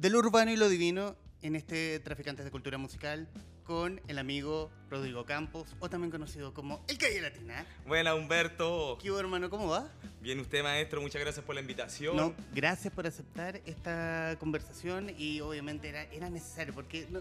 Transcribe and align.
del 0.00 0.16
urbano 0.16 0.50
y 0.50 0.56
lo 0.56 0.68
divino 0.68 1.16
en 1.42 1.54
este 1.56 1.98
Traficantes 2.00 2.44
de 2.44 2.50
Cultura 2.50 2.78
Musical 2.78 3.28
con 3.64 4.00
el 4.08 4.18
amigo 4.18 4.70
Rodrigo 4.88 5.26
Campos, 5.26 5.76
o 5.78 5.90
también 5.90 6.10
conocido 6.10 6.54
como 6.54 6.82
El 6.88 6.96
Calle 6.96 7.20
Latina. 7.20 7.66
Buena, 7.86 8.14
Humberto. 8.14 8.96
¿Qué 9.00 9.10
hubo, 9.10 9.20
hermano? 9.20 9.50
¿Cómo 9.50 9.68
va? 9.68 9.90
Bien, 10.22 10.40
usted, 10.40 10.62
maestro, 10.62 11.02
muchas 11.02 11.20
gracias 11.20 11.44
por 11.44 11.54
la 11.54 11.60
invitación. 11.60 12.16
No, 12.16 12.34
gracias 12.54 12.92
por 12.94 13.06
aceptar 13.06 13.60
esta 13.66 14.36
conversación 14.40 15.10
y 15.18 15.40
obviamente 15.40 15.90
era, 15.90 16.04
era 16.04 16.30
necesario, 16.30 16.72
porque, 16.72 17.06
no- 17.10 17.20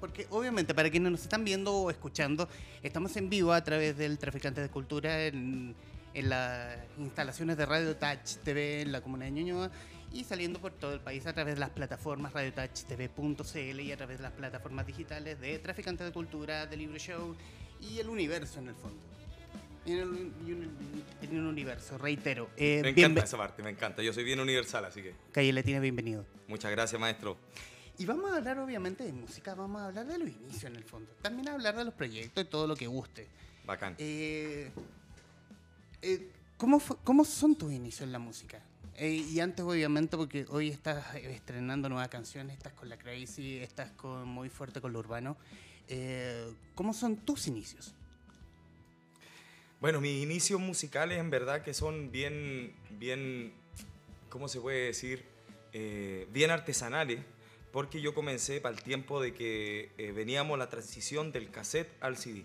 porque 0.00 0.26
obviamente 0.30 0.72
para 0.74 0.90
quienes 0.90 1.12
nos 1.12 1.22
están 1.22 1.44
viendo 1.44 1.74
o 1.74 1.90
escuchando, 1.90 2.48
estamos 2.82 3.14
en 3.18 3.28
vivo 3.28 3.52
a 3.52 3.62
través 3.62 3.96
del 3.98 4.18
Traficante 4.18 4.62
de 4.62 4.70
Cultura 4.70 5.26
en, 5.26 5.74
en 6.14 6.28
las 6.30 6.78
instalaciones 6.98 7.58
de 7.58 7.66
Radio 7.66 7.94
Touch 7.96 8.36
TV 8.42 8.80
en 8.80 8.90
la 8.92 9.02
comuna 9.02 9.26
de 9.26 9.32
Ñuñoa 9.32 9.70
y 10.14 10.22
saliendo 10.24 10.60
por 10.60 10.72
todo 10.72 10.94
el 10.94 11.00
país 11.00 11.26
a 11.26 11.32
través 11.34 11.54
de 11.54 11.60
las 11.60 11.70
plataformas 11.70 12.32
radiotouchtv.cl 12.32 13.80
y 13.80 13.92
a 13.92 13.96
través 13.96 14.18
de 14.18 14.22
las 14.22 14.32
plataformas 14.32 14.86
digitales 14.86 15.40
de 15.40 15.58
Traficante 15.58 16.04
de 16.04 16.12
Cultura, 16.12 16.66
de 16.66 16.76
Libro 16.76 16.96
Show 16.98 17.34
y 17.80 17.98
el 17.98 18.08
universo 18.08 18.60
en 18.60 18.68
el 18.68 18.74
fondo. 18.76 18.96
En 19.86 19.98
el, 19.98 20.32
en 21.20 21.36
el 21.36 21.46
universo, 21.46 21.98
reitero. 21.98 22.48
Eh, 22.56 22.80
me 22.82 22.90
encanta 22.90 23.24
esa 23.24 23.36
parte, 23.36 23.62
me 23.62 23.68
encanta. 23.70 24.02
Yo 24.02 24.12
soy 24.14 24.24
bien 24.24 24.40
universal, 24.40 24.84
así 24.86 25.02
que 25.02 25.14
Calle 25.32 25.52
Latina, 25.52 25.80
bienvenido. 25.80 26.24
muchas 26.48 26.70
gracias, 26.70 26.98
maestro. 26.98 27.36
Y 27.98 28.06
vamos 28.06 28.30
a 28.32 28.36
hablar 28.36 28.58
obviamente 28.60 29.04
de 29.04 29.12
música, 29.12 29.54
vamos 29.54 29.82
a 29.82 29.86
hablar 29.86 30.06
de 30.06 30.18
los 30.18 30.28
inicios 30.28 30.64
en 30.64 30.76
el 30.76 30.84
fondo. 30.84 31.10
También 31.22 31.48
a 31.48 31.54
hablar 31.54 31.76
de 31.76 31.84
los 31.84 31.92
proyectos 31.94 32.44
y 32.44 32.46
todo 32.46 32.66
lo 32.66 32.76
que 32.76 32.86
guste. 32.86 33.26
Bacán. 33.66 33.94
Eh, 33.98 34.70
eh, 36.02 36.30
¿cómo, 36.56 36.80
fue- 36.80 36.96
¿Cómo 37.04 37.24
son 37.24 37.54
tus 37.54 37.72
inicios 37.72 38.02
en 38.02 38.12
la 38.12 38.18
música? 38.18 38.60
Eh, 38.96 39.24
y 39.28 39.40
antes 39.40 39.64
obviamente 39.64 40.16
porque 40.16 40.46
hoy 40.50 40.68
estás 40.68 41.14
estrenando 41.16 41.88
nuevas 41.88 42.08
canciones, 42.08 42.56
estás 42.56 42.72
con 42.74 42.88
la 42.88 42.96
Crazy, 42.96 43.58
estás 43.58 43.90
con 43.92 44.28
muy 44.28 44.48
fuerte 44.48 44.80
con 44.80 44.92
lo 44.92 45.00
urbano. 45.00 45.36
Eh, 45.88 46.52
¿Cómo 46.74 46.94
son 46.94 47.16
tus 47.16 47.46
inicios? 47.46 47.94
Bueno, 49.80 50.00
mis 50.00 50.22
inicios 50.22 50.60
musicales 50.60 51.18
en 51.18 51.28
verdad 51.28 51.62
que 51.62 51.74
son 51.74 52.10
bien, 52.10 52.72
bien, 52.98 53.52
¿cómo 54.30 54.48
se 54.48 54.60
puede 54.60 54.86
decir? 54.86 55.24
Eh, 55.72 56.26
bien 56.32 56.50
artesanales, 56.50 57.20
porque 57.72 58.00
yo 58.00 58.14
comencé 58.14 58.60
para 58.60 58.74
el 58.74 58.82
tiempo 58.82 59.20
de 59.20 59.34
que 59.34 59.90
eh, 59.98 60.12
veníamos 60.12 60.58
la 60.58 60.70
transición 60.70 61.32
del 61.32 61.50
cassette 61.50 61.90
al 62.00 62.16
CD. 62.16 62.44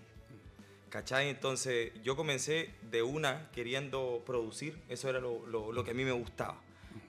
¿Cachai? 0.90 1.28
Entonces 1.28 1.92
yo 2.02 2.16
comencé 2.16 2.70
de 2.90 3.02
una 3.02 3.48
queriendo 3.52 4.22
producir, 4.26 4.76
eso 4.88 5.08
era 5.08 5.20
lo, 5.20 5.84
que 5.84 5.92
a 5.92 5.94
mí 5.94 6.04
me 6.04 6.10
gustaba 6.10 6.60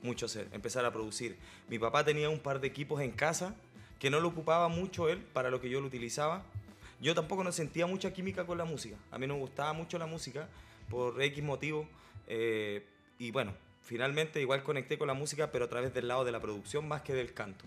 mucho 0.03 0.27
hacer, 0.27 0.47
empezar 0.51 0.85
a 0.85 0.93
producir. 0.93 1.35
Mi 1.67 1.79
papá 1.79 2.05
tenía 2.05 2.29
un 2.29 2.39
par 2.39 2.61
de 2.61 2.67
equipos 2.67 3.01
en 3.01 3.09
casa 3.11 3.55
que 3.99 4.11
no 4.11 4.19
lo 4.19 4.27
ocupaba 4.27 4.67
mucho 4.67 5.09
él 5.09 5.17
para 5.17 5.49
lo 5.49 5.59
que 5.59 5.69
yo 5.69 5.81
lo 5.81 5.87
utilizaba. 5.87 6.43
Yo 7.01 7.15
tampoco 7.15 7.43
no 7.43 7.51
sentía 7.51 7.87
mucha 7.87 8.13
química 8.13 8.45
con 8.45 8.59
la 8.59 8.65
música, 8.65 8.97
a 9.09 9.17
mí 9.17 9.25
no 9.25 9.33
me 9.33 9.39
gustaba 9.39 9.73
mucho 9.73 9.97
la 9.97 10.05
música 10.05 10.47
por 10.87 11.19
X 11.19 11.43
motivo. 11.43 11.89
eh, 12.27 12.85
y 13.17 13.31
bueno, 13.31 13.53
finalmente 13.81 14.41
igual 14.41 14.63
conecté 14.63 14.99
con 14.99 15.07
la 15.07 15.15
música, 15.15 15.51
pero 15.51 15.65
a 15.65 15.69
través 15.69 15.91
del 15.93 16.07
lado 16.07 16.23
de 16.23 16.31
la 16.31 16.39
producción 16.39 16.87
más 16.87 17.01
que 17.01 17.13
del 17.13 17.33
canto. 17.33 17.65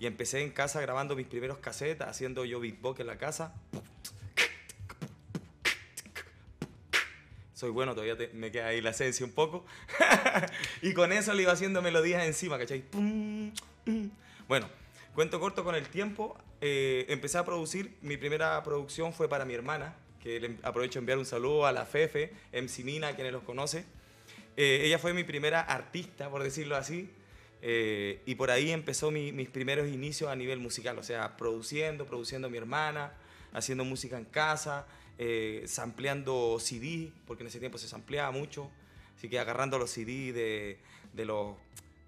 Y 0.00 0.06
empecé 0.06 0.42
en 0.42 0.50
casa 0.50 0.80
grabando 0.80 1.14
mis 1.14 1.26
primeros 1.26 1.58
cassettes, 1.58 2.06
haciendo 2.06 2.44
yo 2.44 2.58
beatbox 2.58 3.00
en 3.00 3.06
la 3.06 3.18
casa. 3.18 3.54
Soy 7.64 7.70
bueno, 7.72 7.92
todavía 7.94 8.14
te- 8.14 8.28
me 8.34 8.50
queda 8.52 8.66
ahí 8.66 8.82
la 8.82 8.90
esencia 8.90 9.24
un 9.24 9.32
poco. 9.32 9.64
y 10.82 10.92
con 10.92 11.12
eso 11.12 11.32
le 11.32 11.44
iba 11.44 11.52
haciendo 11.52 11.80
melodías 11.80 12.22
encima, 12.26 12.58
¿cachai? 12.58 12.82
Pum. 12.82 13.52
Bueno, 14.46 14.68
cuento 15.14 15.40
corto 15.40 15.64
con 15.64 15.74
el 15.74 15.88
tiempo. 15.88 16.36
eh, 16.60 17.06
empecé 17.08 17.38
a 17.38 17.44
producir. 17.46 17.96
Mi 18.02 18.18
primera 18.18 18.62
producción 18.62 19.14
fue 19.14 19.30
para 19.30 19.46
mi 19.46 19.54
hermana, 19.54 19.94
que 20.22 20.40
le 20.40 20.56
aprovecho 20.62 20.98
de 20.98 21.04
enviar 21.04 21.16
un 21.16 21.24
saludo 21.24 21.64
a 21.66 21.72
la 21.72 21.86
Fefe, 21.86 22.34
MC 22.52 22.84
Mina, 22.84 23.14
quienes 23.14 23.32
los 23.32 23.42
conoce. 23.44 23.86
Eh, 24.58 24.82
ella 24.84 24.98
fue 24.98 25.14
mi 25.14 25.24
primera 25.24 25.62
artista, 25.62 26.28
por 26.28 26.42
decirlo 26.42 26.76
así. 26.76 27.08
eh, 27.62 28.20
y 28.26 28.34
por 28.34 28.50
ahí 28.50 28.72
empezó 28.72 29.10
mi- 29.10 29.32
mis 29.32 29.48
primeros 29.48 29.88
inicios 29.88 30.28
a 30.30 30.36
nivel 30.36 30.58
musical, 30.58 30.98
o 30.98 31.02
sea, 31.02 31.34
produciendo, 31.38 32.04
produciendo 32.04 32.48
a 32.48 32.50
mi 32.50 32.58
hermana, 32.58 33.14
haciendo 33.54 33.84
música 33.84 34.18
en 34.18 34.26
casa, 34.26 34.86
eh, 35.18 35.64
sampleando 35.66 36.58
CD, 36.60 37.10
porque 37.26 37.42
en 37.42 37.46
ese 37.46 37.60
tiempo 37.60 37.78
se 37.78 37.88
sampleaba 37.88 38.30
mucho, 38.30 38.70
así 39.16 39.28
que 39.28 39.38
agarrando 39.38 39.78
los 39.78 39.90
CD 39.90 40.32
de, 40.32 40.78
de 41.14 41.24
los, 41.24 41.56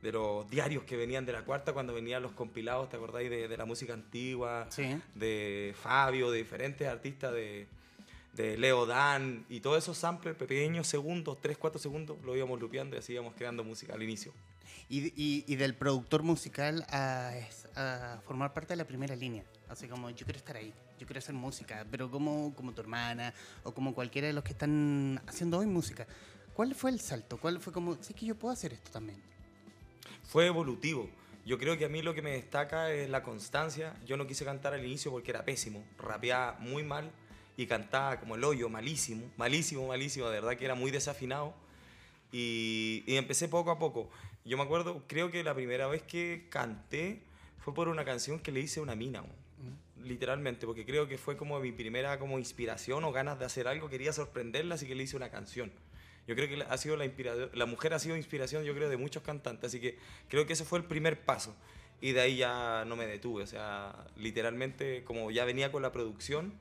de 0.03 0.13
los 0.13 0.49
diarios 0.51 0.85
que 0.85 0.97
venían 0.97 1.25
de 1.25 1.33
la 1.33 1.43
cuarta 1.45 1.73
cuando 1.73 1.95
venían 1.95 2.23
los 2.23 2.33
compilados, 2.33 2.91
¿te 2.91 2.97
acordáis? 2.97 3.31
De, 3.31 3.49
de 3.49 3.57
la 3.57 3.65
música 3.65 3.95
antigua, 3.95 4.67
Sí. 4.71 5.01
de 5.15 5.75
Fabio, 5.81 6.31
de 6.31 6.39
diferentes 6.39 6.87
artistas 6.89 7.33
de, 7.33 7.67
de 8.35 8.59
Leo 8.59 8.85
Dan 8.85 9.47
y 9.49 9.61
todos 9.61 9.79
esos 9.79 9.97
samplers 9.97 10.37
pequeños, 10.37 10.87
segundos, 10.87 11.39
3, 11.41 11.57
4 11.57 11.79
segundos, 11.81 12.19
lo 12.25 12.37
íbamos 12.37 12.61
lupeando 12.61 12.97
y 12.97 12.99
así 12.99 13.13
íbamos 13.15 13.35
creando 13.35 13.65
música 13.65 13.95
al 13.95 14.03
inicio. 14.03 14.33
Y, 14.89 15.07
y- 15.21 15.45
y 15.47 15.57
del 15.57 15.75
productor 15.75 16.23
musical 16.23 16.85
a, 16.91 17.33
a 17.77 18.21
formar 18.27 18.53
parte 18.55 18.69
de 18.75 18.77
la 18.77 18.85
primera 18.87 19.17
línea. 19.17 19.45
Así 19.69 19.89
como 19.89 20.11
yo 20.11 20.25
quiero 20.25 20.39
estar 20.39 20.57
ahí, 20.57 20.73
yo 20.99 21.07
quiero 21.07 21.19
hacer 21.19 21.35
música, 21.35 21.85
pero 21.91 22.11
como, 22.11 22.55
como 22.55 22.73
tu 22.73 22.81
hermana 22.81 23.35
o 23.65 23.73
como 23.73 23.95
cualquiera 23.95 24.29
de 24.29 24.33
los 24.33 24.45
que 24.45 24.53
están 24.53 25.21
haciendo 25.27 25.59
hoy 25.59 25.67
música. 25.67 26.07
¿Cuál 26.55 26.75
fue 26.75 26.91
el 26.91 27.01
salto? 27.01 27.37
¿Cuál 27.39 27.61
fue 27.61 27.73
como, 27.73 27.97
sí 28.03 28.15
que 28.15 28.27
yo 28.27 28.35
puedo 28.35 28.53
hacer 28.53 28.73
esto 28.73 28.91
también? 28.91 29.21
Fue 30.25 30.47
evolutivo. 30.47 31.09
Yo 31.45 31.59
creo 31.59 31.77
que 31.79 31.85
a 31.85 31.89
mí 31.89 32.03
lo 32.03 32.15
que 32.15 32.23
me 32.23 32.31
destaca 32.33 32.91
es 32.93 33.09
la 33.11 33.23
constancia. 33.23 33.95
Yo 34.07 34.17
no 34.17 34.27
quise 34.27 34.45
cantar 34.45 34.73
al 34.75 34.85
inicio 34.85 35.11
porque 35.11 35.31
era 35.31 35.45
pésimo, 35.45 35.85
rapeaba 35.99 36.57
muy 36.59 36.83
mal 36.83 37.11
y 37.57 37.67
cantaba 37.67 38.19
como 38.19 38.35
el 38.35 38.45
hoyo, 38.45 38.69
malísimo, 38.69 39.31
malísimo, 39.37 39.87
malísimo, 39.87 40.27
de 40.29 40.41
verdad 40.41 40.57
que 40.57 40.65
era 40.65 40.75
muy 40.75 40.91
desafinado. 40.91 41.55
Y, 42.33 43.05
y 43.07 43.17
empecé 43.17 43.49
poco 43.49 43.71
a 43.71 43.79
poco. 43.79 44.11
Yo 44.47 44.57
me 44.57 44.63
acuerdo, 44.63 45.03
creo 45.09 45.33
que 45.33 45.43
la 45.43 45.55
primera 45.55 45.89
vez 45.89 46.03
que 46.03 46.47
canté 46.49 47.21
fue 47.59 47.75
por 47.75 47.89
una 47.89 48.05
canción 48.05 48.39
que 48.39 48.53
le 48.53 48.61
hice 48.61 48.79
a 48.79 48.85
una 48.85 48.95
mina, 48.95 49.21
mo. 49.23 49.35
literalmente, 50.01 50.67
porque 50.67 50.87
creo 50.87 51.09
que 51.09 51.19
fue 51.19 51.37
como 51.37 51.59
mi 51.59 51.73
primera 51.73 52.17
como 52.21 52.39
inspiración 52.39 53.03
o 53.03 53.11
ganas 53.11 53.41
de 53.41 53.45
hacer 53.45 53.67
algo, 53.67 53.89
quería 53.89 54.13
sorprenderla, 54.13 54.77
así 54.77 54.87
que 54.87 54.95
le 54.95 55.03
hice 55.03 55.17
una 55.17 55.31
canción. 55.31 55.73
Yo 56.29 56.37
creo 56.37 56.49
que 56.49 56.63
ha 56.63 56.79
sido 56.79 56.97
la 56.97 57.11
la 57.55 57.67
mujer 57.67 57.93
ha 57.93 57.99
sido 57.99 58.17
inspiración, 58.17 58.63
yo 58.63 58.73
creo, 58.73 58.89
de 58.89 58.97
muchos 58.97 59.25
cantantes, 59.25 59.69
así 59.69 59.81
que 59.81 59.99
creo 60.29 60.47
que 60.47 60.53
ese 60.53 60.65
fue 60.65 60.79
el 60.79 60.85
primer 60.85 61.25
paso. 61.25 61.57
Y 62.01 62.13
de 62.13 62.21
ahí 62.21 62.37
ya 62.37 62.85
no 62.87 62.95
me 62.95 63.07
detuve, 63.07 63.43
o 63.43 63.47
sea, 63.49 64.07
literalmente 64.17 65.03
como 65.03 65.33
ya 65.33 65.45
venía 65.45 65.73
con 65.73 65.83
la 65.83 65.91
producción, 65.91 66.53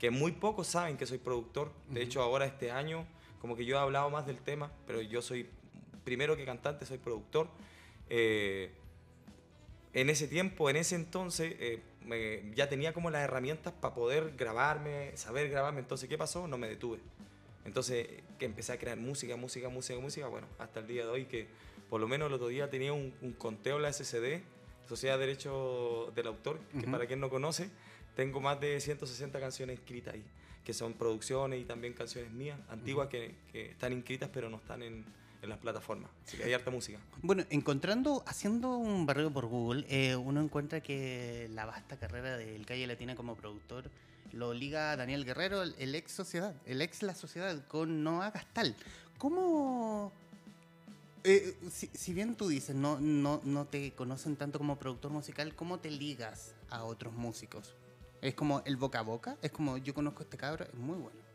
que 0.00 0.10
muy 0.10 0.32
pocos 0.32 0.66
saben 0.66 0.96
que 0.96 1.06
soy 1.06 1.18
productor, 1.18 1.72
de 1.88 2.02
hecho 2.02 2.20
ahora 2.20 2.46
este 2.46 2.72
año 2.72 3.06
como 3.40 3.56
que 3.56 3.64
yo 3.64 3.76
he 3.76 3.78
hablado 3.78 4.10
más 4.10 4.26
del 4.26 4.38
tema, 4.38 4.72
pero 4.86 5.00
yo 5.00 5.22
soy, 5.22 5.48
primero 6.08 6.36
que 6.38 6.46
cantante, 6.46 6.86
soy 6.86 6.96
productor. 6.96 7.48
Eh, 8.08 8.70
en 9.92 10.08
ese 10.08 10.26
tiempo, 10.26 10.70
en 10.70 10.76
ese 10.76 10.94
entonces, 10.94 11.54
eh, 11.60 11.82
me- 12.06 12.42
ya 12.54 12.68
tenía 12.70 12.94
como 12.94 13.10
las 13.10 13.22
herramientas 13.24 13.74
para 13.78 13.94
poder 13.94 14.32
grabarme, 14.38 15.14
saber 15.18 15.50
grabarme. 15.50 15.80
Entonces, 15.80 16.08
¿qué 16.08 16.16
pasó? 16.16 16.48
No 16.48 16.56
me 16.56 16.66
detuve. 16.68 16.98
Entonces, 17.66 18.08
que 18.38 18.46
empecé 18.46 18.72
a 18.72 18.78
crear 18.78 18.96
música, 18.96 19.36
música, 19.36 19.68
música, 19.68 20.00
música. 20.00 20.26
Bueno, 20.28 20.46
hasta 20.58 20.80
el 20.80 20.86
día 20.86 21.04
de 21.04 21.10
hoy, 21.10 21.24
que 21.26 21.46
por 21.90 22.00
lo 22.00 22.08
menos 22.08 22.28
el 22.28 22.32
otro 22.34 22.48
día 22.48 22.70
tenía 22.70 22.94
un, 22.94 23.12
un 23.20 23.32
conteo 23.34 23.76
en 23.76 23.82
la 23.82 23.92
SCD, 23.92 24.40
Sociedad 24.88 25.18
de 25.18 25.26
Derecho 25.26 26.10
del 26.14 26.28
Autor, 26.28 26.58
que 26.80 26.86
para 26.90 27.06
quien 27.06 27.20
no 27.20 27.28
conoce, 27.28 27.68
tengo 28.16 28.40
más 28.40 28.58
de 28.58 28.80
160 28.80 29.38
canciones 29.38 29.78
escritas 29.78 30.14
ahí, 30.14 30.24
que 30.64 30.72
son 30.72 30.94
producciones 30.94 31.60
y 31.60 31.64
también 31.64 31.92
canciones 31.92 32.30
mías, 32.32 32.58
antiguas, 32.70 33.08
que, 33.08 33.34
que 33.52 33.70
están 33.72 33.92
inscritas 33.92 34.30
pero 34.32 34.48
no 34.48 34.56
están 34.56 34.82
en, 34.82 35.04
en 35.42 35.48
las 35.48 35.58
plataformas. 35.58 36.10
Así 36.26 36.36
que 36.36 36.44
hay 36.44 36.52
harta 36.52 36.70
música. 36.70 36.98
Bueno, 37.22 37.44
encontrando, 37.50 38.22
haciendo 38.26 38.76
un 38.76 39.06
barrido 39.06 39.30
por 39.30 39.46
Google, 39.46 39.84
eh, 39.88 40.16
uno 40.16 40.40
encuentra 40.40 40.80
que 40.80 41.48
la 41.52 41.66
vasta 41.66 41.96
carrera 41.96 42.36
del 42.36 42.66
Calle 42.66 42.86
Latina 42.86 43.14
como 43.14 43.36
productor 43.36 43.90
lo 44.32 44.52
liga 44.52 44.92
a 44.92 44.96
Daniel 44.96 45.24
Guerrero, 45.24 45.62
el, 45.62 45.94
ex 45.94 46.12
Sociedad, 46.12 46.54
el 46.66 46.82
ex 46.82 47.02
La 47.02 47.14
Sociedad, 47.14 47.66
con 47.66 48.02
Noah 48.04 48.30
Gastal. 48.30 48.76
¿Cómo...? 49.18 50.12
eh, 51.24 51.56
si, 51.70 51.88
si 51.88 52.14
bien 52.14 52.36
tú 52.36 52.48
dices, 52.48 52.74
no, 52.74 53.00
no, 53.00 53.40
no 53.44 53.66
te 53.66 53.92
conocen 53.92 54.36
tanto 54.36 54.58
como 54.58 54.78
productor 54.78 55.10
musical, 55.10 55.54
¿cómo 55.54 55.78
te 55.78 55.90
ligas 55.90 56.54
a 56.70 56.84
otros 56.84 57.14
músicos? 57.14 57.74
¿Es 58.20 58.34
como 58.34 58.62
el 58.64 58.76
boca 58.76 59.00
a 59.00 59.02
boca? 59.02 59.36
¿Es 59.42 59.50
como 59.50 59.78
yo 59.78 59.94
conozco 59.94 60.20
a 60.20 60.24
este 60.24 60.36
cabro? 60.36 60.64
Es 60.64 60.74
muy 60.74 60.96
bueno. 60.96 61.27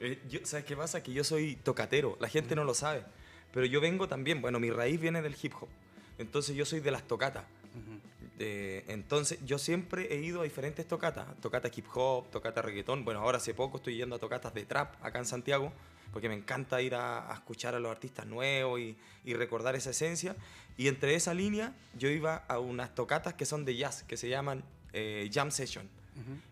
Eh, 0.00 0.18
yo, 0.28 0.40
¿Sabes 0.44 0.64
qué 0.64 0.76
pasa? 0.76 1.02
Que 1.02 1.12
yo 1.12 1.24
soy 1.24 1.56
tocatero, 1.56 2.16
la 2.20 2.28
gente 2.28 2.54
no 2.54 2.64
lo 2.64 2.74
sabe. 2.74 3.04
Pero 3.52 3.66
yo 3.66 3.80
vengo 3.80 4.08
también, 4.08 4.42
bueno, 4.42 4.60
mi 4.60 4.70
raíz 4.70 5.00
viene 5.00 5.22
del 5.22 5.36
hip 5.40 5.52
hop. 5.60 5.68
Entonces 6.18 6.56
yo 6.56 6.64
soy 6.64 6.80
de 6.80 6.90
las 6.90 7.02
tocatas. 7.04 7.44
Eh, 8.38 8.84
entonces 8.88 9.38
yo 9.46 9.58
siempre 9.58 10.14
he 10.14 10.20
ido 10.20 10.40
a 10.40 10.44
diferentes 10.44 10.86
tocatas. 10.86 11.26
Tocata 11.40 11.70
hip 11.74 11.86
hop, 11.94 12.30
tocata 12.30 12.60
reggaetón. 12.62 13.04
Bueno, 13.04 13.20
ahora 13.20 13.38
hace 13.38 13.54
poco 13.54 13.78
estoy 13.78 13.96
yendo 13.96 14.16
a 14.16 14.18
tocatas 14.18 14.52
de 14.52 14.64
trap 14.64 15.02
acá 15.04 15.18
en 15.18 15.26
Santiago. 15.26 15.72
porque 16.12 16.28
me 16.28 16.34
encanta 16.34 16.80
ir 16.80 16.94
a, 16.94 17.30
escuchar 17.34 17.74
a 17.74 17.80
los 17.80 17.90
artistas 17.90 18.26
nuevos 18.26 18.80
y, 18.80 18.96
y, 19.24 19.34
recordar 19.34 19.74
esa 19.74 19.90
esencia. 19.90 20.36
Y 20.78 20.88
entre 20.88 21.14
esa 21.14 21.34
línea 21.34 21.74
yo 21.98 22.08
iba 22.08 22.36
a 22.48 22.58
unas 22.58 22.94
tocatas 22.94 23.34
que 23.34 23.44
son 23.44 23.64
de 23.64 23.76
jazz, 23.76 24.02
que 24.02 24.16
se 24.16 24.28
llaman 24.28 24.62
eh, 24.92 25.30
Jam 25.32 25.50
Session. 25.50 25.88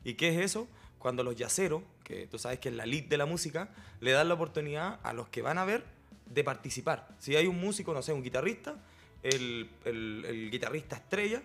¿Y 0.05 0.14
qué 0.14 0.29
es 0.29 0.44
eso? 0.44 0.69
Cuando 1.04 1.22
los 1.22 1.36
jazzeros, 1.36 1.82
que 2.02 2.26
tú 2.28 2.38
sabes 2.38 2.60
que 2.60 2.70
es 2.70 2.74
la 2.74 2.86
lead 2.86 3.04
de 3.04 3.18
la 3.18 3.26
música, 3.26 3.68
le 4.00 4.12
dan 4.12 4.26
la 4.26 4.32
oportunidad 4.32 5.00
a 5.02 5.12
los 5.12 5.28
que 5.28 5.42
van 5.42 5.58
a 5.58 5.66
ver 5.66 5.84
de 6.24 6.42
participar. 6.42 7.06
Si 7.18 7.36
hay 7.36 7.46
un 7.46 7.60
músico, 7.60 7.92
no 7.92 8.00
sé, 8.00 8.14
un 8.14 8.22
guitarrista, 8.22 8.76
el, 9.22 9.68
el, 9.84 10.24
el 10.26 10.50
guitarrista 10.50 10.96
estrella 10.96 11.42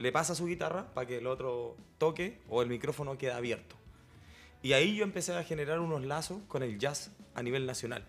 le 0.00 0.10
pasa 0.10 0.34
su 0.34 0.46
guitarra 0.46 0.92
para 0.92 1.06
que 1.06 1.18
el 1.18 1.28
otro 1.28 1.76
toque 1.98 2.40
o 2.48 2.62
el 2.62 2.68
micrófono 2.68 3.16
quede 3.16 3.30
abierto. 3.30 3.76
Y 4.60 4.72
ahí 4.72 4.96
yo 4.96 5.04
empecé 5.04 5.32
a 5.36 5.44
generar 5.44 5.78
unos 5.78 6.02
lazos 6.02 6.40
con 6.48 6.64
el 6.64 6.76
jazz 6.76 7.12
a 7.36 7.44
nivel 7.44 7.64
nacional. 7.64 8.04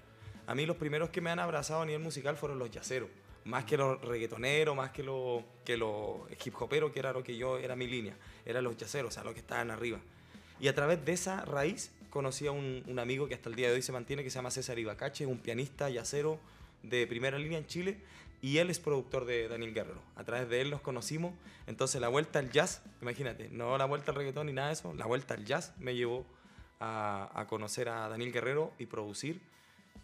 A 0.47 0.55
mí 0.55 0.65
los 0.65 0.77
primeros 0.77 1.11
que 1.11 1.21
me 1.21 1.29
han 1.29 1.37
abrazado 1.37 1.83
a 1.83 1.85
nivel 1.85 2.01
musical 2.01 2.37
fueron 2.37 2.57
los 2.57 2.71
jazzeros, 2.71 3.09
más 3.45 3.65
que 3.65 3.77
los 3.77 4.01
reggaetoneros, 4.01 4.75
más 4.75 4.89
que 4.89 5.03
los 5.03 5.43
que 5.63 5.77
los 5.77 6.21
hip 6.43 6.59
hoperos, 6.59 6.91
que 6.91 6.97
era 6.97 7.13
lo 7.13 7.21
que 7.21 7.37
yo 7.37 7.59
era 7.59 7.75
mi 7.75 7.85
línea, 7.85 8.17
eran 8.47 8.63
los 8.63 8.75
jazzeros, 8.77 9.09
o 9.09 9.13
sea, 9.13 9.23
los 9.23 9.35
que 9.35 9.41
estaban 9.41 9.69
arriba. 9.69 9.99
Y 10.59 10.67
a 10.67 10.75
través 10.75 11.03
de 11.05 11.13
esa 11.13 11.45
raíz 11.45 11.91
conocí 12.09 12.47
a 12.47 12.51
un, 12.51 12.83
un 12.87 12.99
amigo 12.99 13.27
que 13.27 13.35
hasta 13.35 13.49
el 13.49 13.55
día 13.55 13.67
de 13.67 13.75
hoy 13.75 13.81
se 13.81 13.91
mantiene, 13.91 14.23
que 14.23 14.29
se 14.29 14.35
llama 14.35 14.51
César 14.51 14.79
Ibacache, 14.79 15.25
un 15.25 15.37
pianista 15.37 15.89
jazzero 15.89 16.39
de 16.83 17.05
primera 17.07 17.37
línea 17.37 17.57
en 17.57 17.67
Chile, 17.67 17.97
y 18.41 18.57
él 18.57 18.69
es 18.69 18.79
productor 18.79 19.25
de 19.25 19.47
Daniel 19.47 19.73
Guerrero. 19.73 20.01
A 20.15 20.23
través 20.23 20.49
de 20.49 20.61
él 20.61 20.69
nos 20.69 20.81
conocimos. 20.81 21.33
Entonces 21.65 21.99
la 21.99 22.07
vuelta 22.07 22.39
al 22.39 22.51
jazz, 22.51 22.81
imagínate, 23.01 23.49
no 23.49 23.77
la 23.77 23.85
vuelta 23.85 24.11
al 24.11 24.17
reggaetón 24.17 24.47
ni 24.47 24.53
nada 24.53 24.67
de 24.67 24.73
eso, 24.73 24.93
la 24.93 25.05
vuelta 25.05 25.33
al 25.33 25.45
jazz 25.45 25.73
me 25.79 25.95
llevó 25.95 26.25
a, 26.79 27.29
a 27.33 27.47
conocer 27.47 27.89
a 27.89 28.07
Daniel 28.07 28.31
Guerrero 28.31 28.73
y 28.77 28.85
producir. 28.85 29.41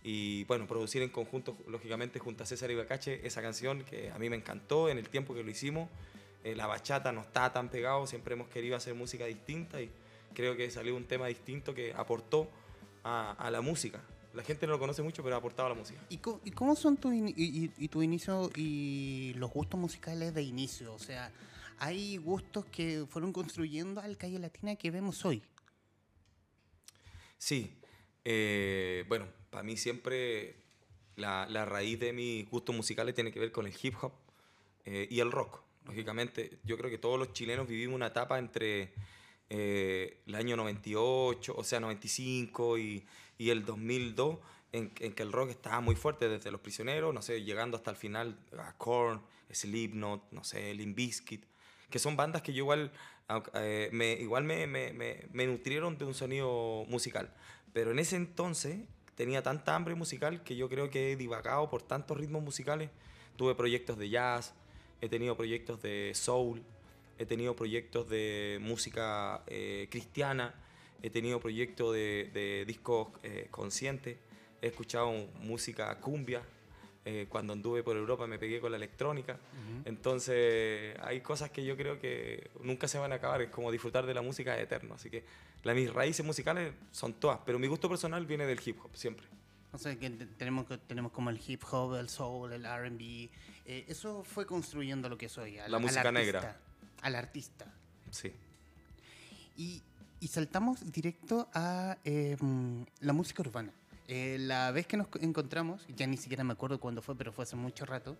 Y 0.05 0.43
bueno, 0.45 0.67
producir 0.67 1.01
en 1.01 1.09
conjunto, 1.09 1.55
lógicamente, 1.67 2.19
junto 2.19 2.43
a 2.43 2.45
César 2.45 2.69
Ibacache, 2.69 3.25
esa 3.25 3.41
canción 3.41 3.83
que 3.85 4.11
a 4.11 4.19
mí 4.19 4.29
me 4.29 4.35
encantó 4.35 4.89
en 4.89 4.97
el 4.97 5.07
tiempo 5.07 5.33
que 5.33 5.43
lo 5.43 5.49
hicimos. 5.49 5.89
Eh, 6.43 6.55
la 6.55 6.67
bachata 6.67 7.13
no 7.13 7.21
está 7.21 7.53
tan 7.53 7.69
pegado, 7.69 8.05
siempre 8.05 8.33
hemos 8.33 8.49
querido 8.49 8.75
hacer 8.75 8.95
música 8.95 9.25
distinta 9.25 9.81
y 9.81 9.89
creo 10.33 10.55
que 10.55 10.69
salió 10.69 10.95
un 10.95 11.05
tema 11.05 11.27
distinto 11.27 11.73
que 11.73 11.93
aportó 11.93 12.49
a, 13.03 13.31
a 13.31 13.51
la 13.51 13.61
música. 13.61 14.01
La 14.33 14.43
gente 14.43 14.65
no 14.65 14.73
lo 14.73 14.79
conoce 14.79 15.03
mucho, 15.03 15.21
pero 15.23 15.35
ha 15.35 15.37
aportado 15.37 15.67
a 15.67 15.69
la 15.69 15.75
música. 15.75 15.99
¿Y, 16.09 16.17
cómo, 16.17 16.41
y 16.43 16.51
cómo 16.51 16.75
son 16.75 16.97
tu, 16.97 17.11
in, 17.11 17.29
y, 17.29 17.71
y, 17.77 17.87
tu 17.87 18.01
inicio 18.01 18.49
y 18.55 19.33
los 19.35 19.51
gustos 19.51 19.79
musicales 19.79 20.33
de 20.33 20.41
inicio? 20.41 20.91
O 20.93 20.99
sea, 20.99 21.31
hay 21.77 22.17
gustos 22.17 22.65
que 22.65 23.05
fueron 23.07 23.31
construyendo 23.31 24.01
al 24.01 24.17
Calle 24.17 24.39
Latina 24.39 24.75
que 24.75 24.89
vemos 24.89 25.23
hoy. 25.23 25.43
Sí. 27.37 27.77
Eh, 28.25 29.05
bueno, 29.07 29.27
para 29.51 29.63
mí 29.63 29.77
siempre 29.77 30.55
la, 31.15 31.45
la, 31.47 31.65
raíz 31.65 31.99
de 31.99 32.13
mis 32.13 32.49
gustos 32.49 32.75
musicales 32.75 33.13
tiene 33.13 33.31
que 33.31 33.39
ver 33.39 33.51
con 33.51 33.67
el 33.67 33.73
hip 33.81 33.95
hop 34.01 34.13
eh, 34.85 35.07
y 35.11 35.19
el 35.19 35.31
rock. 35.31 35.61
Lógicamente, 35.85 36.57
yo 36.63 36.77
creo 36.77 36.89
que 36.89 36.97
todos 36.97 37.19
los 37.19 37.33
chilenos 37.33 37.67
vivimos 37.67 37.95
una 37.95 38.07
etapa 38.07 38.39
entre 38.39 38.93
eh, 39.49 40.21
el 40.25 40.35
año 40.35 40.55
98, 40.55 41.53
o 41.55 41.63
sea, 41.63 41.79
95 41.79 42.77
y, 42.77 43.05
y 43.37 43.49
el 43.49 43.65
2002, 43.65 44.37
en, 44.71 44.91
en, 44.99 45.13
que 45.13 45.23
el 45.23 45.31
rock 45.31 45.51
estaba 45.51 45.79
muy 45.81 45.95
fuerte 45.95 46.27
desde 46.27 46.51
Los 46.51 46.61
Prisioneros, 46.61 47.13
no 47.13 47.21
sé, 47.21 47.43
llegando 47.43 47.77
hasta 47.77 47.91
el 47.91 47.97
final 47.97 48.37
a 48.57 48.73
Korn, 48.77 49.21
Slipknot, 49.51 50.31
no 50.31 50.43
sé, 50.43 50.73
Limp 50.73 50.95
Bizkit, 50.95 51.45
que 51.89 51.99
son 51.99 52.15
bandas 52.15 52.41
que 52.41 52.53
yo 52.53 52.63
igual, 52.63 52.91
eh, 53.53 53.89
me, 53.91 54.13
igual 54.13 54.43
me, 54.43 54.65
me, 54.65 54.93
me, 54.93 55.27
me 55.31 55.45
nutrieron 55.45 55.97
de 55.97 56.05
un 56.05 56.13
sonido 56.13 56.85
musical. 56.87 57.33
Pero 57.71 57.91
en 57.91 57.99
ese 57.99 58.15
entonces 58.15 58.79
tenía 59.15 59.43
tanta 59.43 59.75
hambre 59.75 59.95
musical 59.95 60.43
que 60.43 60.55
yo 60.55 60.69
creo 60.69 60.89
que 60.89 61.11
he 61.11 61.15
divagado 61.15 61.69
por 61.69 61.83
tantos 61.83 62.17
ritmos 62.17 62.43
musicales. 62.43 62.89
Tuve 63.35 63.55
proyectos 63.55 63.97
de 63.97 64.09
jazz, 64.09 64.53
he 65.01 65.09
tenido 65.09 65.35
proyectos 65.35 65.81
de 65.81 66.11
soul, 66.15 66.63
he 67.17 67.25
tenido 67.25 67.55
proyectos 67.55 68.09
de 68.09 68.59
música 68.61 69.43
eh, 69.47 69.87
cristiana, 69.89 70.53
he 71.01 71.09
tenido 71.09 71.39
proyectos 71.39 71.93
de, 71.93 72.31
de 72.33 72.65
discos 72.65 73.09
eh, 73.23 73.47
conscientes, 73.51 74.17
he 74.61 74.67
escuchado 74.67 75.11
música 75.41 75.99
cumbia. 75.99 76.41
Eh, 77.05 77.25
cuando 77.27 77.51
anduve 77.51 77.83
por 77.83 77.97
Europa 77.97 78.25
me 78.27 78.39
pegué 78.39 78.61
con 78.61 78.71
la 78.71 78.77
electrónica. 78.77 79.33
Uh 79.33 79.37
-huh. 79.37 79.81
Entonces 79.83 80.97
hay 81.01 81.19
cosas 81.19 81.51
que 81.51 81.65
yo 81.65 81.75
creo 81.75 81.99
que 81.99 82.49
nunca 82.61 82.87
se 82.87 82.97
van 82.97 83.11
a 83.11 83.15
acabar. 83.15 83.41
Es 83.41 83.49
como 83.49 83.73
disfrutar 83.73 84.05
de 84.05 84.13
la 84.13 84.21
música 84.21 84.57
eterno. 84.57 84.95
Así 84.95 85.09
que 85.09 85.25
la, 85.63 85.73
mis 85.73 85.93
raíces 85.93 86.25
musicales 86.25 86.73
son 86.91 87.13
todas, 87.15 87.39
pero 87.45 87.59
mi 87.59 87.67
gusto 87.67 87.89
personal 87.89 88.25
viene 88.25 88.45
del 88.45 88.61
hip 88.65 88.77
hop, 88.81 88.95
siempre. 88.95 89.27
O 89.73 89.77
sea, 89.77 89.97
que 89.97 90.09
tenemos, 90.09 90.65
tenemos 90.87 91.11
como 91.11 91.29
el 91.29 91.41
hip 91.45 91.63
hop, 91.71 91.95
el 91.95 92.07
soul, 92.07 92.53
el 92.53 92.63
RB. 92.63 93.29
Eh, 93.65 93.85
eso 93.87 94.23
fue 94.23 94.45
construyendo 94.45 95.09
lo 95.09 95.17
que 95.17 95.27
soy. 95.27 95.57
Al, 95.57 95.71
la 95.71 95.79
música 95.79 96.09
negra. 96.09 96.57
Al 97.03 97.15
artista. 97.15 97.71
Sí. 98.09 98.33
Y, 99.55 99.83
y 100.19 100.27
saltamos 100.27 100.91
directo 100.91 101.49
a 101.53 101.97
eh, 102.03 102.37
la 103.01 103.13
música 103.13 103.41
urbana. 103.41 103.71
Eh, 104.07 104.37
la 104.39 104.71
vez 104.71 104.87
que 104.87 104.97
nos 104.97 105.07
encontramos, 105.21 105.85
ya 105.95 106.07
ni 106.07 106.17
siquiera 106.17 106.43
me 106.43 106.53
acuerdo 106.53 106.79
cuándo 106.79 107.01
fue, 107.01 107.15
pero 107.15 107.31
fue 107.31 107.43
hace 107.43 107.55
mucho 107.55 107.85
rato, 107.85 108.17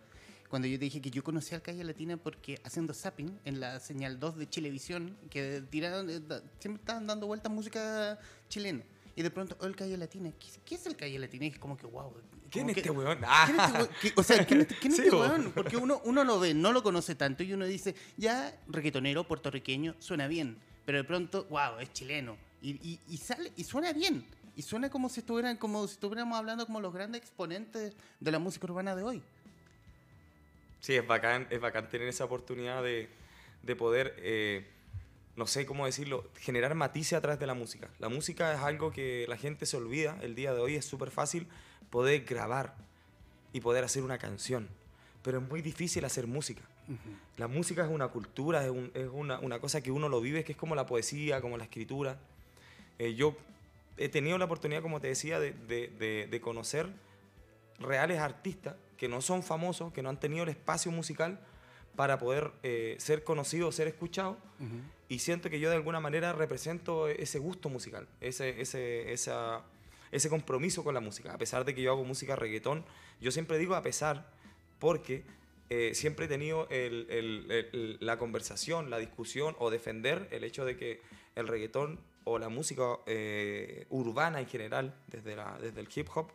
cuando 0.49 0.67
yo 0.67 0.77
te 0.77 0.85
dije 0.85 1.01
que 1.01 1.09
yo 1.09 1.23
conocí 1.23 1.55
al 1.55 1.61
Calle 1.61 1.83
Latina 1.83 2.15
porque 2.15 2.59
haciendo 2.63 2.93
zapping 2.93 3.39
en 3.43 3.59
la 3.59 3.79
señal 3.79 4.19
2 4.19 4.37
de 4.37 4.49
Chilevisión, 4.49 5.17
que 5.29 5.63
tiraron, 5.69 6.09
eh, 6.09 6.21
siempre 6.59 6.81
estaban 6.81 7.07
dando 7.07 7.25
vueltas 7.25 7.51
música 7.51 8.19
chilena. 8.49 8.83
Y 9.15 9.21
de 9.21 9.31
pronto, 9.31 9.57
oh, 9.61 9.65
el 9.65 9.75
Calle 9.75 9.97
Latina, 9.97 10.31
¿qué, 10.39 10.47
qué 10.65 10.75
es 10.75 10.85
el 10.85 10.95
Calle 10.95 11.17
Latina? 11.19 11.45
Y 11.45 11.49
es 11.49 11.59
como 11.59 11.77
que, 11.77 11.85
wow. 11.85 12.13
¿Quién 12.53 12.69
es 12.69 12.75
que, 12.75 12.81
este 12.81 12.91
weón? 12.91 13.17
¿quién 13.17 13.59
es 13.59 13.65
este 13.65 13.77
weón? 13.77 13.89
¿Qué, 13.99 14.13
o 14.15 14.23
sea, 14.23 14.45
¿quién 14.45 14.61
es, 14.61 14.67
quién 14.67 14.93
es 14.93 14.97
sí, 14.97 15.03
este 15.05 15.15
weón? 15.15 15.51
Porque 15.53 15.75
uno, 15.75 16.01
uno 16.05 16.23
lo 16.23 16.39
ve, 16.39 16.53
no 16.53 16.71
lo 16.71 16.83
conoce 16.83 17.15
tanto 17.15 17.41
y 17.41 17.51
uno 17.51 17.65
dice, 17.65 17.95
ya, 18.15 18.55
reggaetonero, 18.67 19.23
puertorriqueño, 19.23 19.95
suena 19.97 20.27
bien. 20.27 20.57
Pero 20.85 20.99
de 20.99 21.03
pronto, 21.03 21.45
wow, 21.49 21.79
es 21.79 21.91
chileno. 21.91 22.37
Y, 22.61 22.71
y, 22.87 22.99
y 23.09 23.17
sale, 23.17 23.51
y 23.57 23.63
suena 23.63 23.91
bien. 23.91 24.23
Y 24.55 24.61
suena 24.61 24.89
como 24.91 25.09
si 25.09 25.21
estuvieran, 25.21 25.57
como 25.57 25.87
si 25.87 25.95
estuviéramos 25.95 26.37
hablando 26.37 26.67
como 26.67 26.79
los 26.79 26.93
grandes 26.93 27.21
exponentes 27.21 27.95
de 28.19 28.31
la 28.31 28.37
música 28.37 28.67
urbana 28.67 28.95
de 28.95 29.03
hoy. 29.03 29.23
Sí, 30.79 30.93
es 30.93 31.07
bacán, 31.07 31.47
es 31.49 31.59
bacán 31.59 31.89
tener 31.89 32.07
esa 32.07 32.25
oportunidad 32.25 32.83
de, 32.83 33.09
de 33.63 33.75
poder, 33.75 34.15
eh, 34.19 34.67
no 35.35 35.47
sé 35.47 35.65
cómo 35.65 35.87
decirlo, 35.87 36.29
generar 36.39 36.75
matices 36.75 37.13
a 37.13 37.21
través 37.21 37.39
de 37.39 37.47
la 37.47 37.55
música. 37.55 37.89
La 37.97 38.09
música 38.09 38.53
es 38.53 38.59
algo 38.59 38.91
que 38.91 39.25
la 39.27 39.37
gente 39.37 39.65
se 39.65 39.77
olvida. 39.77 40.19
El 40.21 40.35
día 40.35 40.53
de 40.53 40.59
hoy 40.59 40.75
es 40.75 40.85
súper 40.85 41.09
fácil 41.09 41.47
poder 41.89 42.23
grabar 42.23 42.75
y 43.51 43.61
poder 43.61 43.83
hacer 43.83 44.03
una 44.03 44.17
canción. 44.17 44.67
Pero 45.21 45.39
es 45.39 45.47
muy 45.47 45.61
difícil 45.61 46.03
hacer 46.05 46.27
música. 46.27 46.61
Uh 46.87 46.93
-huh. 46.93 46.97
La 47.37 47.47
música 47.47 47.83
es 47.83 47.89
una 47.89 48.09
cultura, 48.09 48.63
es, 48.63 48.71
un, 48.71 48.91
es 48.93 49.07
una, 49.11 49.39
una, 49.39 49.59
cosa 49.59 49.81
que 49.81 49.91
uno 49.91 50.09
lo 50.09 50.19
vive, 50.19 50.43
que 50.43 50.51
es 50.51 50.57
como 50.57 50.75
la 50.75 50.85
poesía, 50.85 51.39
como 51.39 51.57
la 51.57 51.63
escritura. 51.63 52.17
Eh, 52.99 53.15
yo 53.15 53.35
he 53.97 54.09
tenido 54.09 54.37
la 54.37 54.45
oportunidad, 54.45 54.81
como 54.81 54.99
te 54.99 55.07
decía, 55.07 55.39
de, 55.39 55.53
de, 55.53 55.87
de, 55.87 56.27
de, 56.29 56.41
conocer 56.41 56.87
reales 57.79 58.19
artistas 58.19 58.75
que 58.97 59.07
no 59.07 59.21
son 59.21 59.43
famosos, 59.43 59.93
que 59.93 60.01
no 60.01 60.09
han 60.09 60.19
tenido 60.19 60.43
el 60.43 60.49
espacio 60.49 60.91
musical 60.91 61.39
para 61.95 62.17
poder 62.17 62.51
eh, 62.63 62.95
ser 62.99 63.23
conocidos, 63.23 63.75
ser 63.75 63.87
escuchados. 63.87 64.37
Uh 64.59 64.63
-huh. 64.63 64.81
Y 65.09 65.19
siento 65.19 65.49
que 65.49 65.59
yo 65.59 65.69
de 65.69 65.75
alguna 65.75 65.99
manera 65.99 66.33
represento 66.33 67.07
ese 67.07 67.39
gusto 67.39 67.69
musical, 67.69 68.07
ese, 68.19 68.61
ese, 68.61 69.13
esa, 69.13 69.61
ese 70.13 70.29
compromiso 70.29 70.83
con 70.83 70.93
la 70.93 70.99
música. 70.99 71.33
A 71.33 71.37
pesar 71.37 71.65
de 71.65 71.73
que 71.73 71.81
yo 71.81 71.91
hago 71.91 72.03
música 72.05 72.35
reggaetón, 72.35 72.85
yo 73.19 73.31
siempre 73.31 73.57
digo 73.57 73.75
a 73.75 73.81
pesar 73.81 74.29
porque 74.79 75.23
eh, 75.69 75.95
siempre 75.95 76.25
he 76.25 76.27
tenido 76.27 76.67
el, 76.69 77.07
el, 77.09 77.51
el, 77.51 77.97
la 77.99 78.17
conversación, 78.19 78.91
la 78.91 78.99
discusión 78.99 79.55
o 79.57 79.71
defender 79.71 80.27
el 80.31 80.43
hecho 80.43 80.65
de 80.65 80.77
que 80.77 81.01
el 81.35 81.47
reggaetón 81.47 81.99
o 82.25 82.37
la 82.37 82.47
música 82.49 82.99
eh, 83.07 83.87
urbana 83.89 84.39
en 84.39 84.47
general, 84.47 84.93
desde, 85.07 85.35
la, 85.35 85.57
desde 85.59 85.81
el 85.81 85.87
hip 85.93 86.07
hop, 86.13 86.27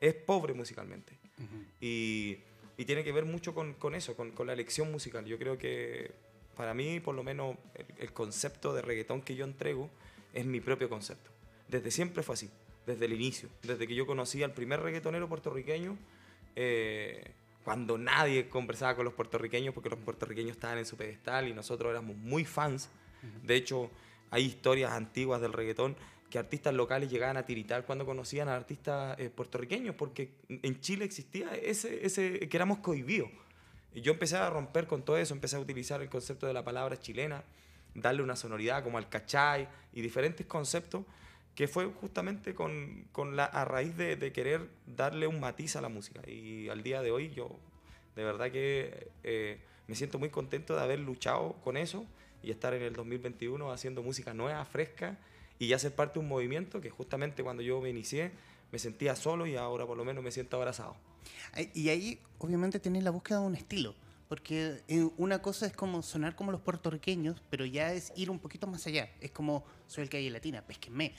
es 0.00 0.14
pobre 0.14 0.54
musicalmente. 0.54 1.18
Uh 1.38 1.42
-huh. 1.42 1.66
y, 1.80 2.38
y, 2.76 2.84
tiene 2.84 3.02
que 3.02 3.10
ver 3.10 3.24
mucho 3.24 3.52
con, 3.52 3.74
con 3.74 3.96
eso, 3.96 4.14
con, 4.14 4.30
con, 4.30 4.46
la 4.46 4.52
elección 4.52 4.92
musical. 4.92 5.24
Yo 5.24 5.36
creo 5.36 5.58
que 5.58 6.12
para 6.56 6.72
mí, 6.72 7.00
por 7.00 7.16
lo 7.16 7.24
menos, 7.24 7.56
el, 7.74 7.86
el, 7.98 8.12
concepto 8.12 8.72
de 8.72 8.82
reggaetón 8.82 9.22
que 9.22 9.34
yo 9.34 9.44
entrego 9.44 9.90
es 10.32 10.46
mi 10.46 10.60
propio 10.60 10.88
concepto. 10.88 11.30
Desde 11.66 11.90
siempre 11.90 12.22
fue 12.22 12.34
así, 12.34 12.48
desde 12.86 13.06
el 13.06 13.12
inicio. 13.12 13.48
Desde 13.62 13.86
que 13.86 13.94
yo 13.94 14.06
conocí 14.06 14.42
al 14.42 14.52
primer 14.52 14.80
reggaetonero 14.80 15.28
puertorriqueño, 15.28 15.96
eh, 16.56 17.32
cuando 17.64 17.96
nadie 17.96 18.48
conversaba 18.48 18.94
con 18.94 19.04
los 19.04 19.14
puertorriqueños, 19.14 19.72
porque 19.72 19.88
los 19.88 19.98
puertorriqueños 19.98 20.52
estaban 20.52 20.78
en 20.78 20.86
su 20.86 20.96
pedestal 20.96 21.48
y 21.48 21.54
nosotros 21.54 21.90
éramos 21.90 22.16
muy 22.16 22.44
fans. 22.44 22.90
De 23.42 23.56
hecho, 23.56 23.90
hay 24.30 24.44
historias 24.44 24.92
antiguas 24.92 25.40
del 25.40 25.52
reggaetón 25.52 25.96
que 26.28 26.38
artistas 26.38 26.74
locales 26.74 27.10
llegaban 27.10 27.36
a 27.36 27.46
tiritar 27.46 27.86
cuando 27.86 28.04
conocían 28.04 28.48
a 28.48 28.56
artistas 28.56 29.18
eh, 29.18 29.30
puertorriqueños, 29.30 29.94
porque 29.94 30.34
en 30.48 30.80
Chile 30.80 31.04
existía 31.04 31.54
ese, 31.54 32.04
ese 32.04 32.48
que 32.48 32.56
éramos 32.56 32.78
cohibidos. 32.78 33.30
Y 33.94 34.02
yo 34.02 34.12
empecé 34.12 34.36
a 34.36 34.50
romper 34.50 34.86
con 34.86 35.04
todo 35.04 35.16
eso, 35.16 35.32
empecé 35.32 35.56
a 35.56 35.60
utilizar 35.60 36.02
el 36.02 36.08
concepto 36.10 36.46
de 36.46 36.52
la 36.52 36.64
palabra 36.64 36.98
chilena, 36.98 37.44
darle 37.94 38.22
una 38.22 38.36
sonoridad 38.36 38.82
como 38.82 38.98
al 38.98 39.08
cachay 39.08 39.68
y 39.92 40.02
diferentes 40.02 40.44
conceptos 40.46 41.04
que 41.54 41.68
fue 41.68 41.86
justamente 41.86 42.54
con, 42.54 43.06
con 43.12 43.36
la, 43.36 43.44
a 43.44 43.64
raíz 43.64 43.96
de, 43.96 44.16
de, 44.16 44.32
querer 44.32 44.68
darle 44.86 45.26
un 45.26 45.40
matiz 45.40 45.76
a 45.76 45.80
la 45.80 45.88
música. 45.88 46.28
Y 46.28 46.68
al 46.68 46.82
día 46.82 47.00
de 47.00 47.12
hoy 47.12 47.30
yo 47.30 47.58
de 48.16 48.24
verdad 48.24 48.50
que 48.50 49.08
eh, 49.22 49.58
me 49.86 49.94
siento 49.94 50.18
muy 50.18 50.30
contento 50.30 50.74
de 50.74 50.82
haber 50.82 51.00
luchado 51.00 51.54
con 51.64 51.76
eso 51.76 52.06
y 52.42 52.50
estar 52.50 52.74
en 52.74 52.82
el 52.82 52.94
2021 52.94 53.72
haciendo 53.72 54.02
música 54.02 54.34
nueva, 54.34 54.64
fresca 54.64 55.18
y 55.58 55.68
ya 55.68 55.78
ser 55.78 55.94
parte 55.94 56.14
de 56.14 56.20
un 56.20 56.28
movimiento 56.28 56.80
que 56.80 56.90
justamente 56.90 57.42
cuando 57.42 57.62
yo 57.62 57.80
me 57.80 57.90
inicié 57.90 58.32
me 58.72 58.78
sentía 58.78 59.14
solo 59.14 59.46
y 59.46 59.56
ahora 59.56 59.86
por 59.86 59.96
lo 59.96 60.04
menos 60.04 60.24
me 60.24 60.32
siento 60.32 60.56
abrazado. 60.56 60.96
Y 61.74 61.88
ahí 61.88 62.18
obviamente 62.38 62.80
tenés 62.80 63.04
la 63.04 63.10
búsqueda 63.10 63.40
de 63.40 63.46
un 63.46 63.54
estilo. 63.54 63.94
Porque 64.28 64.80
eh, 64.88 65.06
una 65.16 65.42
cosa 65.42 65.66
es 65.66 65.74
como 65.74 66.02
sonar 66.02 66.34
como 66.34 66.50
los 66.50 66.60
puertorriqueños, 66.62 67.42
pero 67.50 67.66
ya 67.66 67.92
es 67.92 68.12
ir 68.16 68.30
un 68.30 68.38
poquito 68.38 68.66
más 68.66 68.86
allá. 68.86 69.10
Es 69.20 69.30
como, 69.30 69.64
soy 69.86 70.02
el 70.02 70.08
calle 70.08 70.30
latina, 70.30 70.62
pesquenme. 70.66 71.14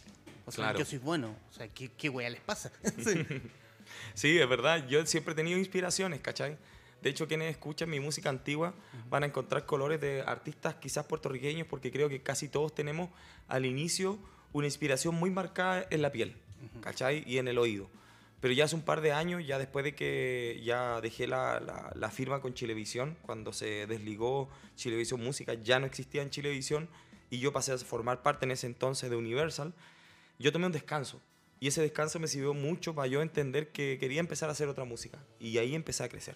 O 0.45 0.51
sea, 0.51 0.73
yo 0.73 0.85
soy 0.85 0.99
bueno. 0.99 1.35
O 1.49 1.53
sea, 1.53 1.67
¿qué, 1.67 1.89
qué 1.89 2.09
les 2.09 2.41
pasa? 2.41 2.71
sí. 3.03 3.25
sí, 4.13 4.37
es 4.37 4.49
verdad. 4.49 4.87
Yo 4.87 5.05
siempre 5.05 5.33
he 5.33 5.35
tenido 5.35 5.57
inspiraciones, 5.57 6.21
¿cachai? 6.21 6.57
De 7.01 7.09
hecho, 7.09 7.27
quienes 7.27 7.51
escuchan 7.51 7.89
mi 7.89 7.99
música 7.99 8.29
antigua 8.29 8.73
van 9.09 9.23
a 9.23 9.25
encontrar 9.27 9.65
colores 9.65 10.01
de 10.01 10.23
artistas 10.25 10.75
quizás 10.75 11.05
puertorriqueños, 11.05 11.67
porque 11.67 11.91
creo 11.91 12.09
que 12.09 12.21
casi 12.21 12.47
todos 12.47 12.73
tenemos 12.73 13.09
al 13.47 13.65
inicio 13.65 14.17
una 14.53 14.65
inspiración 14.65 15.13
muy 15.13 15.29
marcada 15.29 15.85
en 15.91 16.01
la 16.01 16.11
piel, 16.11 16.35
¿cachai? 16.81 17.23
Y 17.27 17.37
en 17.37 17.47
el 17.47 17.59
oído. 17.59 17.89
Pero 18.41 18.53
ya 18.53 18.65
hace 18.65 18.75
un 18.75 18.81
par 18.81 19.01
de 19.01 19.11
años, 19.11 19.45
ya 19.45 19.59
después 19.59 19.85
de 19.85 19.93
que 19.95 20.61
ya 20.63 20.99
dejé 21.01 21.27
la, 21.27 21.91
la, 21.95 22.09
firma 22.09 22.41
con 22.41 22.53
Chilevisión, 22.53 23.17
cuando 23.21 23.53
se 23.53 23.85
desligó 23.87 24.49
Chilevisión 24.75 25.23
Música, 25.23 25.53
ya 25.53 25.79
no 25.79 25.85
existía 25.85 26.21
en 26.21 26.29
Chilevisión 26.29 26.89
y 27.29 27.39
yo 27.39 27.53
pasé 27.53 27.73
a 27.73 27.77
formar 27.77 28.23
parte 28.23 28.45
en 28.45 28.51
ese 28.51 28.67
entonces 28.67 29.09
de 29.09 29.15
Universal, 29.15 29.73
yo 30.39 30.51
tomé 30.51 30.65
un 30.65 30.71
descanso. 30.71 31.21
Y 31.59 31.67
ese 31.67 31.81
descanso 31.81 32.19
me 32.19 32.27
sirvió 32.27 32.53
mucho 32.53 32.93
para 32.93 33.07
yo 33.07 33.21
entender 33.21 33.69
que 33.71 33.97
quería 33.99 34.19
empezar 34.19 34.49
a 34.49 34.51
hacer 34.51 34.67
otra 34.67 34.83
música. 34.83 35.19
Y 35.39 35.57
ahí 35.57 35.73
empecé 35.73 36.03
a 36.03 36.09
crecer. 36.09 36.35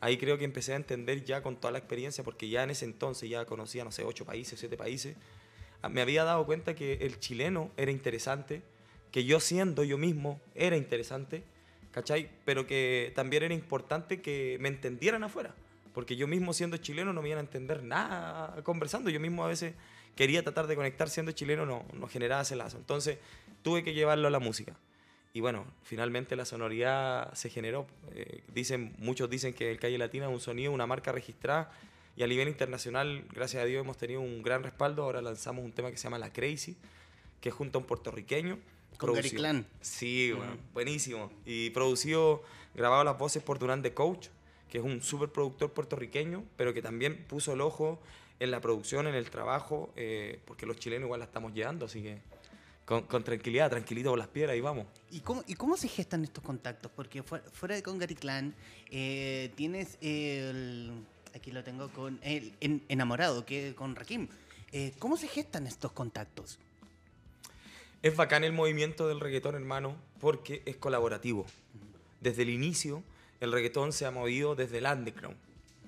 Ahí 0.00 0.16
creo 0.16 0.38
que 0.38 0.44
empecé 0.44 0.72
a 0.72 0.76
entender 0.76 1.24
ya 1.24 1.42
con 1.42 1.56
toda 1.56 1.72
la 1.72 1.78
experiencia, 1.78 2.24
porque 2.24 2.48
ya 2.48 2.62
en 2.64 2.70
ese 2.70 2.84
entonces 2.84 3.28
ya 3.28 3.44
conocía, 3.44 3.84
no 3.84 3.92
sé, 3.92 4.02
ocho 4.02 4.24
países, 4.24 4.58
siete 4.58 4.76
países, 4.76 5.16
ah, 5.82 5.88
me 5.88 6.00
había 6.00 6.24
dado 6.24 6.44
cuenta 6.46 6.74
que 6.74 6.94
el 6.94 7.20
chileno 7.20 7.70
era 7.76 7.90
interesante, 7.90 8.62
que 9.12 9.24
yo 9.24 9.40
siendo 9.40 9.84
yo 9.84 9.98
mismo 9.98 10.40
era 10.54 10.76
interesante, 10.76 11.44
¿cachai? 11.92 12.30
Pero 12.44 12.66
que 12.66 13.12
también 13.14 13.42
era 13.42 13.54
importante 13.54 14.20
que 14.20 14.56
me 14.60 14.68
entendieran 14.68 15.22
afuera, 15.22 15.54
porque 15.92 16.16
yo 16.16 16.26
mismo 16.26 16.52
siendo 16.54 16.76
chileno 16.78 17.12
no 17.12 17.22
me 17.22 17.28
iban 17.28 17.38
a 17.38 17.42
entender 17.42 17.82
nada 17.82 18.62
conversando, 18.62 19.10
yo 19.10 19.20
mismo 19.20 19.44
a 19.44 19.48
veces 19.48 19.74
quería 20.18 20.42
tratar 20.42 20.66
de 20.66 20.74
conectar 20.74 21.08
siendo 21.08 21.30
chileno, 21.30 21.64
no, 21.64 21.84
no 21.92 22.08
generaba 22.08 22.42
ese 22.42 22.56
lazo, 22.56 22.76
entonces 22.76 23.18
tuve 23.62 23.84
que 23.84 23.94
llevarlo 23.94 24.26
a 24.26 24.32
la 24.32 24.40
música. 24.40 24.76
Y 25.32 25.40
bueno, 25.40 25.64
finalmente 25.84 26.34
la 26.34 26.44
sonoridad 26.44 27.32
se 27.34 27.50
generó. 27.50 27.86
Eh, 28.16 28.42
dicen, 28.52 28.96
muchos 28.98 29.30
dicen 29.30 29.54
que 29.54 29.70
el 29.70 29.78
Calle 29.78 29.96
Latina 29.96 30.26
es 30.26 30.32
un 30.32 30.40
sonido, 30.40 30.72
una 30.72 30.88
marca 30.88 31.12
registrada. 31.12 31.70
Y 32.16 32.24
a 32.24 32.26
nivel 32.26 32.48
internacional, 32.48 33.26
gracias 33.32 33.62
a 33.62 33.66
Dios, 33.66 33.80
hemos 33.80 33.96
tenido 33.96 34.20
un 34.20 34.42
gran 34.42 34.64
respaldo. 34.64 35.04
Ahora 35.04 35.22
lanzamos 35.22 35.64
un 35.64 35.70
tema 35.70 35.92
que 35.92 35.96
se 35.96 36.02
llama 36.02 36.18
La 36.18 36.32
Crazy, 36.32 36.76
que 37.40 37.50
es 37.50 37.54
junto 37.54 37.78
a 37.78 37.82
un 37.82 37.86
puertorriqueño. 37.86 38.58
Con 38.96 39.14
Gary 39.14 39.30
Clan. 39.30 39.66
Sí, 39.80 40.32
bueno, 40.32 40.56
buenísimo. 40.74 41.30
Y 41.46 41.70
producido, 41.70 42.42
grabado 42.74 43.04
las 43.04 43.16
voces 43.16 43.40
por 43.40 43.60
Durán 43.60 43.82
de 43.82 43.94
Coach, 43.94 44.30
que 44.68 44.78
es 44.78 44.84
un 44.84 45.00
super 45.00 45.28
productor 45.28 45.72
puertorriqueño, 45.72 46.42
pero 46.56 46.74
que 46.74 46.82
también 46.82 47.24
puso 47.28 47.52
el 47.52 47.60
ojo 47.60 48.00
en 48.40 48.50
la 48.50 48.60
producción, 48.60 49.06
en 49.06 49.14
el 49.14 49.30
trabajo, 49.30 49.92
eh, 49.96 50.40
porque 50.44 50.66
los 50.66 50.76
chilenos 50.76 51.06
igual 51.06 51.20
la 51.20 51.26
estamos 51.26 51.52
llevando, 51.52 51.86
así 51.86 52.02
que 52.02 52.18
con, 52.84 53.22
tranquilidad, 53.22 53.68
tranquilito 53.68 54.10
con 54.10 54.18
las 54.18 54.28
piedras 54.28 54.56
y 54.56 54.60
vamos. 54.60 54.86
¿Y 55.10 55.20
cómo, 55.20 55.44
¿Y 55.46 55.54
cómo 55.54 55.76
se 55.76 55.88
gestan 55.88 56.24
estos 56.24 56.42
contactos? 56.42 56.90
Porque 56.94 57.22
fuera, 57.22 57.74
de 57.74 57.82
Con 57.82 57.98
Gary 57.98 58.14
Clan, 58.14 58.54
eh, 58.90 59.52
tienes 59.56 59.98
el. 60.00 61.04
Aquí 61.34 61.52
lo 61.52 61.62
tengo 61.62 61.90
con 61.90 62.18
el 62.22 62.54
enamorado, 62.88 63.44
que 63.44 63.74
con 63.74 63.94
Rakim. 63.94 64.28
Eh, 64.72 64.94
¿Cómo 64.98 65.18
se 65.18 65.28
gestan 65.28 65.66
estos 65.66 65.92
contactos? 65.92 66.58
Es 68.02 68.16
bacán 68.16 68.44
el 68.44 68.52
movimiento 68.52 69.06
del 69.06 69.20
reggaetón, 69.20 69.54
hermano, 69.54 69.96
porque 70.20 70.62
es 70.64 70.76
colaborativo. 70.76 71.44
Desde 72.20 72.42
el 72.42 72.50
inicio, 72.50 73.02
el 73.40 73.52
reggaetón 73.52 73.92
se 73.92 74.06
ha 74.06 74.10
movido 74.10 74.54
desde 74.54 74.78
el 74.78 74.86
underground, 74.86 75.36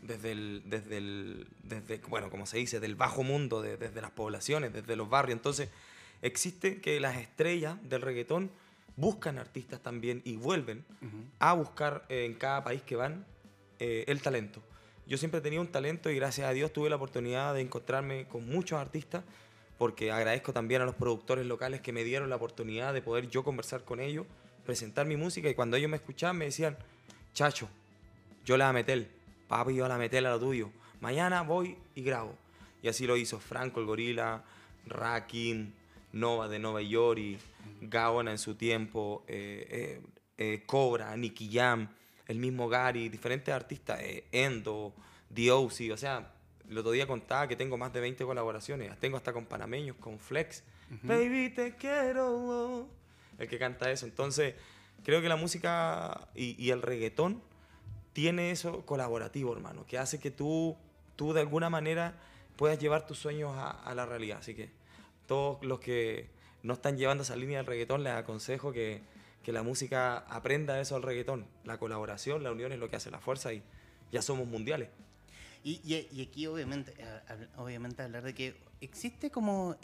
desde 0.03 0.33
el, 0.33 0.63
desde 0.67 0.97
el, 0.99 1.49
desde, 1.63 1.99
bueno, 2.09 2.31
como 2.31 2.47
se 2.47 2.59
dice, 2.59 2.81
del 2.81 2.95
bajo 2.95 3.23
mundo, 3.23 3.63
desde 3.63 4.01
las 4.01 4.11
poblaciones, 4.11 4.73
desde 4.73 4.97
los 4.97 5.09
barrios. 5.09 5.37
Entonces, 5.37 5.69
existe 6.23 6.81
que 6.81 7.01
las 7.01 7.17
estrellas 7.19 7.77
del 7.89 8.03
reggaetón 8.03 8.51
buscan 8.97 9.39
artistas 9.39 9.81
también 9.81 10.21
y 10.25 10.37
vuelven 10.37 10.85
a 11.39 11.53
buscar 11.55 12.05
eh, 12.09 12.25
en 12.27 12.35
cada 12.35 12.63
país 12.65 12.83
que 12.83 12.97
van 12.97 13.25
eh, 13.79 14.05
el 14.09 14.21
talento. 14.21 14.63
Yo 15.07 15.17
siempre 15.17 15.41
tenido 15.41 15.63
un 15.63 15.69
talento 15.69 16.11
y 16.11 16.17
gracias 16.17 16.49
a 16.49 16.53
Dios 16.53 16.73
tuve 16.73 16.91
la 16.91 16.97
oportunidad 16.97 17.55
de 17.55 17.63
encontrarme 17.63 18.27
con 18.29 18.47
muchos 18.49 18.79
artistas 18.79 19.25
porque 19.79 20.13
agradezco 20.13 20.53
también 20.53 20.83
a 20.83 20.85
los 20.85 20.95
productores 20.95 21.47
locales 21.47 21.81
que 21.81 21.91
me 21.91 22.05
dieron 22.05 22.29
la 22.29 22.37
oportunidad 22.37 22.93
de 22.93 23.01
poder 23.01 23.31
yo 23.31 23.43
conversar 23.43 23.83
con 23.83 23.99
ellos, 23.99 24.27
presentar 24.67 25.07
mi 25.07 25.17
música 25.17 25.49
y 25.49 25.55
cuando 25.55 25.79
ellos 25.79 25.91
me 25.91 25.97
escuchaban 25.97 26.37
me 26.37 26.45
decían, 26.45 26.77
chacho, 27.33 27.67
yo 28.45 28.59
la 28.59 28.73
meter, 28.75 29.09
papi, 29.51 29.75
yo 29.75 29.89
la 29.89 29.99
meter 29.99 30.25
a 30.25 30.31
lo 30.31 30.39
tuyo, 30.39 30.71
mañana 31.01 31.43
voy 31.43 31.77
y 31.97 32.03
grabo. 32.03 32.37
Y 32.83 32.89
así 32.89 33.05
lo 33.05 33.17
hizo 33.17 33.41
Franco 33.41 33.81
el 33.81 33.87
Gorila, 33.87 34.45
Rakim, 34.87 35.73
Nova 36.13 36.47
de 36.47 36.61
Nova 36.61 36.81
York, 36.81 37.19
y 37.19 37.39
Gaona 37.81 38.31
en 38.31 38.39
su 38.39 38.55
tiempo, 38.55 39.25
eh, 39.27 39.67
eh, 39.69 40.01
eh, 40.39 40.63
Cobra, 40.67 41.17
Nicky 41.17 41.51
Jam, 41.53 41.89
el 42.29 42.39
mismo 42.39 42.69
Gary, 42.69 43.09
diferentes 43.09 43.53
artistas, 43.53 43.99
Endo, 44.31 44.95
D.O.C., 45.29 45.93
o 45.93 45.97
sea, 45.97 46.33
el 46.69 46.79
otro 46.79 46.93
día 46.93 47.09
contaba 47.09 47.49
que 47.49 47.57
tengo 47.57 47.77
más 47.77 47.93
de 47.93 47.99
20 48.01 48.25
colaboraciones, 48.25 48.97
tengo 49.01 49.17
hasta 49.17 49.33
con 49.33 49.47
panameños, 49.47 49.97
con 49.97 50.21
Flex, 50.21 50.63
Baby 51.03 51.51
te 51.51 51.75
quiero, 51.75 52.89
el 53.37 53.49
que 53.49 53.59
canta 53.59 53.91
eso, 53.91 54.07
entonces 54.07 54.55
creo 55.05 55.21
que 55.21 55.29
la 55.29 55.37
música 55.37 56.29
y, 56.37 56.71
el 56.71 56.83
reggaetón 56.83 57.43
tiene 58.13 58.51
eso 58.51 58.85
colaborativo, 58.87 59.53
hermano, 59.53 59.87
que 59.87 59.99
hace 59.99 60.19
que 60.19 60.31
tú, 60.31 60.77
tú 61.17 61.33
de 61.33 61.41
alguna 61.41 61.71
manera 61.71 62.15
puedas 62.57 62.79
llevar 62.79 63.07
tus 63.07 63.19
sueños 63.19 63.53
a, 63.57 63.95
la 63.95 64.07
realidad, 64.07 64.39
así 64.39 64.55
que 64.55 64.71
todos 65.27 65.65
los 65.65 65.81
que 65.81 66.29
no 66.63 66.75
están 66.75 66.99
llevando 66.99 67.23
esa 67.23 67.37
línea 67.37 67.59
del 67.59 67.67
reggaetón, 67.67 68.05
les 68.05 68.13
aconsejo 68.13 68.73
que, 68.73 69.01
que 69.43 69.53
la 69.53 69.63
música 69.63 70.19
aprenda 70.19 70.81
eso 70.81 70.97
al 70.97 71.03
reggaetón. 71.03 71.47
La 71.65 71.79
colaboración, 71.79 72.43
la 72.43 72.53
unión 72.53 72.73
es 72.73 72.79
lo 72.79 72.91
que 72.91 72.97
hace 72.97 73.11
la 73.11 73.21
fuerza 73.21 73.53
y 73.53 73.63
ya 74.13 74.21
somos 74.23 74.47
mundiales. 74.47 74.91
Y, 75.63 75.81
y, 75.85 76.23
aquí 76.23 76.47
obviamente, 76.47 76.95
obviamente 77.57 78.03
hablar 78.03 78.23
de 78.23 78.35
que 78.35 78.55
existe 78.81 79.31
como 79.31 79.77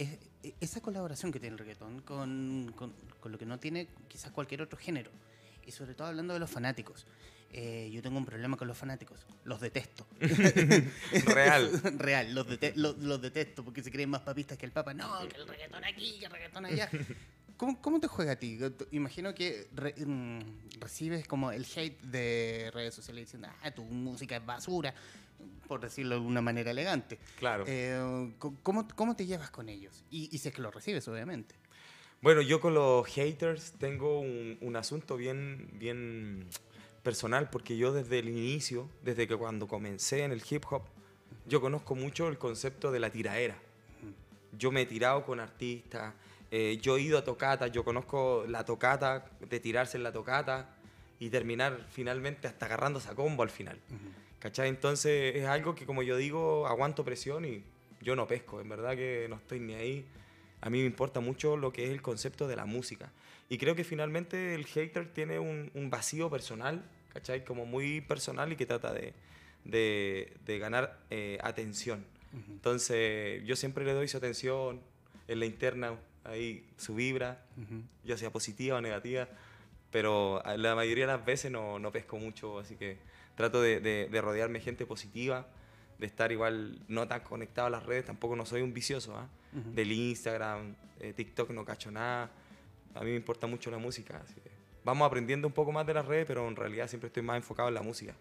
esa 0.60 0.80
colaboración 0.80 1.32
que 1.32 1.38
tiene 1.38 1.52
el 1.52 1.58
reggaetón 1.58 2.00
con, 2.00 2.72
con, 2.76 2.94
con, 3.20 3.32
lo 3.32 3.36
que 3.36 3.44
no 3.44 3.58
tiene 3.58 3.88
quizás 4.08 4.32
cualquier 4.32 4.62
otro 4.62 4.78
género. 4.78 5.10
Y 5.66 5.72
sobre 5.72 5.94
todo 5.94 6.08
hablando 6.08 6.32
de 6.32 6.40
los 6.40 6.50
fanáticos. 6.50 7.06
Eh, 7.52 7.90
yo 7.92 8.02
tengo 8.02 8.18
un 8.18 8.26
problema 8.26 8.56
con 8.56 8.68
los 8.68 8.76
fanáticos. 8.76 9.24
Los 9.44 9.60
detesto. 9.60 10.06
Real. 11.26 11.70
Real, 11.98 12.34
los, 12.34 12.46
los, 12.76 13.22
detesto 13.22 13.64
porque 13.64 13.82
se 13.82 13.90
creen 13.90 14.10
más 14.10 14.20
papistas 14.22 14.58
que 14.58 14.66
el 14.66 14.72
Papa. 14.72 14.92
No, 14.94 15.26
que 15.28 15.36
el 15.36 15.48
reggaetón 15.48 15.84
aquí, 15.84 16.18
que 16.18 16.26
el 16.26 16.32
reggaetón 16.32 16.66
allá. 16.66 16.90
¿Cómo, 17.56 17.80
¿Cómo, 17.80 18.00
te 18.00 18.06
juega 18.06 18.32
a 18.32 18.36
ti? 18.36 18.58
Imagino 18.90 19.34
que 19.34 19.68
mm, 20.06 20.78
recibes 20.78 21.26
como 21.26 21.52
el 21.52 21.64
hate 21.64 21.98
de 22.02 22.70
redes 22.74 22.94
sociales 22.94 23.24
diciendo, 23.24 23.48
ah, 23.62 23.70
tu 23.70 23.82
música 23.82 24.36
es 24.36 24.44
basura, 24.44 24.94
por 25.66 25.80
decirlo 25.80 26.16
de 26.16 26.20
una 26.20 26.42
manera 26.42 26.70
elegante. 26.70 27.18
Claro. 27.38 27.64
Eh, 27.66 28.34
¿cómo, 28.38 28.86
¿cómo, 28.94 29.16
te 29.16 29.24
llevas 29.24 29.50
con 29.50 29.70
ellos? 29.70 30.04
Y, 30.10 30.28
y 30.30 30.38
si 30.38 30.48
es 30.48 30.54
que 30.54 30.60
los 30.60 30.74
recibes, 30.74 31.08
obviamente. 31.08 31.54
Bueno, 32.20 32.42
yo 32.42 32.60
con 32.60 32.74
los 32.74 33.06
haters 33.06 33.72
tengo 33.78 34.20
un, 34.20 34.58
un 34.60 34.76
asunto 34.76 35.16
bien, 35.16 35.70
bien 35.74 36.46
personal, 37.06 37.48
porque 37.50 37.76
yo 37.76 37.92
desde 37.92 38.18
el 38.18 38.28
inicio, 38.28 38.88
desde 39.04 39.28
que 39.28 39.36
cuando 39.36 39.68
comencé 39.68 40.24
en 40.24 40.32
el 40.32 40.42
hip 40.50 40.64
hop, 40.68 40.82
yo 41.46 41.60
conozco 41.60 41.94
mucho 41.94 42.26
el 42.26 42.36
concepto 42.36 42.90
de 42.90 42.98
la 42.98 43.10
tiraera. 43.10 43.56
Yo 44.58 44.72
me 44.72 44.80
he 44.80 44.86
tirado 44.86 45.24
con 45.24 45.38
artistas, 45.38 46.14
eh, 46.50 46.80
yo 46.82 46.96
he 46.96 47.02
ido 47.02 47.16
a 47.16 47.22
tocata, 47.22 47.68
yo 47.68 47.84
conozco 47.84 48.44
la 48.48 48.64
tocata, 48.64 49.30
de 49.38 49.60
tirarse 49.60 49.96
en 49.96 50.02
la 50.02 50.10
tocata 50.10 50.74
y 51.20 51.30
terminar 51.30 51.86
finalmente 51.92 52.48
hasta 52.48 52.66
agarrándose 52.66 53.08
a 53.08 53.14
combo 53.14 53.44
al 53.44 53.50
final. 53.50 53.78
¿Cachai? 54.40 54.68
Entonces 54.68 55.36
es 55.36 55.46
algo 55.46 55.76
que 55.76 55.86
como 55.86 56.02
yo 56.02 56.16
digo, 56.16 56.66
aguanto 56.66 57.04
presión 57.04 57.44
y 57.44 57.62
yo 58.00 58.16
no 58.16 58.26
pesco, 58.26 58.60
en 58.60 58.68
verdad 58.68 58.96
que 58.96 59.28
no 59.30 59.36
estoy 59.36 59.60
ni 59.60 59.74
ahí. 59.74 60.04
A 60.60 60.70
mí 60.70 60.80
me 60.80 60.86
importa 60.86 61.20
mucho 61.20 61.56
lo 61.56 61.72
que 61.72 61.84
es 61.84 61.90
el 61.90 62.02
concepto 62.02 62.48
de 62.48 62.56
la 62.56 62.66
música. 62.66 63.12
Y 63.48 63.58
creo 63.58 63.76
que 63.76 63.84
finalmente 63.84 64.56
el 64.56 64.66
hater 64.66 65.06
tiene 65.12 65.38
un, 65.38 65.70
un 65.72 65.88
vacío 65.88 66.28
personal 66.28 66.82
¿cachai? 67.16 67.44
Como 67.44 67.64
muy 67.64 68.02
personal 68.02 68.52
y 68.52 68.56
que 68.56 68.66
trata 68.66 68.92
de, 68.92 69.14
de, 69.64 70.58
ganar 70.58 70.98
eh, 71.10 71.38
atención. 71.42 72.04
Entonces, 72.50 73.42
yo 73.44 73.56
siempre 73.56 73.86
le 73.86 73.94
doy 73.94 74.08
su 74.08 74.18
atención 74.18 74.82
en 75.28 75.40
la 75.40 75.46
interna. 75.46 75.96
ahí 76.24 76.68
su 76.76 76.94
vibra, 76.94 77.42
ya 78.04 78.18
sea 78.18 78.30
positiva 78.30 78.76
o 78.76 78.80
negativa, 78.82 79.28
pero 79.90 80.42
la 80.58 80.74
mayoría 80.74 81.06
de 81.06 81.12
las 81.12 81.24
veces 81.24 81.50
no, 81.50 81.78
no 81.78 81.90
pesco 81.90 82.18
mucho, 82.18 82.58
así 82.58 82.76
que 82.76 82.98
trato 83.34 83.62
de, 83.62 83.80
de, 83.80 84.20
rodearme 84.20 84.60
gente 84.60 84.84
positiva, 84.84 85.46
de 85.98 86.06
estar 86.06 86.32
igual 86.32 86.80
no 86.88 87.08
tan 87.08 87.20
conectado 87.20 87.68
a 87.68 87.70
las 87.70 87.86
redes, 87.86 88.04
tampoco 88.04 88.36
no 88.36 88.44
soy 88.44 88.60
un 88.60 88.74
vicioso, 88.74 89.16
¿ah? 89.16 89.28
del 89.52 89.92
Instagram, 89.92 90.74
eh, 91.00 91.14
TikTok 91.14 91.50
no 91.50 91.64
cacho 91.64 91.90
nada, 91.90 92.30
a 92.94 93.00
mí 93.00 93.10
me 93.10 93.16
importa 93.16 93.46
mucho 93.46 93.70
la 93.70 93.78
música, 93.78 94.20
así 94.22 94.34
que 94.34 94.55
vamos 94.86 95.04
aprendiendo 95.04 95.48
un 95.48 95.52
poco 95.52 95.72
más 95.72 95.84
de 95.84 95.92
las 95.92 96.06
redes, 96.06 96.24
pero 96.26 96.46
en 96.46 96.54
realidad 96.54 96.88
siempre 96.88 97.08
estoy 97.08 97.22
más 97.22 97.36
enfocado 97.36 97.68
en 97.68 97.74
la 97.74 97.82
música. 97.82 98.14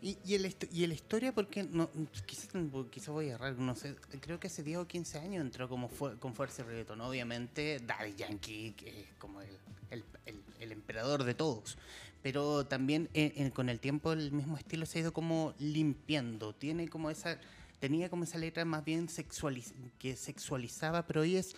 Y, 0.00 0.16
y, 0.24 0.34
el, 0.34 0.54
y 0.72 0.84
el 0.84 0.92
historia, 0.92 1.32
porque 1.32 1.64
no, 1.64 1.90
quizás, 2.26 2.48
quizás 2.90 3.08
voy 3.08 3.30
a 3.30 3.34
errar, 3.34 3.58
no 3.58 3.74
sé, 3.74 3.96
creo 4.20 4.38
que 4.38 4.46
hace 4.46 4.62
10 4.62 4.78
o 4.78 4.86
15 4.86 5.18
años 5.18 5.40
entró 5.40 5.68
como 5.68 5.88
fue, 5.88 6.16
con 6.18 6.32
fuerza 6.34 6.62
el 6.62 6.68
reggaetón. 6.68 7.00
Obviamente, 7.00 7.80
Daddy 7.84 8.14
Yankee, 8.14 8.74
que 8.76 8.88
es 8.88 9.06
como 9.18 9.40
el, 9.40 9.48
el, 9.90 10.04
el, 10.60 10.72
emperador 10.72 11.24
de 11.24 11.34
todos. 11.34 11.76
Pero 12.22 12.66
también 12.66 13.08
con 13.52 13.68
el 13.68 13.80
tiempo 13.80 14.12
el 14.12 14.30
mismo 14.32 14.56
estilo 14.56 14.86
se 14.86 14.98
ha 14.98 15.02
ido 15.02 15.12
como 15.12 15.54
limpiando. 15.58 16.54
Tiene 16.54 16.88
como 16.88 17.10
esa, 17.10 17.40
tenía 17.80 18.08
como 18.08 18.24
esa 18.24 18.38
letra 18.38 18.64
más 18.64 18.84
bien 18.84 19.08
sexualiz 19.08 19.74
que 19.98 20.14
sexualizaba, 20.14 21.06
pero 21.06 21.22
hoy 21.22 21.36
es 21.36 21.56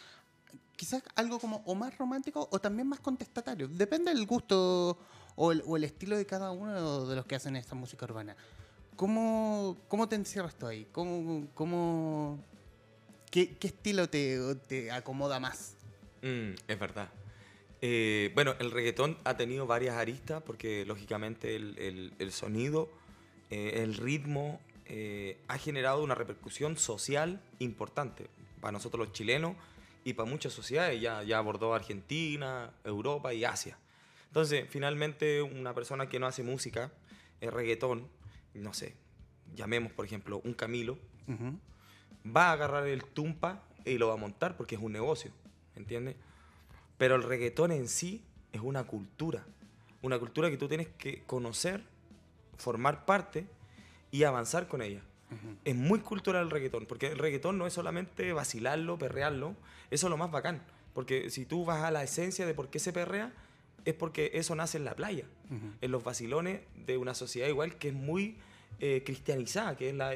quizás 0.78 1.02
algo 1.16 1.40
como 1.40 1.62
o 1.66 1.75
más 1.75 1.99
romántico 1.99 2.49
o 2.50 2.61
también 2.61 2.88
más 2.88 3.00
contestatario. 3.00 3.66
Depende 3.66 4.14
del 4.14 4.25
gusto 4.25 4.97
o 5.35 5.52
el, 5.52 5.85
estilo 5.85 6.16
de 6.16 6.25
cada 6.25 6.52
uno 6.52 7.06
de 7.06 7.16
los 7.16 7.26
que 7.26 7.35
hacen 7.35 7.56
esta 7.56 7.75
música 7.75 8.06
urbana. 8.06 8.37
¿Cómo, 8.97 9.76
cómo 9.88 10.08
te 10.08 10.16
encierras 10.16 10.54
tú 10.54 10.66
ahí? 10.66 10.87
¿Cómo, 10.92 11.49
cómo, 11.54 12.38
qué, 13.30 13.56
estilo 13.61 14.08
te, 14.08 14.90
acomoda 14.92 15.40
más? 15.40 15.75
Mm, 16.23 16.54
es 16.66 16.78
verdad. 16.78 17.08
Eh, 17.80 18.30
bueno, 18.35 18.54
el 18.61 18.70
reggaetón 18.70 19.18
ha 19.25 19.37
tenido 19.37 19.66
varias 19.66 19.97
aristas 19.97 20.42
porque 20.42 20.85
lógicamente 20.87 21.56
el, 21.56 22.32
sonido, 22.32 22.88
eh, 23.50 23.80
el 23.82 23.94
ritmo 23.94 24.61
eh, 24.87 25.38
ha 25.49 25.58
generado 25.58 26.02
una 26.02 26.14
repercusión 26.14 26.76
social 26.76 27.40
importante 27.58 28.28
para 28.61 28.73
nosotros 28.73 29.06
los 29.06 29.12
chilenos 29.12 29.54
y 30.05 30.14
para 30.14 30.28
muchas 30.28 30.52
sociedades. 30.52 31.00
Ya, 31.00 31.23
ya 31.23 31.38
abordó 31.38 31.75
Argentina, 31.75 32.73
Europa 32.85 33.33
y 33.35 33.45
Asia. 33.45 33.78
Entonces, 34.26 34.67
finalmente, 34.69 35.43
una 35.43 35.75
persona 35.75 36.09
que 36.09 36.19
no 36.19 36.26
hace 36.26 36.43
música, 36.43 36.93
es 37.40 37.52
reggaetón, 37.52 38.09
no 38.55 38.75
sé, 38.75 38.95
llamemos 39.55 39.93
por 39.93 40.05
ejemplo 40.05 40.40
un 40.45 40.55
Camilo, 40.55 40.99
va 42.25 42.49
a 42.49 42.52
agarrar 42.52 42.87
el 42.87 43.05
tumpa 43.05 43.62
y 43.85 43.99
lo 43.99 44.09
va 44.09 44.14
a 44.14 44.19
montar 44.19 44.57
porque 44.57 44.75
es 44.75 44.81
un 44.81 44.93
negocio, 44.93 45.31
¿entiendes? 45.76 46.17
Pero 46.97 47.17
el 47.17 47.23
reggaetón 47.23 47.73
en 47.73 47.88
sí 47.88 48.25
es 48.52 48.61
una 48.61 48.85
cultura, 48.85 49.47
una 50.02 50.19
cultura 50.19 50.50
que 50.50 50.57
tú 50.57 50.69
tienes 50.69 50.88
que 50.88 51.23
conocer, 51.25 51.83
formar 52.57 53.05
parte 53.05 53.47
y 54.11 54.25
avanzar 54.25 54.69
con 54.69 54.83
ella. 54.83 55.02
Es 55.64 55.76
muy 55.76 56.00
cultural 56.00 56.44
el 56.44 56.50
reggaetón, 56.50 56.87
porque 56.87 57.08
el 57.08 57.18
reggaetón 57.18 57.58
no 57.58 57.66
es 57.66 57.73
solamente 57.73 58.32
vacilarlo, 58.32 58.99
perrearlo, 58.99 59.54
eso 59.90 60.06
es 60.06 60.11
lo 60.11 60.16
más 60.16 60.30
bacán. 60.30 60.62
Porque 60.94 61.30
si 61.30 61.44
tú 61.44 61.64
vas 61.64 61.82
a 61.82 61.90
la 61.90 62.02
esencia 62.02 62.47
de 62.47 62.54
por 62.54 62.70
qué 62.70 62.78
se 62.78 62.92
perrea, 62.92 63.32
es 63.85 63.94
porque 63.94 64.32
eso 64.35 64.54
nace 64.54 64.78
en 64.78 64.85
la 64.85 64.94
playa, 64.94 65.25
en 65.80 65.90
los 65.90 66.04
vacilones 66.04 66.61
de 66.87 66.99
una 66.99 67.14
sociedad 67.14 67.49
igual 67.49 67.76
que 67.76 67.88
es 67.88 67.94
muy 67.94 68.37
eh, 68.80 69.02
cristianizada, 69.04 69.76
que 69.76 69.90
es 69.90 69.94
la, 69.94 70.14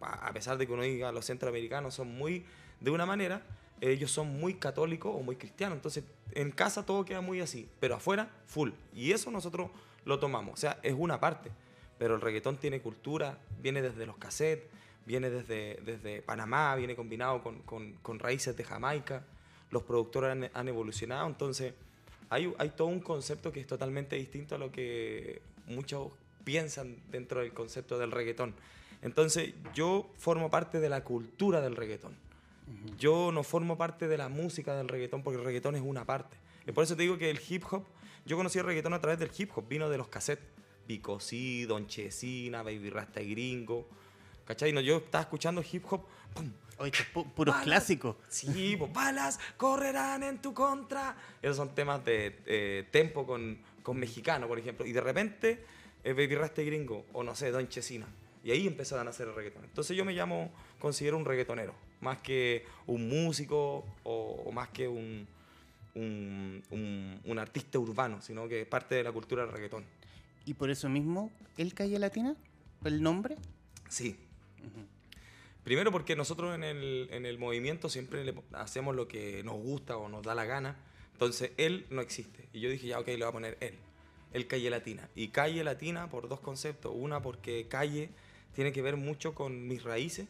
a 0.00 0.32
pesar 0.32 0.56
de 0.56 0.66
que 0.66 0.72
uno 0.72 0.82
diga 0.82 1.12
los 1.12 1.26
centroamericanos 1.26 1.94
son 1.94 2.16
muy 2.16 2.44
de 2.80 2.90
una 2.90 3.06
manera, 3.06 3.42
ellos 3.80 4.10
son 4.10 4.40
muy 4.40 4.54
católicos 4.54 5.12
o 5.14 5.22
muy 5.22 5.36
cristianos, 5.36 5.76
entonces 5.76 6.04
en 6.32 6.50
casa 6.50 6.86
todo 6.86 7.04
queda 7.04 7.20
muy 7.20 7.40
así, 7.40 7.68
pero 7.80 7.96
afuera 7.96 8.30
full, 8.46 8.70
y 8.94 9.12
eso 9.12 9.30
nosotros 9.30 9.70
lo 10.04 10.18
tomamos, 10.18 10.54
o 10.54 10.56
sea, 10.56 10.78
es 10.82 10.94
una 10.96 11.20
parte, 11.20 11.50
pero 11.98 12.14
el 12.14 12.20
reggaetón 12.20 12.56
tiene 12.56 12.80
cultura, 12.80 13.38
viene 13.60 13.82
desde 13.82 14.06
los 14.06 14.16
cassettes, 14.16 14.66
viene 15.06 15.30
desde, 15.30 15.80
desde 15.84 16.22
Panamá, 16.22 16.74
viene 16.76 16.94
combinado 16.94 17.42
con, 17.42 17.60
con, 17.62 17.94
con 18.02 18.18
raíces 18.18 18.56
de 18.56 18.64
Jamaica, 18.64 19.24
los 19.70 19.82
productores 19.82 20.30
han, 20.30 20.50
han 20.52 20.68
evolucionado, 20.68 21.26
entonces 21.26 21.74
hay, 22.30 22.52
todo 22.76 22.88
un 22.88 23.00
concepto 23.00 23.52
que 23.52 23.60
es 23.60 23.66
totalmente 23.66 24.16
distinto 24.16 24.54
a 24.54 24.58
lo 24.58 24.70
que 24.70 25.40
muchos 25.66 26.12
piensan 26.44 26.96
dentro 27.10 27.40
del 27.40 27.52
concepto 27.52 27.98
del 27.98 28.10
reggaetón. 28.10 28.54
Entonces, 29.00 29.54
yo 29.74 30.10
formo 30.18 30.50
parte 30.50 30.80
de 30.80 30.88
la 30.88 31.04
cultura 31.04 31.60
del 31.60 31.76
reggaetón. 31.76 32.14
Yo 32.98 33.32
no 33.32 33.42
formo 33.42 33.78
parte 33.78 34.08
de 34.08 34.18
la 34.18 34.28
música 34.28 34.76
del 34.76 34.88
reggaetón 34.88 35.22
porque 35.22 35.38
el 35.38 35.44
reggaetón 35.44 35.76
es 35.76 35.82
una 35.82 36.04
parte. 36.04 36.36
Y 36.66 36.72
por 36.72 36.84
eso 36.84 36.96
te 36.96 37.02
digo 37.02 37.16
que 37.16 37.30
el 37.30 37.40
hip 37.48 37.64
hop, 37.70 37.84
yo 38.26 38.36
conocí 38.36 38.58
el 38.58 38.66
reggaetón 38.66 38.92
a 38.92 39.00
través 39.00 39.18
del 39.18 39.30
hip 39.36 39.50
hop, 39.56 39.66
vino 39.66 39.88
de 39.88 39.96
los 39.96 40.08
cassettes. 40.08 40.44
Pico 40.88 41.20
C, 41.20 41.66
Don 41.68 41.86
Chesina, 41.86 42.62
Baby 42.62 42.88
Rasta 42.88 43.20
y 43.20 43.30
Gringo. 43.32 43.86
¿Cachai? 44.46 44.72
No, 44.72 44.80
yo 44.80 44.96
estaba 44.96 45.20
escuchando 45.20 45.62
hip 45.70 45.84
hop, 45.90 46.00
¡pum! 46.32 46.50
Oye, 46.78 46.92
puros 47.34 47.56
clásicos. 47.56 48.16
Sí, 48.28 48.74
pues, 48.78 48.90
balas 48.90 49.38
correrán 49.58 50.22
en 50.22 50.40
tu 50.40 50.54
contra. 50.54 51.14
Esos 51.42 51.58
son 51.58 51.74
temas 51.74 52.02
de 52.06 52.40
eh, 52.46 52.88
tempo 52.90 53.26
con, 53.26 53.58
con, 53.82 53.98
mexicano, 53.98 54.48
por 54.48 54.58
ejemplo. 54.58 54.86
Y 54.86 54.92
de 54.92 55.02
repente, 55.02 55.62
eh, 56.04 56.14
Baby 56.14 56.36
Rasta 56.36 56.62
y 56.62 56.66
Gringo, 56.66 57.04
o 57.12 57.22
no 57.22 57.34
sé, 57.34 57.50
Don 57.50 57.68
Chesina. 57.68 58.06
Y 58.42 58.50
ahí 58.50 58.66
empezaron 58.66 59.06
a 59.08 59.10
hacer 59.10 59.28
el 59.28 59.34
reggaetón. 59.34 59.64
Entonces 59.64 59.94
yo 59.94 60.06
me 60.06 60.14
llamo, 60.14 60.50
considero 60.78 61.18
un 61.18 61.26
reggaetonero, 61.26 61.74
más 62.00 62.16
que 62.18 62.64
un 62.86 63.10
músico 63.10 63.84
o, 64.04 64.50
más 64.52 64.70
que 64.70 64.88
un, 64.88 65.26
un, 65.94 67.20
un, 67.24 67.38
artista 67.38 67.78
urbano, 67.78 68.22
sino 68.22 68.48
que 68.48 68.62
es 68.62 68.66
parte 68.66 68.94
de 68.94 69.02
la 69.02 69.12
cultura 69.12 69.42
del 69.42 69.52
reggaetón. 69.52 69.84
¿Y 70.48 70.54
por 70.54 70.70
eso 70.70 70.88
mismo 70.88 71.30
el 71.58 71.74
Calle 71.74 71.98
Latina? 71.98 72.34
¿El 72.82 73.02
nombre? 73.02 73.36
Sí. 73.90 74.16
Primero 75.62 75.92
porque 75.92 76.16
nosotros 76.16 76.54
en 76.54 76.64
el, 76.64 77.06
en 77.10 77.26
el 77.26 77.36
movimiento 77.36 77.90
siempre 77.90 78.24
le 78.24 78.34
hacemos 78.54 78.96
lo 78.96 79.06
que 79.08 79.42
nos 79.44 79.56
gusta 79.56 79.98
o 79.98 80.08
nos 80.08 80.22
da 80.22 80.34
la 80.34 80.46
gana. 80.46 80.78
Entonces, 81.12 81.50
él 81.58 81.84
no 81.90 82.00
existe. 82.00 82.48
Y 82.54 82.60
yo 82.60 82.70
dije, 82.70 82.86
ya, 82.86 82.98
ok, 82.98 83.08
le 83.08 83.16
voy 83.18 83.28
a 83.28 83.32
poner 83.32 83.58
él. 83.60 83.74
El 84.32 84.46
Calle 84.46 84.70
Latina. 84.70 85.10
Y 85.14 85.28
Calle 85.28 85.62
Latina 85.62 86.08
por 86.08 86.30
dos 86.30 86.40
conceptos. 86.40 86.94
Una, 86.96 87.20
porque 87.20 87.66
calle 87.68 88.08
tiene 88.54 88.72
que 88.72 88.80
ver 88.80 88.96
mucho 88.96 89.34
con 89.34 89.68
mis 89.68 89.82
raíces. 89.82 90.28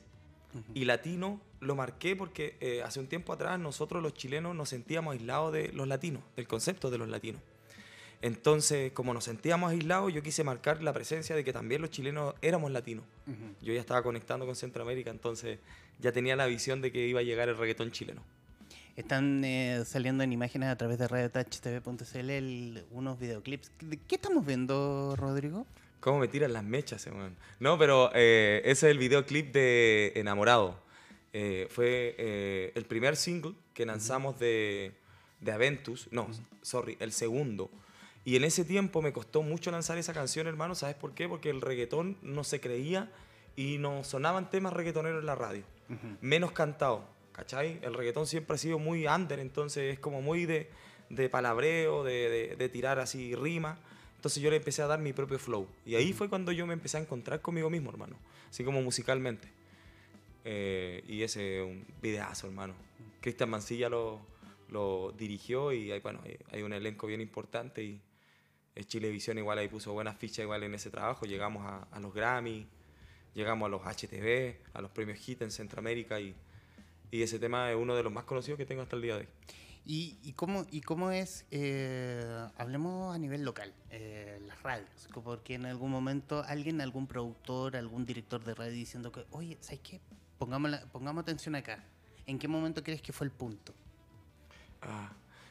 Y 0.74 0.84
latino 0.86 1.40
lo 1.60 1.76
marqué 1.76 2.16
porque 2.16 2.56
eh, 2.60 2.82
hace 2.82 2.98
un 2.98 3.06
tiempo 3.06 3.32
atrás 3.32 3.60
nosotros 3.60 4.02
los 4.02 4.14
chilenos 4.14 4.56
nos 4.56 4.70
sentíamos 4.70 5.12
aislados 5.12 5.52
de 5.52 5.70
los 5.72 5.86
latinos, 5.86 6.24
del 6.34 6.48
concepto 6.48 6.90
de 6.90 6.98
los 6.98 7.08
latinos. 7.08 7.40
Entonces, 8.20 8.92
como 8.92 9.14
nos 9.14 9.24
sentíamos 9.24 9.70
aislados, 9.70 10.12
yo 10.12 10.22
quise 10.22 10.42
marcar 10.42 10.82
la 10.82 10.92
presencia 10.92 11.36
de 11.36 11.44
que 11.44 11.52
también 11.52 11.80
los 11.80 11.90
chilenos 11.90 12.34
éramos 12.42 12.70
latinos. 12.70 13.04
Yo 13.62 13.72
ya 13.72 13.80
estaba 13.80 14.02
conectando 14.02 14.46
con 14.46 14.56
Centroamérica, 14.56 15.10
entonces 15.10 15.58
ya 16.00 16.12
tenía 16.12 16.34
la 16.34 16.46
visión 16.46 16.80
de 16.80 16.90
que 16.90 17.06
iba 17.06 17.20
a 17.20 17.22
llegar 17.22 17.48
el 17.48 17.56
reggaetón 17.56 17.92
chileno. 17.92 18.22
Están 18.96 19.44
eh, 19.44 19.84
saliendo 19.86 20.24
en 20.24 20.32
imágenes 20.32 20.70
a 20.70 20.76
través 20.76 20.98
de 20.98 21.06
radiotouchtv.cl 21.06 22.78
unos 22.90 23.20
videoclips. 23.20 23.70
¿Qué 24.08 24.16
estamos 24.16 24.44
viendo, 24.44 25.14
Rodrigo? 25.16 25.66
¿Cómo 26.00 26.18
me 26.18 26.26
tiran 26.26 26.52
las 26.52 26.64
mechas, 26.64 27.06
man? 27.06 27.36
No, 27.60 27.78
pero 27.78 28.10
eh, 28.14 28.60
ese 28.64 28.88
es 28.88 28.90
el 28.90 28.98
videoclip 28.98 29.52
de 29.52 30.12
Enamorado. 30.16 30.80
Eh, 31.32 31.68
fue 31.70 32.72
el 32.74 32.84
primer 32.86 33.14
single 33.14 33.52
que 33.72 33.86
lanzamos 33.86 34.40
de, 34.40 34.92
de 35.40 35.52
Aventus. 35.52 36.08
No, 36.10 36.28
sorry, 36.62 36.96
el 36.98 37.12
segundo. 37.12 37.70
Y 38.28 38.36
en 38.36 38.44
ese 38.44 38.62
tiempo 38.62 39.00
me 39.00 39.14
costó 39.14 39.40
mucho 39.40 39.70
lanzar 39.70 39.96
esa 39.96 40.12
canción, 40.12 40.46
hermano. 40.48 40.74
¿Sabes 40.74 40.94
por 40.96 41.14
qué? 41.14 41.26
Porque 41.26 41.48
el 41.48 41.62
reggaetón 41.62 42.18
no 42.20 42.44
se 42.44 42.60
creía 42.60 43.10
y 43.56 43.78
no 43.78 44.04
sonaban 44.04 44.50
temas 44.50 44.74
reggaetoneros 44.74 45.20
en 45.20 45.24
la 45.24 45.34
radio. 45.34 45.62
Menos 46.20 46.52
cantado, 46.52 47.08
¿cachai? 47.32 47.78
El 47.80 47.94
reggaetón 47.94 48.26
siempre 48.26 48.56
ha 48.56 48.58
sido 48.58 48.78
muy 48.78 49.06
under, 49.06 49.38
entonces 49.38 49.94
es 49.94 49.98
como 49.98 50.20
muy 50.20 50.44
de, 50.44 50.68
de 51.08 51.30
palabreo, 51.30 52.04
de, 52.04 52.54
de, 52.58 52.68
tirar 52.68 52.98
así 52.98 53.34
rima. 53.34 53.78
Entonces 54.16 54.42
yo 54.42 54.50
le 54.50 54.56
empecé 54.56 54.82
a 54.82 54.88
dar 54.88 54.98
mi 54.98 55.14
propio 55.14 55.38
flow. 55.38 55.66
Y 55.86 55.94
ahí 55.94 56.12
fue 56.12 56.28
cuando 56.28 56.52
yo 56.52 56.66
me 56.66 56.74
empecé 56.74 56.98
a 56.98 57.00
encontrar 57.00 57.40
conmigo 57.40 57.70
mismo, 57.70 57.88
hermano. 57.88 58.16
Así 58.50 58.62
como 58.62 58.82
musicalmente. 58.82 59.48
Eh, 60.44 61.02
y 61.08 61.22
ese 61.22 61.62
un 61.62 61.86
videazo, 62.02 62.46
hermano. 62.46 62.74
Cristian 63.22 63.48
Mancilla 63.48 63.88
lo, 63.88 64.20
lo 64.68 65.14
dirigió 65.16 65.72
y 65.72 65.92
hay, 65.92 66.00
bueno, 66.00 66.20
hay 66.52 66.60
un 66.60 66.74
elenco 66.74 67.06
bien 67.06 67.22
importante 67.22 67.82
y 67.82 68.02
Chilevisión 68.86 69.38
igual 69.38 69.58
ahí 69.58 69.68
puso 69.68 69.92
buenas 69.92 70.16
fichas 70.16 70.40
igual 70.40 70.62
en 70.62 70.74
ese 70.74 70.90
trabajo. 70.90 71.26
Llegamos 71.26 71.64
a, 71.90 72.00
los 72.00 72.12
Grammy, 72.14 72.66
llegamos 73.34 73.66
a 73.66 73.68
los 73.70 73.82
HTV, 73.82 74.56
a 74.74 74.80
los 74.80 74.90
premios 74.90 75.18
HIT 75.18 75.42
en 75.42 75.50
Centroamérica 75.50 76.20
y, 76.20 76.34
y, 77.10 77.22
ese 77.22 77.38
tema 77.38 77.70
es 77.70 77.76
uno 77.76 77.96
de 77.96 78.02
los 78.02 78.12
más 78.12 78.24
conocidos 78.24 78.58
que 78.58 78.66
tengo 78.66 78.82
hasta 78.82 78.96
el 78.96 79.02
día 79.02 79.14
de 79.14 79.20
hoy. 79.22 79.28
¿Y, 79.84 80.18
y 80.22 80.34
cómo, 80.34 80.66
y 80.70 80.82
cómo 80.82 81.10
es, 81.10 81.46
eh, 81.50 82.46
hablemos 82.58 83.14
a 83.14 83.18
nivel 83.18 83.42
local, 83.44 83.72
eh, 83.90 84.38
las 84.46 84.62
radios? 84.62 85.08
Porque 85.24 85.54
en 85.54 85.64
algún 85.64 85.90
momento 85.90 86.44
alguien, 86.46 86.82
algún 86.82 87.06
productor, 87.06 87.74
algún 87.74 88.04
director 88.04 88.44
de 88.44 88.54
radio 88.54 88.72
diciendo 88.72 89.10
que, 89.10 89.24
oye, 89.30 89.56
¿sabes 89.60 89.80
qué? 89.80 90.00
Pongamos, 90.38 90.76
pongamos 90.92 91.22
atención 91.22 91.54
acá. 91.54 91.82
¿En 92.26 92.38
qué 92.38 92.46
momento 92.46 92.84
crees 92.84 93.00
que 93.00 93.14
fue 93.14 93.26
el 93.26 93.30
punto? 93.30 93.72
Ah, 94.82 95.10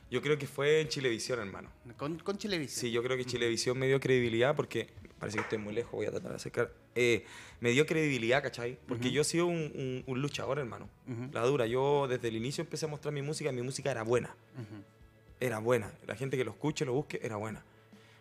yo 0.10 0.22
creo 0.22 0.38
que 0.38 0.48
fue 0.48 0.82
en 0.82 0.88
Chilevisión, 0.88 1.40
hermano. 1.40 1.70
Con, 1.98 2.18
con 2.20 2.38
Chilevisión. 2.38 2.80
Sí, 2.82 2.92
yo 2.92 3.04
creo 3.04 3.18
que 3.18 3.26
Chilevisión 3.26 3.78
me 3.78 3.88
dio 3.88 4.00
credibilidad 4.00 4.56
porque 4.56 4.90
parece 5.20 5.38
que 5.38 5.44
estoy 5.44 5.58
muy 5.58 5.74
lejos, 5.74 5.92
voy 5.94 6.06
a 6.06 6.12
tratar 6.12 6.30
de 6.32 6.36
acercar. 6.38 6.72
Eh, 6.96 7.26
me 7.60 7.72
dio 7.72 7.86
credibilidad, 7.86 8.42
¿cachai? 8.44 8.78
Porque 8.88 9.12
yo 9.12 9.22
he 9.22 9.26
sido 9.26 9.48
un, 9.48 9.56
un- 9.76 10.04
un 10.08 10.22
luchador, 10.22 10.60
hermano. 10.60 10.90
Ujú. 11.08 11.30
La 11.34 11.42
dura. 11.44 11.66
Yo 11.68 12.08
desde 12.08 12.28
el 12.30 12.36
inicio 12.36 12.64
empecé 12.64 12.86
a 12.86 12.88
mostrar 12.90 13.14
mi 13.14 13.22
música 13.22 13.50
y 13.52 13.54
mi 13.54 13.62
música 13.62 13.92
era 13.92 14.04
buena. 14.04 14.36
Ujú. 14.56 14.84
Era 15.40 15.60
buena. 15.60 15.92
La 16.08 16.16
gente 16.16 16.38
que 16.38 16.44
lo 16.46 16.52
escuche, 16.52 16.86
lo 16.86 16.94
busque, 16.94 17.20
era 17.22 17.36
buena. 17.36 17.64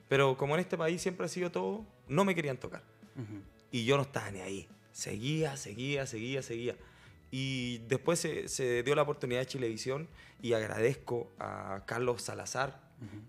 Pero 0.08 0.36
como 0.36 0.54
en 0.54 0.60
este 0.60 0.76
país 0.76 1.00
siempre 1.02 1.26
ha 1.26 1.28
sido 1.28 1.50
todo, 1.50 1.84
no 2.08 2.24
me 2.24 2.34
querían 2.34 2.56
tocar. 2.58 2.82
Y 3.72 3.84
yo 3.84 3.96
no 3.96 4.02
estaba 4.02 4.30
ni 4.30 4.40
ahí. 4.40 4.68
Seguía, 4.92 5.56
seguía, 5.56 6.06
seguía, 6.06 6.42
seguía. 6.42 6.76
Y 7.30 7.78
después 7.88 8.20
se, 8.20 8.48
se 8.48 8.82
dio 8.82 8.94
la 8.94 9.02
oportunidad 9.02 9.40
de 9.40 9.46
Chilevisión 9.46 10.08
y 10.42 10.52
agradezco 10.52 11.32
a 11.38 11.82
Carlos 11.86 12.22
Salazar, 12.22 12.80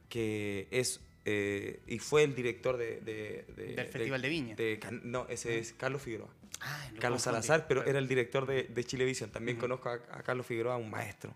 que 0.10 0.68
es 0.72 1.02
eh, 1.26 1.82
y 1.88 2.00
fue 2.00 2.24
el 2.24 2.34
director 2.36 2.78
de, 2.78 3.02
de- 3.02 3.46
de- 3.58 3.76
Del 3.76 3.88
Festival 3.88 4.22
de 4.22 4.30
Viña. 4.30 4.56
de 4.56 4.80
Can- 4.80 5.02
no, 5.04 5.26
ese 5.30 5.60
es 5.60 5.74
Carlos 5.74 6.02
Figueroa. 6.02 6.30
Lo 6.94 7.00
Carlos. 7.02 7.22
Salazar, 7.22 7.68
pero 7.68 7.84
era 7.86 8.00
el 8.00 8.08
director 8.08 8.46
de, 8.48 8.84
Chilevisión. 8.86 9.30
También 9.30 9.58
conozco 9.58 9.90
a, 9.90 9.94
a 10.12 10.24
Carlos 10.24 10.46
Figueroa, 10.46 10.78
un 10.78 10.90
maestro. 10.90 11.34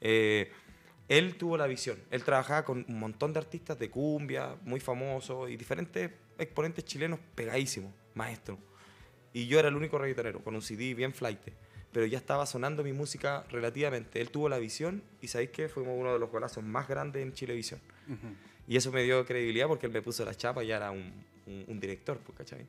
Eh, 0.00 0.52
él 1.08 1.36
tuvo 1.36 1.56
la 1.56 1.66
visión. 1.66 1.98
Él 2.10 2.22
trabajaba 2.24 2.64
con 2.64 2.84
un 2.88 2.98
montón 3.00 3.32
de 3.32 3.38
artistas 3.40 3.78
de 3.78 3.90
cumbia, 3.90 4.56
muy 4.62 4.78
famosos, 4.80 5.50
y 5.50 5.56
diferentes 5.56 6.10
exponentes 6.38 6.84
chilenos 6.84 7.18
pegadísimos, 7.34 7.92
maestros. 8.14 8.58
Y 9.32 9.46
yo 9.48 9.58
era 9.58 9.68
el 9.68 9.76
único 9.76 9.98
reggaetonero, 9.98 10.42
con 10.42 10.54
un 10.54 10.62
CD 10.62 10.94
bien 10.94 11.12
flight. 11.12 11.40
Pero 11.96 12.04
ya 12.04 12.18
estaba 12.18 12.44
sonando 12.44 12.84
mi 12.84 12.92
música 12.92 13.46
relativamente. 13.48 14.20
Él 14.20 14.28
tuvo 14.30 14.50
la 14.50 14.58
visión 14.58 15.02
y 15.22 15.28
sabéis 15.28 15.48
que 15.48 15.70
fuimos 15.70 15.94
uno 15.98 16.12
de 16.12 16.18
los 16.18 16.28
golazos 16.30 16.62
más 16.62 16.86
grandes 16.86 17.22
en 17.22 17.32
Chilevisión. 17.32 17.80
Ujú. 18.06 18.34
Y 18.68 18.76
eso 18.76 18.92
me 18.92 19.02
dio 19.02 19.24
credibilidad 19.24 19.66
porque 19.66 19.86
él 19.86 19.92
me 19.94 20.02
puso 20.02 20.22
la 20.26 20.34
chapa 20.34 20.62
y 20.62 20.66
ya 20.66 20.76
era 20.76 20.90
un, 20.90 21.10
un- 21.46 21.64
un 21.66 21.80
director, 21.80 22.18
pues, 22.18 22.36
¿cachai? 22.36 22.66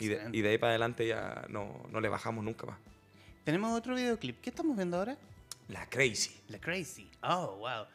Y 0.00 0.08
de, 0.08 0.28
y 0.32 0.40
de 0.40 0.48
ahí 0.48 0.58
para 0.58 0.70
adelante 0.72 1.06
ya 1.06 1.46
no, 1.50 1.86
no 1.92 2.00
le 2.00 2.08
bajamos 2.08 2.42
nunca 2.44 2.66
más. 2.66 2.76
Tenemos 3.44 3.78
otro 3.78 3.94
videoclip. 3.94 4.40
¿Qué 4.40 4.50
estamos 4.50 4.76
viendo 4.76 4.96
ahora? 4.96 5.16
La 5.68 5.88
Crazy. 5.88 6.34
La 6.48 6.58
Crazy. 6.58 7.08
Oh, 7.22 7.58
wow. 7.58 7.86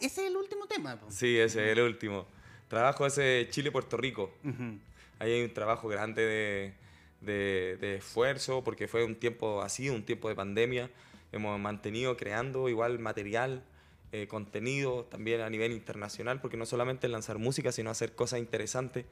Ese 0.00 0.04
es 0.04 0.18
el 0.18 0.36
último 0.36 0.66
tema. 0.66 0.96
po. 0.98 1.12
Sí, 1.12 1.38
ese 1.38 1.64
es 1.70 1.78
el 1.78 1.84
último. 1.84 2.26
Trabajo 2.66 3.06
ese 3.06 3.46
Chile-Puerto 3.50 3.96
Rico. 3.96 4.34
Ujú. 4.42 4.78
Ahí 5.20 5.30
hay 5.30 5.44
un 5.44 5.54
trabajo 5.54 5.86
grande 5.86 6.22
de, 6.22 6.74
de- 7.24 7.76
de 7.80 7.96
esfuerzo 7.96 8.62
porque 8.64 8.88
fue 8.88 9.04
un 9.04 9.14
tiempo 9.16 9.62
así, 9.62 9.90
un 9.90 10.04
tiempo 10.04 10.28
de 10.28 10.34
pandemia. 10.34 10.90
Hemos 11.32 11.58
mantenido 11.58 12.16
creando 12.16 12.68
igual 12.68 12.98
material, 12.98 13.62
eh, 14.12 14.26
contenido 14.28 15.04
también 15.04 15.40
a 15.40 15.50
nivel 15.50 15.72
internacional, 15.72 16.40
porque 16.40 16.56
no 16.56 16.66
solamente 16.66 17.08
lanzar 17.08 17.38
música, 17.38 17.72
sino 17.72 17.90
hacer 17.90 18.14
cosas 18.14 18.38
interesantes 18.38 19.04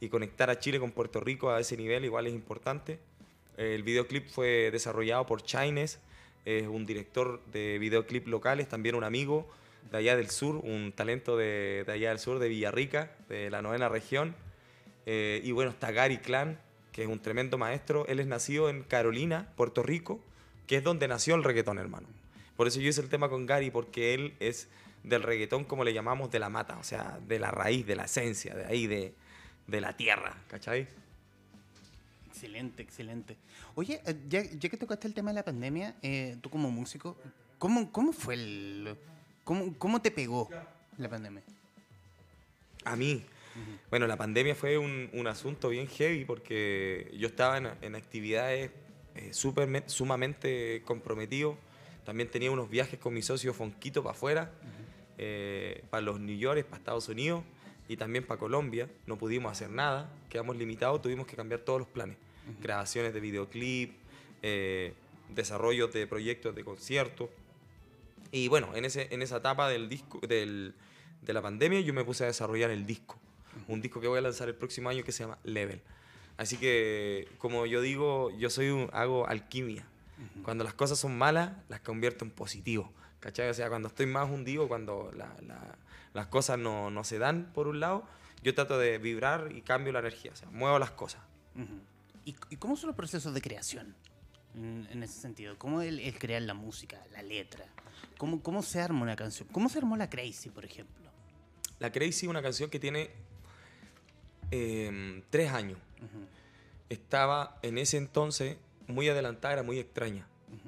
y 0.00 0.08
conectar 0.08 0.50
a 0.50 0.58
Chile 0.58 0.78
con 0.78 0.92
Puerto 0.92 1.20
Rico 1.20 1.50
a 1.50 1.60
ese 1.60 1.76
nivel 1.76 2.04
igual 2.04 2.26
es 2.26 2.34
importante. 2.34 2.98
El 3.56 3.82
videoclip 3.82 4.28
fue 4.28 4.70
desarrollado 4.70 5.26
por 5.26 5.42
Chines, 5.42 5.98
es 6.44 6.66
un 6.66 6.86
director 6.86 7.40
de 7.46 7.78
videoclip 7.78 8.26
locales, 8.28 8.68
también 8.68 8.94
un 8.94 9.04
amigo 9.04 9.48
de 9.90 9.98
allá 9.98 10.16
del 10.16 10.30
sur, 10.30 10.56
un 10.56 10.92
talento 10.92 11.36
de, 11.36 11.84
de 11.86 11.92
allá 11.92 12.10
del 12.10 12.18
sur, 12.18 12.38
de 12.38 12.48
Villarrica, 12.48 13.10
de 13.28 13.50
la 13.50 13.62
novena 13.62 13.88
región. 13.88 14.34
Eh, 15.06 15.40
y 15.44 15.52
bueno, 15.52 15.70
está 15.70 15.90
Gary 15.92 16.18
Clan, 16.18 16.58
que 16.94 17.02
es 17.02 17.08
un 17.08 17.18
tremendo 17.18 17.58
maestro. 17.58 18.06
Él 18.06 18.20
es 18.20 18.26
nacido 18.28 18.70
en 18.70 18.84
Carolina, 18.84 19.48
Puerto 19.56 19.82
Rico, 19.82 20.20
que 20.68 20.76
es 20.76 20.84
donde 20.84 21.08
nació 21.08 21.34
el 21.34 21.42
reggaetón, 21.42 21.78
hermano. 21.78 22.06
Por 22.56 22.68
eso 22.68 22.78
yo 22.78 22.88
hice 22.88 23.00
el 23.00 23.08
tema 23.08 23.28
con 23.28 23.46
Gary, 23.46 23.72
porque 23.72 24.14
él 24.14 24.34
es 24.38 24.68
del 25.02 25.24
reggaetón, 25.24 25.64
como 25.64 25.82
le 25.82 25.92
llamamos, 25.92 26.30
de 26.30 26.38
la 26.38 26.48
mata, 26.48 26.78
o 26.78 26.84
sea, 26.84 27.18
de 27.26 27.40
la 27.40 27.50
raíz, 27.50 27.84
de 27.84 27.96
la 27.96 28.04
esencia, 28.04 28.54
de 28.54 28.66
ahí, 28.66 28.86
de, 28.86 29.12
de 29.66 29.80
la 29.80 29.96
tierra, 29.96 30.36
¿cachai? 30.46 30.86
Excelente, 32.28 32.84
excelente. 32.84 33.36
Oye, 33.74 34.00
eh, 34.06 34.16
ya, 34.28 34.44
ya 34.44 34.68
que 34.68 34.76
tocaste 34.76 35.08
el 35.08 35.14
tema 35.14 35.30
de 35.30 35.34
la 35.34 35.44
pandemia, 35.44 35.96
eh, 36.00 36.36
tú 36.40 36.48
como 36.48 36.70
músico, 36.70 37.16
¿cómo, 37.58 37.90
cómo 37.90 38.12
fue 38.12 38.34
el... 38.34 38.96
Cómo, 39.42 39.74
¿Cómo 39.78 40.00
te 40.00 40.12
pegó 40.12 40.48
la 40.96 41.08
pandemia? 41.08 41.42
A 42.84 42.94
mí. 42.94 43.26
Bueno, 43.90 44.06
la 44.06 44.16
pandemia 44.16 44.54
fue 44.54 44.78
un, 44.78 45.08
un 45.12 45.26
asunto 45.26 45.68
bien 45.68 45.86
heavy 45.86 46.24
porque 46.24 47.10
yo 47.16 47.28
estaba 47.28 47.58
en, 47.58 47.68
en 47.82 47.94
actividades 47.94 48.70
eh, 49.14 49.30
superme- 49.30 49.86
sumamente 49.86 50.82
comprometido. 50.84 51.56
También 52.04 52.30
tenía 52.30 52.50
unos 52.50 52.68
viajes 52.68 52.98
con 52.98 53.14
mi 53.14 53.22
socio 53.22 53.54
Fonquito 53.54 54.02
para 54.02 54.14
afuera, 54.14 54.52
eh, 55.18 55.84
para 55.90 56.02
los 56.02 56.20
New 56.20 56.36
York, 56.36 56.64
para 56.64 56.78
Estados 56.78 57.08
Unidos 57.08 57.44
y 57.88 57.96
también 57.96 58.26
para 58.26 58.38
Colombia. 58.38 58.88
No 59.06 59.16
pudimos 59.16 59.52
hacer 59.52 59.70
nada, 59.70 60.10
quedamos 60.28 60.56
limitados, 60.56 61.00
tuvimos 61.00 61.26
que 61.26 61.36
cambiar 61.36 61.60
todos 61.60 61.78
los 61.78 61.88
planes. 61.88 62.16
Grabaciones 62.60 63.14
de 63.14 63.20
videoclip, 63.20 63.94
eh, 64.42 64.92
desarrollos 65.30 65.92
de 65.92 66.06
proyectos 66.06 66.54
de 66.54 66.62
conciertos. 66.64 67.30
Y 68.32 68.48
bueno, 68.48 68.74
en, 68.74 68.84
ese, 68.84 69.08
en 69.14 69.22
esa 69.22 69.36
etapa 69.36 69.68
del 69.68 69.88
disco, 69.88 70.18
del, 70.26 70.74
de 71.22 71.32
la 71.32 71.40
pandemia 71.40 71.80
yo 71.80 71.94
me 71.94 72.04
puse 72.04 72.24
a 72.24 72.26
desarrollar 72.26 72.70
el 72.70 72.84
disco. 72.84 73.18
Un 73.68 73.80
disco 73.80 74.00
que 74.00 74.08
voy 74.08 74.18
a 74.18 74.22
lanzar 74.22 74.48
el 74.48 74.54
próximo 74.54 74.88
año 74.88 75.04
que 75.04 75.12
se 75.12 75.24
llama 75.24 75.38
Level. 75.44 75.80
Así 76.36 76.56
que, 76.56 77.28
como 77.38 77.66
yo 77.66 77.80
digo, 77.80 78.30
yo 78.38 78.50
soy 78.50 78.68
un, 78.70 78.90
hago 78.92 79.26
alquimia. 79.28 79.86
Cuando 80.42 80.64
las 80.64 80.74
cosas 80.74 80.98
son 80.98 81.16
malas, 81.18 81.52
las 81.68 81.80
convierto 81.80 82.24
en 82.24 82.30
positivo. 82.30 82.92
¿Cachai? 83.20 83.48
O 83.48 83.54
sea, 83.54 83.68
cuando 83.68 83.88
estoy 83.88 84.06
más 84.06 84.28
hundido, 84.30 84.68
cuando 84.68 85.10
la- 85.16 85.34
la- 85.46 85.76
las 86.12 86.26
cosas 86.26 86.58
no, 86.58 86.90
no 86.90 87.04
se 87.04 87.18
dan 87.18 87.50
por 87.54 87.66
un 87.68 87.80
lado, 87.80 88.04
yo 88.42 88.54
trato 88.54 88.78
de 88.78 88.98
vibrar 88.98 89.50
y 89.52 89.62
cambio 89.62 89.92
la 89.92 90.00
energía. 90.00 90.32
O 90.32 90.36
sea, 90.36 90.48
muevo 90.50 90.78
las 90.78 90.90
cosas. 90.90 91.22
Ujú. 91.54 91.80
¿Y, 92.26 92.36
y 92.50 92.56
cómo 92.56 92.76
son 92.76 92.88
los 92.88 92.96
procesos 92.96 93.32
de 93.34 93.40
creación 93.40 93.94
en, 94.54 94.86
en 94.90 95.02
ese 95.02 95.20
sentido? 95.20 95.58
¿Cómo 95.58 95.80
el, 95.82 95.98
el 96.00 96.18
crear 96.18 96.42
la 96.42 96.54
música, 96.54 97.00
la 97.12 97.22
letra? 97.22 97.64
¿Cómo, 98.18 98.42
¿Cómo 98.42 98.62
se 98.62 98.80
arma 98.80 99.02
una 99.02 99.16
canción? 99.16 99.48
¿Cómo 99.52 99.68
se 99.68 99.78
armó 99.78 99.96
la 99.96 100.08
Crazy, 100.10 100.50
por 100.50 100.64
ejemplo? 100.64 101.10
La 101.80 101.90
Crazy, 101.90 102.26
una 102.26 102.42
canción 102.42 102.70
que 102.70 102.78
tiene 102.78 103.10
em, 104.50 105.22
tres 105.30 105.52
años. 105.52 105.78
Estaba 106.88 107.58
en 107.62 107.78
ese 107.78 107.96
entonces 107.96 108.56
muy 108.86 109.08
adelantada, 109.08 109.54
era 109.54 109.62
muy 109.62 109.78
extraña. 109.78 110.26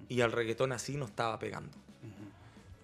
Y 0.09 0.21
al 0.21 0.33
reggaetón 0.33 0.73
así 0.73 0.97
no 0.97 1.05
estaba 1.05 1.39
pegando. 1.39 1.77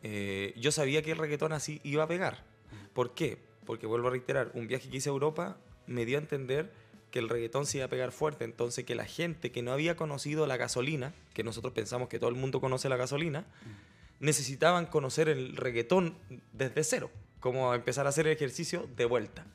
Eh, 0.02 0.54
yo 0.56 0.72
sabía 0.72 1.02
que 1.02 1.12
el 1.12 1.18
reggaetón 1.18 1.52
así 1.52 1.80
iba 1.84 2.04
a 2.04 2.08
pegar. 2.08 2.44
¿Por 2.92 3.14
qué? 3.14 3.38
Porque 3.64 3.86
vuelvo 3.86 4.08
a 4.08 4.10
reiterar, 4.10 4.50
un 4.54 4.66
viaje 4.66 4.88
que 4.88 4.96
hice 4.96 5.08
a 5.08 5.12
Europa 5.12 5.56
me 5.86 6.04
dio 6.04 6.18
a 6.18 6.20
entender 6.20 6.72
que 7.10 7.18
el 7.18 7.28
reggaetón 7.28 7.66
se 7.66 7.78
iba 7.78 7.86
a 7.86 7.90
pegar 7.90 8.12
fuerte. 8.12 8.44
Entonces 8.44 8.84
que 8.84 8.94
la 8.94 9.04
gente 9.04 9.52
que 9.52 9.62
no 9.62 9.72
había 9.72 9.96
conocido 9.96 10.46
la 10.46 10.56
gasolina, 10.56 11.14
que 11.34 11.44
nosotros 11.44 11.72
pensamos 11.72 12.08
que 12.08 12.18
todo 12.18 12.30
el 12.30 12.36
mundo 12.36 12.60
conoce 12.60 12.88
la 12.88 12.96
gasolina, 12.96 13.46
necesitaban 14.18 14.86
conocer 14.86 15.28
el 15.28 15.56
reggaetón 15.56 16.16
desde 16.52 16.82
cero. 16.84 17.10
Como 17.40 17.74
empezar 17.74 18.06
a 18.06 18.10
hacer 18.10 18.26
el 18.26 18.32
ejercicio 18.32 18.88
de 18.96 19.04
vuelta. 19.04 19.46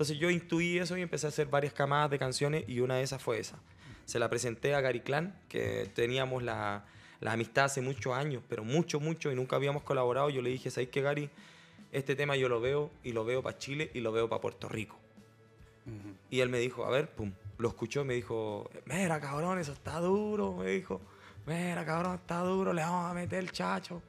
Entonces 0.00 0.18
yo 0.18 0.30
intuí 0.30 0.78
eso 0.78 0.96
y 0.96 1.02
empecé 1.02 1.26
a 1.26 1.28
hacer 1.28 1.48
varias 1.48 1.74
camadas 1.74 2.10
de 2.10 2.18
canciones 2.18 2.64
y 2.66 2.80
una 2.80 2.96
de 2.96 3.02
esas 3.02 3.22
fue 3.22 3.38
esa. 3.38 3.58
Se 4.06 4.18
la 4.18 4.30
presenté 4.30 4.74
a 4.74 4.80
Gary 4.80 5.00
Clan, 5.00 5.38
que 5.46 5.90
teníamos 5.94 6.42
la, 6.42 6.86
la 7.20 7.32
amistad 7.32 7.66
hace 7.66 7.82
muchos 7.82 8.14
años, 8.14 8.42
pero 8.48 8.64
mucho, 8.64 8.98
mucho, 8.98 9.30
y 9.30 9.34
nunca 9.34 9.56
habíamos 9.56 9.82
colaborado. 9.82 10.30
Yo 10.30 10.40
le 10.40 10.48
dije, 10.48 10.70
¿sabes 10.70 10.88
qué, 10.88 11.02
Gary? 11.02 11.28
Este 11.92 12.16
tema 12.16 12.34
yo 12.34 12.48
lo 12.48 12.62
veo 12.62 12.90
y 13.04 13.12
lo 13.12 13.26
veo 13.26 13.42
para 13.42 13.58
Chile 13.58 13.90
y 13.92 14.00
lo 14.00 14.10
veo 14.10 14.26
para 14.26 14.40
Puerto 14.40 14.70
Rico. 14.70 14.98
Y 16.30 16.40
él 16.40 16.48
me 16.48 16.60
dijo, 16.60 16.86
a 16.86 16.90
ver, 16.90 17.10
pum, 17.10 17.34
lo 17.58 17.68
escuchó 17.68 18.02
me 18.02 18.14
dijo, 18.14 18.70
mira, 18.86 19.20
cabrón, 19.20 19.58
eso 19.58 19.74
está 19.74 20.00
duro, 20.00 20.54
me 20.54 20.70
dijo, 20.70 21.02
mira, 21.44 21.84
cabrón, 21.84 22.14
está 22.14 22.38
duro, 22.38 22.72
le 22.72 22.80
vamos 22.80 23.10
a 23.10 23.12
meter 23.12 23.40
el 23.40 23.52
chacho. 23.52 24.00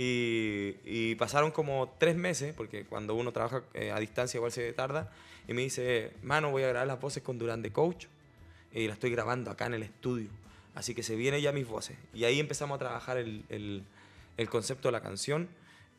Y, 0.00 0.76
y 0.84 1.16
pasaron 1.16 1.50
como 1.50 1.92
tres 1.98 2.14
meses, 2.14 2.54
porque 2.56 2.84
cuando 2.84 3.16
uno 3.16 3.32
trabaja 3.32 3.64
eh, 3.74 3.90
a 3.90 3.98
distancia 3.98 4.38
igual 4.38 4.52
se 4.52 4.72
tarda, 4.72 5.10
y 5.48 5.54
me 5.54 5.62
dice, 5.62 6.12
mano, 6.22 6.52
voy 6.52 6.62
a 6.62 6.68
grabar 6.68 6.86
las 6.86 7.00
voces 7.00 7.20
con 7.24 7.36
Durán 7.36 7.62
de 7.62 7.72
Coach, 7.72 8.06
y 8.72 8.86
la 8.86 8.92
estoy 8.92 9.10
grabando 9.10 9.50
acá 9.50 9.66
en 9.66 9.74
el 9.74 9.82
estudio. 9.82 10.28
Así 10.76 10.94
que 10.94 11.02
se 11.02 11.16
vienen 11.16 11.40
ya 11.40 11.50
mis 11.50 11.66
voces. 11.66 11.96
Y 12.14 12.22
ahí 12.24 12.38
empezamos 12.38 12.76
a 12.76 12.78
trabajar 12.78 13.16
el, 13.18 13.44
el- 13.48 13.82
el 14.36 14.48
concepto 14.48 14.86
de 14.86 14.92
la 14.92 15.00
canción. 15.00 15.48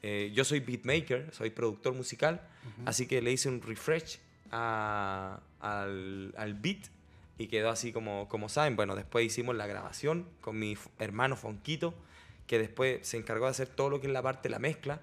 Eh, 0.02 0.32
yo 0.34 0.46
soy 0.46 0.62
beatmaker, 0.62 1.28
soy 1.34 1.50
productor 1.50 1.94
musical, 1.94 2.40
así 2.86 3.06
que 3.06 3.22
le 3.22 3.34
hice 3.34 3.50
un 3.50 3.62
refresh 3.62 4.20
a- 4.50 5.42
al, 5.60 6.34
al 6.38 6.54
beat 6.54 6.86
y 7.38 7.48
quedó 7.48 7.70
así 7.70 7.92
como, 7.92 8.30
como 8.30 8.48
saben. 8.48 8.78
Bueno, 8.78 8.96
después 8.96 9.26
hicimos 9.26 9.58
la 9.58 9.68
grabación 9.68 10.26
con 10.40 10.58
mi 10.58 10.78
hermano 11.00 11.36
Fonquito, 11.36 11.94
que 12.50 12.58
después 12.58 13.08
se 13.08 13.16
encargó 13.18 13.46
de 13.46 13.52
hacer 13.52 13.68
todo 13.68 13.92
lo 13.92 14.02
que 14.02 14.08
es 14.08 14.14
la 14.14 14.24
parte 14.24 14.50
de 14.50 14.50
la 14.50 14.58
mezcla, 14.58 15.02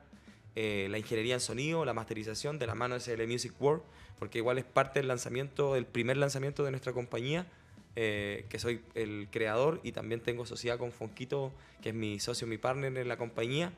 eh, 0.56 0.88
la 0.90 0.98
ingeniería 0.98 1.34
en 1.34 1.40
sonido, 1.40 1.84
la 1.84 1.94
masterización 1.94 2.58
de 2.58 2.66
la 2.66 2.74
mano 2.74 2.96
de 2.96 3.00
SL 3.00 3.24
Music 3.28 3.52
World, 3.60 3.84
porque 4.18 4.38
igual 4.38 4.58
es 4.58 4.64
parte 4.64 4.98
del 4.98 5.06
lanzamiento, 5.06 5.74
del 5.74 5.86
primer 5.86 6.16
lanzamiento 6.16 6.64
de 6.64 6.72
nuestra 6.72 6.92
compañía, 6.92 7.46
eh, 7.94 8.46
que 8.48 8.58
soy 8.58 8.80
el 8.96 9.28
creador 9.30 9.78
y 9.84 9.92
también 9.92 10.20
tengo 10.22 10.44
sociedad 10.44 10.76
con 10.76 10.90
Fonquito, 10.90 11.52
que 11.82 11.90
es 11.90 11.94
mi 11.94 12.18
socio, 12.18 12.48
mi 12.48 12.58
partner 12.58 12.98
en 12.98 13.06
la 13.06 13.16
compañía. 13.16 13.72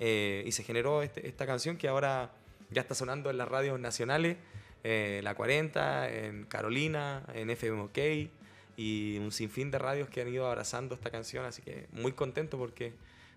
Eh, 0.00 0.42
y 0.46 0.52
se 0.52 0.62
generó 0.62 1.02
este- 1.02 1.28
esta 1.28 1.44
canción 1.44 1.76
que 1.76 1.88
ahora 1.88 2.32
ya 2.70 2.80
está 2.80 2.94
sonando 2.94 3.28
en 3.28 3.36
las 3.36 3.46
radios 3.46 3.78
nacionales, 3.78 4.38
eh, 4.84 5.20
La 5.22 5.34
40, 5.34 6.10
en 6.10 6.46
Carolina, 6.46 7.24
en 7.34 7.50
FMOK 7.50 7.98
y 8.76 9.18
un 9.18 9.32
sinfín 9.32 9.70
de 9.70 9.78
radios 9.78 10.08
que 10.08 10.20
han 10.22 10.28
ido 10.28 10.46
abrazando 10.46 10.94
esta 10.94 11.10
canción, 11.10 11.44
así 11.44 11.62
que 11.62 11.86
muy 11.92 12.12
contento 12.12 12.58
porque 12.58 12.92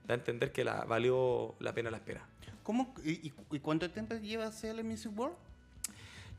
da 0.07 0.13
a 0.13 0.17
entender 0.17 0.51
que 0.51 0.63
la, 0.63 0.85
valió 0.85 1.55
la 1.59 1.73
pena 1.73 1.91
la 1.91 1.97
espera. 1.97 2.25
¿Cómo, 2.63 2.93
y, 3.03 3.31
y- 3.51 3.59
cuánto 3.59 3.89
tiempo 3.91 4.15
lleva 4.15 4.49
CL 4.51 4.83
Music 4.83 5.11
World? 5.15 5.35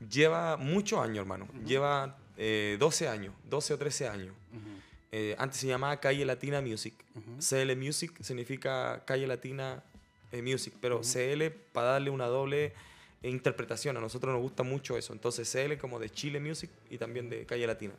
Lleva 0.09 0.57
muchos 0.57 0.99
años, 0.99 1.19
hermano. 1.19 1.47
Lleva 1.65 2.17
eh, 2.37 2.77
12 2.79 3.07
años, 3.07 3.33
12 3.49 3.73
o 3.73 3.77
13 3.77 4.07
años. 4.07 4.33
Ujú. 4.51 4.61
Eh, 5.11 5.35
antes 5.39 5.59
se 5.59 5.67
llamaba 5.67 5.99
Calle 5.99 6.23
Latina 6.25 6.61
Music. 6.61 6.93
Ujú. 7.15 7.37
CL 7.39 7.75
Music 7.75 8.11
significa 8.21 9.03
Calle 9.05 9.25
Latina 9.25 9.81
eh, 10.31 10.41
Music, 10.41 10.73
pero 10.81 11.01
CL 11.01 11.49
para 11.71 11.87
darle 11.93 12.09
una 12.09 12.25
doble 12.27 12.73
interpretación. 13.23 13.97
A 13.97 14.01
nosotros 14.01 14.31
nos 14.33 14.41
gusta 14.41 14.63
mucho 14.63 14.97
eso. 14.97 15.13
Entonces 15.13 15.49
CL 15.51 15.77
como 15.79 15.97
de 15.99 16.09
Chile 16.09 16.39
Music 16.39 16.69
y 16.89 16.97
también 16.97 17.29
de 17.29 17.45
Calle 17.45 17.65
Latina. 17.65 17.93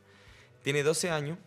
Tiene 0.62 0.82
12 0.82 1.10
años, 1.10 1.38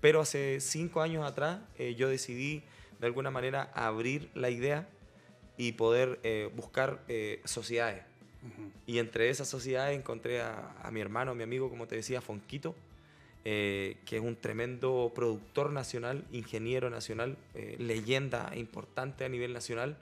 pero 0.00 0.20
hace 0.20 0.60
5 0.60 1.00
años 1.00 1.24
atrás 1.24 1.60
eh, 1.78 1.94
yo 1.94 2.08
decidí 2.08 2.62
de 3.00 3.06
alguna 3.06 3.30
manera 3.30 3.70
abrir 3.74 4.30
la 4.34 4.50
idea 4.50 4.88
y 5.56 5.72
poder 5.72 6.20
eh, 6.22 6.50
buscar 6.54 7.02
eh, 7.08 7.40
sociedades. 7.44 8.02
Ujú. 8.42 8.70
Y 8.86 8.98
entre 8.98 9.30
esas 9.30 9.48
sociedades 9.48 9.96
encontré 9.96 10.40
a, 10.42 10.74
a 10.82 10.90
mi 10.90 11.00
hermano, 11.00 11.32
a 11.32 11.34
mi 11.34 11.42
amigo, 11.42 11.70
como 11.70 11.86
te 11.86 11.96
decía, 11.96 12.20
Fonquito, 12.20 12.74
eh, 13.46 13.98
que 14.06 14.16
es 14.16 14.22
un 14.22 14.36
tremendo 14.36 15.12
productor 15.14 15.70
nacional, 15.70 16.24
ingeniero 16.32 16.88
nacional, 16.88 17.36
eh, 17.52 17.76
leyenda 17.78 18.50
importante 18.56 19.26
a 19.26 19.28
nivel 19.28 19.52
nacional, 19.52 19.98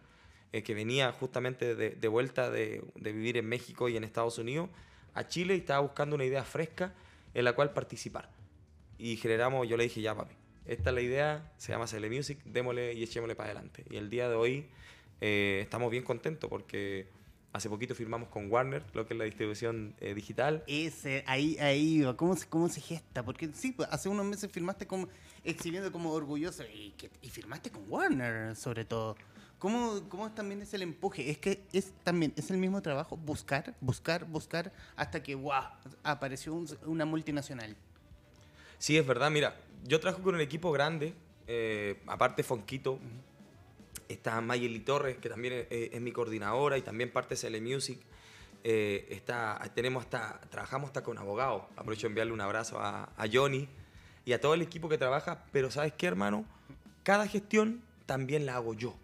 eh, 0.53 0.63
que 0.63 0.75
venía 0.75 1.11
justamente 1.11 1.75
de, 1.75 1.91
de 1.91 2.09
vuelta 2.09 2.51
de, 2.51 2.85
de 2.95 3.13
vivir 3.13 3.37
en 3.37 3.49
México 3.49 3.89
y 3.89 3.97
en 3.97 4.05
Estados 4.05 4.39
Unidos 4.39 4.69
a 5.15 5.27
Chile 5.27 5.57
y 5.57 5.59
estaba 5.59 5.81
buscando 5.81 6.15
una 6.15 6.25
idea 6.25 6.45
fresca 6.45 6.95
en 7.35 7.45
la 7.45 7.53
cual 7.55 7.73
participar. 7.73 8.31
Y 9.03 9.17
generamos, 9.17 9.67
yo 9.69 9.77
le 9.77 9.83
dije, 9.83 10.01
ya 10.01 10.15
papi, 10.15 10.33
esta 10.65 10.91
es 10.91 10.95
la 10.95 11.01
idea, 11.01 11.53
se 11.57 11.73
llama 11.73 11.87
CL 11.89 12.09
Music, 12.09 12.39
démosle 12.45 12.93
y 12.95 13.03
echémosle 13.03 13.35
para 13.35 13.51
adelante. 13.51 13.85
Y 13.91 13.97
el 13.97 14.09
día 14.11 14.29
de 14.29 14.37
hoy 14.37 14.67
eh, 15.21 15.59
estamos 15.61 15.91
bien 15.91 16.05
contentos 16.05 16.49
porque 16.49 17.09
hace 17.53 17.69
poquito 17.69 17.97
firmamos 17.97 18.29
con 18.29 18.49
Warner, 18.49 18.85
lo 18.95 19.05
que 19.05 19.15
es 19.15 19.19
la 19.19 19.25
distribución 19.25 19.97
eh, 19.99 20.15
digital. 20.15 20.63
Ese, 20.69 21.25
ahí, 21.27 21.59
ahí. 21.59 22.05
¿Cómo 22.17 22.37
se, 22.37 22.47
¿Cómo 22.49 22.69
se 22.69 22.81
gesta? 22.81 23.25
Porque 23.25 23.51
sí, 23.53 23.73
pues, 23.73 23.89
hace 23.91 24.09
unos 24.09 24.25
meses 24.25 24.49
firmaste 24.53 24.87
como 24.87 25.09
exhibiendo 25.43 25.91
como 25.91 26.13
orgulloso 26.13 26.63
y, 26.63 26.95
y 27.23 27.29
firmaste 27.29 27.71
con 27.73 27.83
Warner, 27.91 28.55
sobre 28.55 28.85
todo. 28.85 29.17
¿Cómo, 29.59 30.01
¿Cómo 30.09 30.31
también 30.31 30.63
es 30.63 30.73
el 30.75 30.83
empuje? 30.83 31.29
Es 31.29 31.39
que 31.39 31.65
es 31.73 31.93
también 32.05 32.33
es 32.37 32.53
el 32.53 32.59
mismo 32.59 32.81
trabajo, 32.83 33.17
buscar, 33.17 33.75
buscar, 33.81 34.27
buscar, 34.27 34.73
hasta 34.95 35.25
que, 35.25 35.35
wow, 35.35 35.65
apareció 36.05 36.55
un- 36.55 36.69
una 36.87 37.05
multinacional. 37.05 37.77
Sí, 38.83 38.99
es 38.99 39.07
verdad, 39.07 39.31
mira, 39.31 39.55
yo 39.85 40.01
trabajo 40.01 40.25
con 40.25 40.35
un 40.35 40.41
equipo 40.41 40.73
grande, 40.73 41.15
eh, 41.47 42.03
aparte 42.09 42.43
Fonquito, 42.43 42.99
está 44.09 44.41
Mayeli 44.41 44.81
Torres, 44.81 45.19
que 45.19 45.29
también 45.29 45.55
es, 45.71 45.93
es 45.93 46.01
mi 46.01 46.11
coordinadora 46.11 46.77
y 46.77 46.83
también 46.83 47.13
parte 47.13 47.37
de 47.37 47.41
CL 47.41 47.61
Music. 47.61 48.01
Eh, 48.65 49.07
está, 49.11 49.61
tenemos 49.77 50.03
hasta, 50.03 50.41
trabajamos 50.51 50.89
hasta 50.89 51.05
con 51.05 51.17
abogados. 51.17 51.63
Aprovecho 51.77 52.09
de 52.09 52.09
enviarle 52.09 52.33
un 52.33 52.41
abrazo 52.41 52.81
a, 52.81 53.05
a 53.17 53.27
Johnny 53.33 53.69
y 54.25 54.33
a 54.33 54.41
todo 54.41 54.55
el 54.55 54.63
equipo 54.63 54.89
que 54.89 54.99
trabaja, 54.99 55.45
pero 55.53 55.71
¿sabes 55.71 55.93
qué, 55.93 56.09
hermano? 56.09 56.45
Cada 57.05 57.29
gestión 57.29 57.85
también 58.07 58.47
la 58.47 58.57
hago 58.57 58.75
yo. 58.75 58.97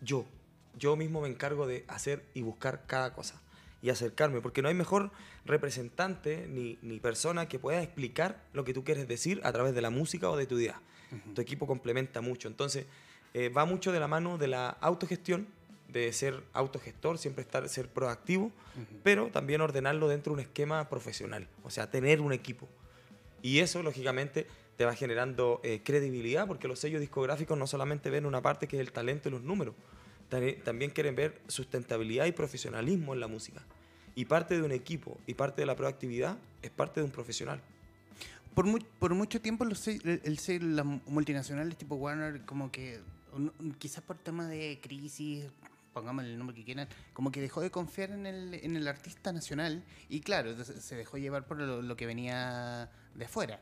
Yo. 0.00 0.26
Yo 0.78 0.94
mismo 0.94 1.22
me 1.22 1.28
encargo 1.28 1.66
de 1.66 1.84
hacer 1.88 2.24
y 2.34 2.42
buscar 2.42 2.86
cada 2.86 3.14
cosa 3.14 3.40
y 3.82 3.90
acercarme, 3.90 4.40
porque 4.40 4.62
no 4.62 4.68
hay 4.68 4.74
mejor 4.74 5.10
representante 5.46 6.46
ni, 6.48 6.78
ni 6.82 7.00
persona 7.00 7.48
que 7.48 7.58
pueda 7.58 7.82
explicar 7.82 8.42
lo 8.52 8.64
que 8.64 8.72
tú 8.72 8.84
quieres 8.84 9.06
decir 9.08 9.40
a 9.44 9.52
través 9.52 9.74
de 9.74 9.82
la 9.82 9.90
música 9.90 10.30
o 10.30 10.36
de 10.36 10.46
tu 10.46 10.58
idea. 10.58 10.80
Tu 11.34 11.40
equipo 11.40 11.66
complementa 11.66 12.20
mucho. 12.20 12.48
Entonces, 12.48 12.86
eh, 13.34 13.48
va 13.48 13.64
mucho 13.64 13.92
de 13.92 14.00
la 14.00 14.08
mano 14.08 14.38
de 14.38 14.48
la 14.48 14.68
autogestión, 14.68 15.46
de 15.88 16.12
ser 16.12 16.42
autogestor, 16.52 17.18
siempre 17.18 17.42
estar, 17.42 17.68
ser 17.68 17.88
proactivo, 17.88 18.50
pero 19.02 19.28
también 19.28 19.60
ordenarlo 19.60 20.08
dentro 20.08 20.32
de 20.32 20.34
un 20.34 20.40
esquema 20.40 20.88
profesional, 20.88 21.46
o 21.62 21.70
sea, 21.70 21.90
tener 21.90 22.20
un 22.20 22.32
equipo. 22.32 22.68
Y 23.42 23.60
eso, 23.60 23.82
lógicamente, 23.82 24.46
te 24.76 24.84
va 24.84 24.94
generando 24.94 25.60
eh, 25.62 25.82
credibilidad, 25.84 26.48
porque 26.48 26.66
los 26.66 26.80
sellos 26.80 27.00
discográficos 27.00 27.56
no 27.56 27.66
solamente 27.66 28.10
ven 28.10 28.26
una 28.26 28.42
parte 28.42 28.66
que 28.66 28.76
es 28.76 28.80
el 28.80 28.92
talento 28.92 29.28
y 29.28 29.32
los 29.32 29.42
números, 29.42 29.74
también 30.64 30.90
quieren 30.90 31.14
ver 31.14 31.40
sustentabilidad 31.46 32.26
y 32.26 32.32
profesionalismo 32.32 33.14
en 33.14 33.20
la 33.20 33.28
música. 33.28 33.62
Y 34.14 34.26
parte 34.26 34.56
de 34.56 34.62
un 34.62 34.72
equipo 34.72 35.18
y 35.26 35.34
parte 35.34 35.62
de 35.62 35.66
la 35.66 35.74
proactividad 35.74 36.36
es 36.62 36.70
parte 36.70 37.00
de 37.00 37.06
un 37.06 37.12
profesional. 37.12 37.60
Por, 38.54 38.66
por 39.00 39.14
mucho 39.14 39.40
tiempo 39.40 39.64
los 39.64 39.88
el, 39.88 40.20
el 40.22 40.76
las 40.76 40.86
multinacionales 40.86 41.76
tipo 41.76 41.96
Warner, 41.96 42.42
como 42.42 42.70
que 42.70 43.00
quizás 43.78 44.02
por 44.04 44.16
tema 44.18 44.46
de 44.46 44.78
crisis, 44.80 45.46
pongamos 45.92 46.24
el 46.24 46.38
nombre 46.38 46.54
que 46.54 46.64
quieran, 46.64 46.88
como 47.12 47.32
que 47.32 47.40
dejó 47.40 47.60
de 47.60 47.70
confiar 47.70 48.10
en 48.10 48.26
el, 48.26 48.54
en 48.54 48.76
el 48.76 48.86
artista 48.86 49.32
nacional 49.32 49.84
y 50.08 50.20
claro, 50.20 50.54
se 50.64 50.94
dejó 50.94 51.18
llevar 51.18 51.46
por 51.46 51.58
lo, 51.58 51.82
lo 51.82 51.96
que 51.96 52.06
venía 52.06 52.90
de 53.14 53.24
afuera. 53.24 53.60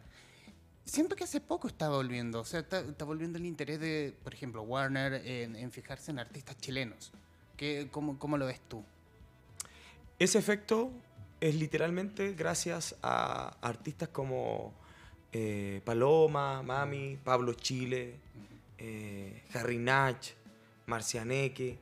Siento 0.85 1.15
que 1.15 1.25
hace 1.25 1.41
poco 1.41 1.69
está 1.69 1.89
volviendo, 1.89 2.41
o 2.41 2.45
sea, 2.45 2.61
está, 2.61 2.81
está 2.81 3.05
volviendo 3.05 3.39
el 3.39 3.47
interés 3.47 3.79
de, 3.81 4.15
por 4.25 4.35
ejemplo, 4.35 4.63
Warner 4.63 5.15
en, 5.27 5.55
en 5.55 5.71
fijarse 5.71 6.11
en 6.11 6.19
artistas 6.19 6.59
chilenos. 6.59 7.13
¿Qué, 7.57 7.89
cómo, 7.91 8.19
¿Cómo 8.19 8.37
lo 8.37 8.47
ves 8.47 8.61
tú? 8.69 8.85
Ese 10.19 10.39
efecto 10.39 10.91
es 11.41 11.57
literalmente 11.57 12.35
gracias 12.35 12.97
a 13.03 13.57
artistas 13.61 14.09
como 14.09 14.73
eh, 15.33 15.81
Paloma, 15.85 16.63
Mami, 16.63 17.19
Pablo 17.23 17.55
Chile, 17.55 18.15
eh, 18.79 19.43
Harry 19.55 19.79
Nach, 19.79 20.25
Marcianeque, 20.87 21.79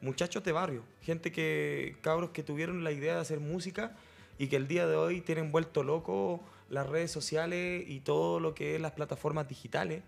muchachos 0.00 0.44
de 0.44 0.52
barrio, 0.52 0.84
gente 1.02 1.32
que, 1.32 1.96
cabros 2.00 2.30
que 2.30 2.42
tuvieron 2.42 2.84
la 2.84 2.92
idea 2.92 3.14
de 3.14 3.20
hacer 3.20 3.40
música 3.40 3.96
y 4.38 4.46
que 4.46 4.56
el 4.56 4.68
día 4.68 4.86
de 4.86 4.96
hoy 4.96 5.20
tienen 5.20 5.52
vuelto 5.52 5.82
loco 5.82 6.40
las 6.70 6.88
redes 6.88 7.10
sociales 7.10 7.84
y 7.86 8.00
todo 8.00 8.40
lo 8.40 8.54
que 8.54 8.76
es 8.76 8.80
las 8.80 8.92
plataformas 8.92 9.48
digitales, 9.48 10.02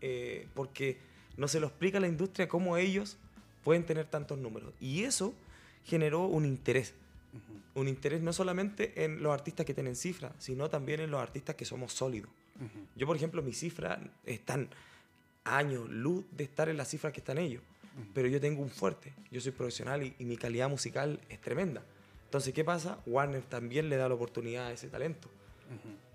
eh, 0.00 0.46
porque 0.54 0.98
no 1.36 1.48
se 1.48 1.60
lo 1.60 1.68
explica 1.68 2.00
la 2.00 2.08
industria 2.08 2.48
cómo 2.48 2.76
ellos 2.76 3.16
pueden 3.64 3.84
tener 3.86 4.06
tantos 4.06 4.38
números. 4.38 4.74
Y 4.80 5.04
eso 5.04 5.32
generó 5.84 6.26
un 6.26 6.44
interés 6.44 6.94
un 7.74 7.88
interés 7.88 8.20
no 8.22 8.32
solamente 8.32 9.04
en 9.04 9.22
los 9.22 9.32
artistas 9.32 9.64
que 9.64 9.74
tienen 9.74 9.96
cifras, 9.96 10.32
sino 10.38 10.68
también 10.68 11.00
en 11.00 11.10
los 11.10 11.20
artistas 11.20 11.56
que 11.56 11.64
somos 11.64 11.92
sólidos. 11.92 12.30
Yo, 12.94 13.06
por 13.06 13.16
ejemplo, 13.16 13.42
mis 13.42 13.58
cifras 13.58 13.98
están 14.24 14.68
años, 15.44 15.88
luz 15.88 16.24
de 16.30 16.44
estar 16.44 16.68
en 16.68 16.76
las 16.76 16.88
cifras 16.88 17.12
que 17.12 17.20
están 17.20 17.38
ellos, 17.38 17.62
pero 18.14 18.28
yo 18.28 18.40
tengo 18.40 18.62
un 18.62 18.70
fuerte, 18.70 19.12
yo 19.30 19.40
soy 19.40 19.52
profesional 19.52 20.02
y, 20.02 20.14
y 20.18 20.24
mi 20.24 20.36
calidad 20.36 20.68
musical 20.68 21.20
es 21.28 21.40
tremenda. 21.40 21.82
Entonces, 22.24 22.54
¿qué 22.54 22.64
pasa? 22.64 22.98
Warner 23.04 23.42
también 23.42 23.88
le 23.88 23.96
da 23.96 24.08
la 24.08 24.14
oportunidad 24.14 24.68
a 24.68 24.72
ese 24.72 24.88
talento 24.88 25.28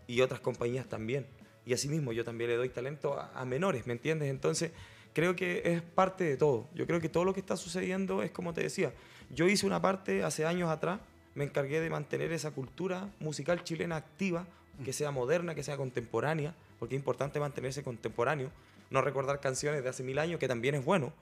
y 0.07 0.21
otras 0.21 0.39
compañías 0.39 0.87
también. 0.87 1.25
Y 1.65 1.73
asimismo, 1.73 2.13
yo 2.13 2.23
también 2.23 2.49
le 2.49 2.55
doy 2.55 2.69
talento 2.69 3.19
a, 3.19 3.31
a 3.39 3.45
menores, 3.45 3.85
¿me 3.85 3.93
entiendes? 3.93 4.29
Entonces, 4.29 4.71
creo 5.13 5.35
que 5.35 5.61
es 5.65 5.81
parte 5.81 6.23
de 6.23 6.37
todo. 6.37 6.69
Yo 6.73 6.87
creo 6.87 7.01
que 7.01 7.09
todo 7.09 7.25
lo 7.25 7.33
que 7.33 7.39
está 7.39 7.57
sucediendo 7.57 8.23
es 8.23 8.31
como 8.31 8.53
te 8.53 8.61
decía. 8.61 8.93
Yo 9.29 9.47
hice 9.47 9.65
una 9.65 9.81
parte 9.81 10.23
hace 10.23 10.45
años 10.45 10.69
atrás, 10.69 10.99
me 11.35 11.43
encargué 11.43 11.79
de 11.79 11.89
mantener 11.89 12.31
esa 12.31 12.51
cultura 12.51 13.09
musical 13.19 13.63
chilena 13.63 13.95
activa, 13.95 14.45
que 14.83 14.93
sea 14.93 15.11
moderna, 15.11 15.55
que 15.55 15.63
sea 15.63 15.77
contemporánea, 15.77 16.53
porque 16.79 16.95
es 16.95 16.99
importante 16.99 17.39
mantenerse 17.39 17.83
contemporáneo, 17.83 18.51
no 18.89 19.01
recordar 19.01 19.39
canciones 19.39 19.83
de 19.83 19.89
hace 19.89 20.03
mil 20.03 20.19
años, 20.19 20.39
que 20.39 20.47
también 20.47 20.75
es 20.75 20.85
bueno, 20.85 21.13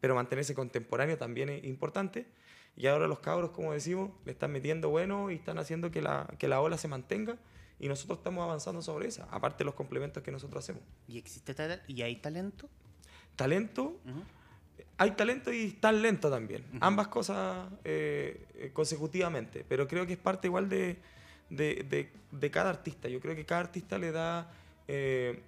pero 0.00 0.14
mantenerse 0.14 0.54
contemporáneo 0.54 1.16
también 1.16 1.48
es 1.48 1.64
importante. 1.64 2.26
Y 2.76 2.86
ahora 2.86 3.06
los 3.06 3.20
cabros, 3.20 3.50
como 3.50 3.72
decimos, 3.72 4.10
le 4.24 4.32
están 4.32 4.50
metiendo 4.50 4.88
bueno 4.88 5.30
y 5.30 5.34
están 5.36 5.58
haciendo 5.58 5.90
que 5.90 6.02
la, 6.02 6.26
que 6.38 6.48
la 6.48 6.60
ola 6.60 6.78
se 6.78 6.88
mantenga 6.88 7.36
y 7.78 7.88
nosotros 7.88 8.18
estamos 8.18 8.42
avanzando 8.42 8.80
sobre 8.80 9.08
esa, 9.08 9.24
aparte 9.30 9.58
de 9.58 9.64
los 9.66 9.74
complementos 9.74 10.22
que 10.22 10.30
nosotros 10.30 10.64
hacemos. 10.64 10.82
¿Y 11.06 11.18
existe 11.18 11.54
y 11.86 12.02
hay 12.02 12.16
talento? 12.16 12.68
Talento, 13.36 13.98
hay 15.02 15.10
talento 15.12 15.52
y 15.52 15.72
tan 15.72 16.00
lento 16.00 16.30
también. 16.30 16.64
Ambas 16.80 17.08
cosas 17.08 17.68
eh, 17.84 18.44
eh, 18.54 18.70
consecutivamente, 18.72 19.64
pero 19.68 19.88
creo 19.88 20.06
que 20.06 20.12
es 20.12 20.18
parte 20.18 20.46
igual 20.46 20.68
de, 20.68 20.96
de, 21.50 21.84
de- 21.88 22.08
de 22.30 22.50
cada 22.52 22.70
artista. 22.70 23.08
Yo 23.08 23.18
creo 23.20 23.34
que 23.34 23.44
cada 23.44 23.62
artista 23.62 23.98
le 23.98 24.12
da 24.12 24.48
eh, 24.86 25.40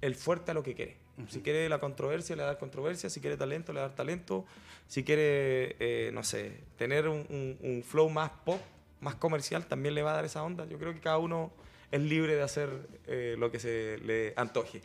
el 0.00 0.14
fuerte 0.14 0.52
a 0.52 0.54
lo 0.54 0.62
que 0.62 0.74
quiere. 0.74 0.96
Si 1.28 1.40
quiere 1.40 1.68
la 1.68 1.80
controversia, 1.80 2.36
le 2.36 2.44
da 2.44 2.56
controversia. 2.56 3.10
Si 3.10 3.20
quiere 3.20 3.36
talento, 3.36 3.72
le 3.72 3.80
da 3.80 3.94
talento. 3.94 4.46
Si 4.86 5.02
quiere, 5.02 5.76
eh, 5.80 6.10
no 6.14 6.22
sé, 6.22 6.60
tener 6.78 7.08
un, 7.08 7.26
un- 7.28 7.58
un 7.60 7.82
flow 7.82 8.08
más 8.10 8.30
pop, 8.44 8.60
más 9.00 9.16
comercial, 9.16 9.66
también 9.66 9.94
le 9.96 10.02
va 10.02 10.12
a 10.12 10.14
dar 10.14 10.24
esa 10.24 10.42
onda. 10.44 10.66
Yo 10.66 10.78
creo 10.78 10.94
que 10.94 11.00
cada 11.00 11.18
uno 11.18 11.52
es 11.90 12.00
libre 12.00 12.36
de 12.36 12.42
hacer 12.42 12.70
lo 13.38 13.50
que 13.50 13.58
se 13.58 13.98
le 14.04 14.34
antoje. 14.36 14.80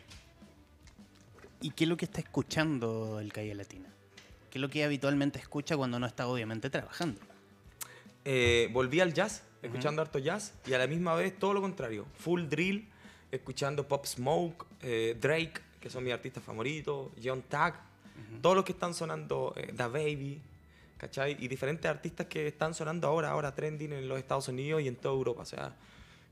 ¿Y 1.60 1.70
qué 1.70 1.84
es 1.84 1.88
lo 1.88 1.96
que 1.96 2.04
está 2.06 2.20
escuchando 2.20 3.20
el 3.20 3.32
Calle 3.32 3.54
Latina? 3.54 3.88
¿Qué 4.56 4.60
¿Qué 4.60 4.60
es 4.60 4.62
lo 4.62 4.70
que 4.70 4.84
habitualmente 4.84 5.38
escucha 5.38 5.76
cuando 5.76 5.98
no 5.98 6.06
está 6.06 6.26
obviamente 6.26 6.70
trabajando? 6.70 7.20
Eh, 8.24 8.70
volví 8.72 9.00
al 9.00 9.12
jazz, 9.12 9.42
escuchando 9.60 10.00
harto 10.00 10.18
jazz, 10.18 10.54
y 10.66 10.72
a 10.72 10.78
la 10.78 10.86
misma 10.86 11.14
vez 11.14 11.38
todo 11.38 11.52
lo 11.52 11.60
contrario, 11.60 12.06
full 12.14 12.44
drill, 12.48 12.88
escuchando 13.30 13.86
Pop 13.86 14.06
Smoke, 14.06 14.64
eh, 14.80 15.14
Drake, 15.20 15.60
que 15.78 15.90
son 15.90 16.04
mis 16.04 16.14
artistas 16.14 16.42
favoritos, 16.42 17.10
John 17.22 17.42
Tag, 17.42 17.74
todos 18.40 18.56
los 18.56 18.64
que 18.64 18.72
están 18.72 18.94
sonando, 18.94 19.52
eh, 19.58 19.74
The 19.76 19.88
Baby, 19.88 20.40
¿cachai? 20.96 21.36
Y 21.38 21.48
diferentes 21.48 21.84
artistas 21.84 22.26
que 22.26 22.46
están 22.46 22.72
sonando 22.72 23.08
ahora, 23.08 23.32
ahora 23.32 23.54
trending 23.54 23.92
en 23.92 24.08
los 24.08 24.18
Estados 24.18 24.48
Unidos 24.48 24.80
y 24.80 24.88
en 24.88 24.96
toda 24.96 25.14
Europa. 25.14 25.42
O 25.42 25.44
sea, 25.44 25.74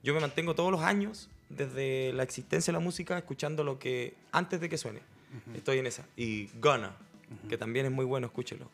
yo 0.03 0.15
me 0.15 0.21
mantengo 0.21 0.55
todos 0.55 0.73
los 0.73 0.81
años, 0.81 1.29
desde 1.51 2.15
la 2.15 2.23
existencia 2.23 2.73
de 2.73 2.79
la 2.79 2.83
música, 2.83 3.19
escuchando 3.19 3.65
lo 3.65 3.79
que 3.79 4.15
antes 4.33 4.63
de 4.63 4.71
que 4.71 4.79
suene. 4.79 5.01
Estoy 5.55 5.79
en 5.79 5.87
esa. 5.87 6.07
Y 6.17 6.47
Gunna, 7.27 7.49
que 7.49 7.59
también 7.59 7.87
es 7.87 7.93
muy 7.93 8.05
bueno, 8.05 8.27
escúchelo. 8.27 8.71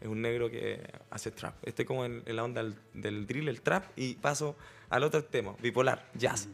Es 0.00 0.08
un 0.08 0.20
negro 0.20 0.50
que 0.50 0.82
hace 1.10 1.30
trap. 1.30 1.54
Estoy 1.66 1.84
como 1.84 2.04
en, 2.04 2.22
la 2.26 2.42
onda 2.42 2.64
del, 2.92 3.26
drill, 3.26 3.48
el 3.48 3.60
trap, 3.60 3.84
y 3.96 4.14
paso 4.14 4.56
al 4.90 5.04
otro 5.04 5.24
tema, 5.24 5.54
bipolar, 5.60 6.10
jazz. 6.14 6.48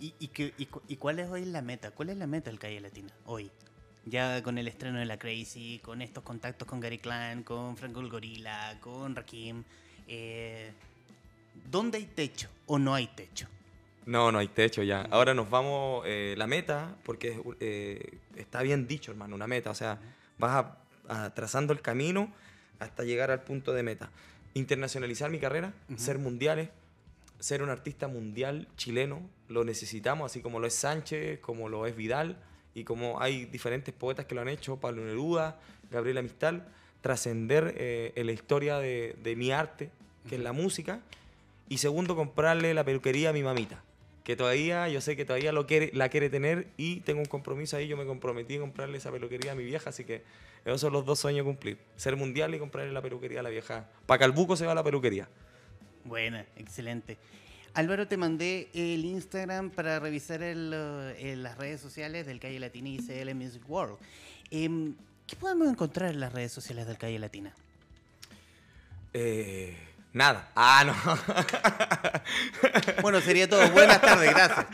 ¿Y, 0.00 0.14
y, 0.18 0.96
cuál 0.96 1.20
es 1.20 1.28
hoy 1.28 1.44
la 1.44 1.62
meta? 1.62 1.90
¿Cuál 1.90 2.10
es 2.10 2.16
la 2.16 2.26
meta 2.26 2.50
del 2.50 2.58
Calle 2.58 2.80
Latina 2.80 3.12
hoy? 3.26 3.50
Ya 4.06 4.42
con 4.42 4.56
el 4.56 4.66
estreno 4.66 4.98
de 4.98 5.04
La 5.04 5.18
Crazy, 5.18 5.78
con 5.84 6.00
estos 6.00 6.24
contactos 6.24 6.66
con 6.66 6.80
Gary 6.80 6.98
Clan, 6.98 7.42
con 7.42 7.76
Franco 7.76 8.00
el 8.00 8.08
Gorila, 8.08 8.78
con 8.80 9.14
Rakim. 9.14 9.62
Eh, 10.08 10.72
¿Dónde 11.70 11.98
hay 11.98 12.06
techo 12.06 12.48
o 12.66 12.78
no 12.78 12.94
hay 12.94 13.08
techo? 13.08 13.46
No, 14.06 14.32
no 14.32 14.38
hay 14.38 14.48
techo 14.48 14.82
ya. 14.82 15.02
Ahora 15.10 15.34
nos 15.34 15.50
vamos, 15.50 16.02
eh, 16.06 16.34
la 16.36 16.46
meta, 16.46 16.96
porque 17.04 17.40
eh, 17.60 18.18
está 18.36 18.62
bien 18.62 18.88
dicho, 18.88 19.12
hermano, 19.12 19.34
una 19.34 19.46
meta. 19.46 19.70
O 19.70 19.74
sea, 19.74 19.98
vas 20.40 20.66
a, 21.08 21.30
trazando 21.34 21.72
el 21.72 21.80
camino 21.80 22.32
hasta 22.78 23.04
llegar 23.04 23.30
al 23.30 23.42
punto 23.42 23.72
de 23.72 23.82
meta. 23.82 24.10
Internacionalizar 24.54 25.30
mi 25.30 25.38
carrera, 25.38 25.72
ser 25.96 26.18
mundiales, 26.18 26.70
ser 27.38 27.62
un 27.62 27.70
artista 27.70 28.08
mundial 28.08 28.66
chileno, 28.76 29.22
lo 29.48 29.64
necesitamos, 29.64 30.30
así 30.30 30.40
como 30.40 30.58
lo 30.58 30.66
es 30.66 30.74
Sánchez, 30.74 31.40
como 31.40 31.68
lo 31.68 31.86
es 31.86 31.96
Vidal, 31.96 32.36
y 32.74 32.84
como 32.84 33.20
hay 33.20 33.44
diferentes 33.46 33.94
poetas 33.94 34.26
que 34.26 34.34
lo 34.34 34.40
han 34.40 34.48
hecho, 34.48 34.76
Pablo 34.76 35.04
Neruda, 35.04 35.58
Gabriela 35.90 36.22
Mistal, 36.22 36.66
trascender 37.00 37.74
eh, 37.76 38.12
en 38.14 38.26
la 38.26 38.32
historia 38.32 38.78
de, 38.78 39.34
mi 39.36 39.52
arte, 39.52 39.90
que 40.28 40.36
es 40.36 40.40
la 40.40 40.52
música, 40.52 41.00
y 41.68 41.78
segundo, 41.78 42.16
comprarle 42.16 42.74
la 42.74 42.84
peluquería 42.84 43.30
a 43.30 43.32
mi 43.32 43.42
mamita, 43.42 43.82
que 44.24 44.36
todavía, 44.36 44.88
yo 44.88 45.00
sé 45.00 45.16
que 45.16 45.24
todavía 45.24 45.52
lo 45.52 45.66
quiere, 45.66 45.90
la 45.94 46.08
quiere 46.08 46.30
tener 46.30 46.68
y 46.76 47.00
tengo 47.00 47.20
un 47.20 47.26
compromiso 47.26 47.76
ahí, 47.76 47.88
yo 47.88 47.96
me 47.96 48.06
comprometí 48.06 48.56
a 48.56 48.60
comprarle 48.60 48.98
esa 48.98 49.10
peluquería 49.10 49.52
a 49.52 49.54
mi 49.54 49.64
vieja, 49.64 49.90
así 49.90 50.04
que 50.04 50.22
esos 50.64 50.80
son 50.80 50.92
los 50.92 51.04
dos 51.04 51.18
sueños 51.18 51.42
a 51.42 51.44
cumplir, 51.44 51.78
ser 51.96 52.16
mundial 52.16 52.54
y 52.54 52.58
comprarle 52.58 52.92
la 52.92 53.02
peluquería 53.02 53.40
a 53.40 53.42
la 53.42 53.50
vieja. 53.50 53.88
Para 54.06 54.18
Calbuco 54.18 54.56
se 54.56 54.66
va 54.66 54.74
la 54.74 54.84
peluquería. 54.84 55.28
Buena, 56.04 56.44
excelente. 56.56 57.18
Álvaro, 57.74 58.08
te 58.08 58.16
mandé 58.16 58.68
el 58.74 59.04
Instagram 59.04 59.70
para 59.70 60.00
revisar 60.00 60.40
eh, 60.42 61.34
las 61.36 61.56
redes 61.56 61.80
sociales 61.80 62.26
del 62.26 62.40
Calle 62.40 62.58
Latina 62.58 62.88
y 62.88 62.98
CL 62.98 63.34
Music 63.34 63.62
World. 63.68 63.96
Em, 64.50 64.96
¿Qué 65.26 65.36
podemos 65.36 65.68
encontrar 65.68 66.10
en 66.10 66.18
las 66.18 66.32
redes 66.32 66.50
sociales 66.50 66.86
del 66.88 66.98
Calle 66.98 67.18
Latina? 67.20 67.54
Eh, 69.14 69.76
nada. 70.12 70.50
Ah, 70.56 70.84
no. 70.84 70.94
bueno, 73.02 73.20
sería 73.20 73.48
todo. 73.48 73.68
Buenas 73.70 74.00
tardes, 74.00 74.30
gracias. 74.30 74.66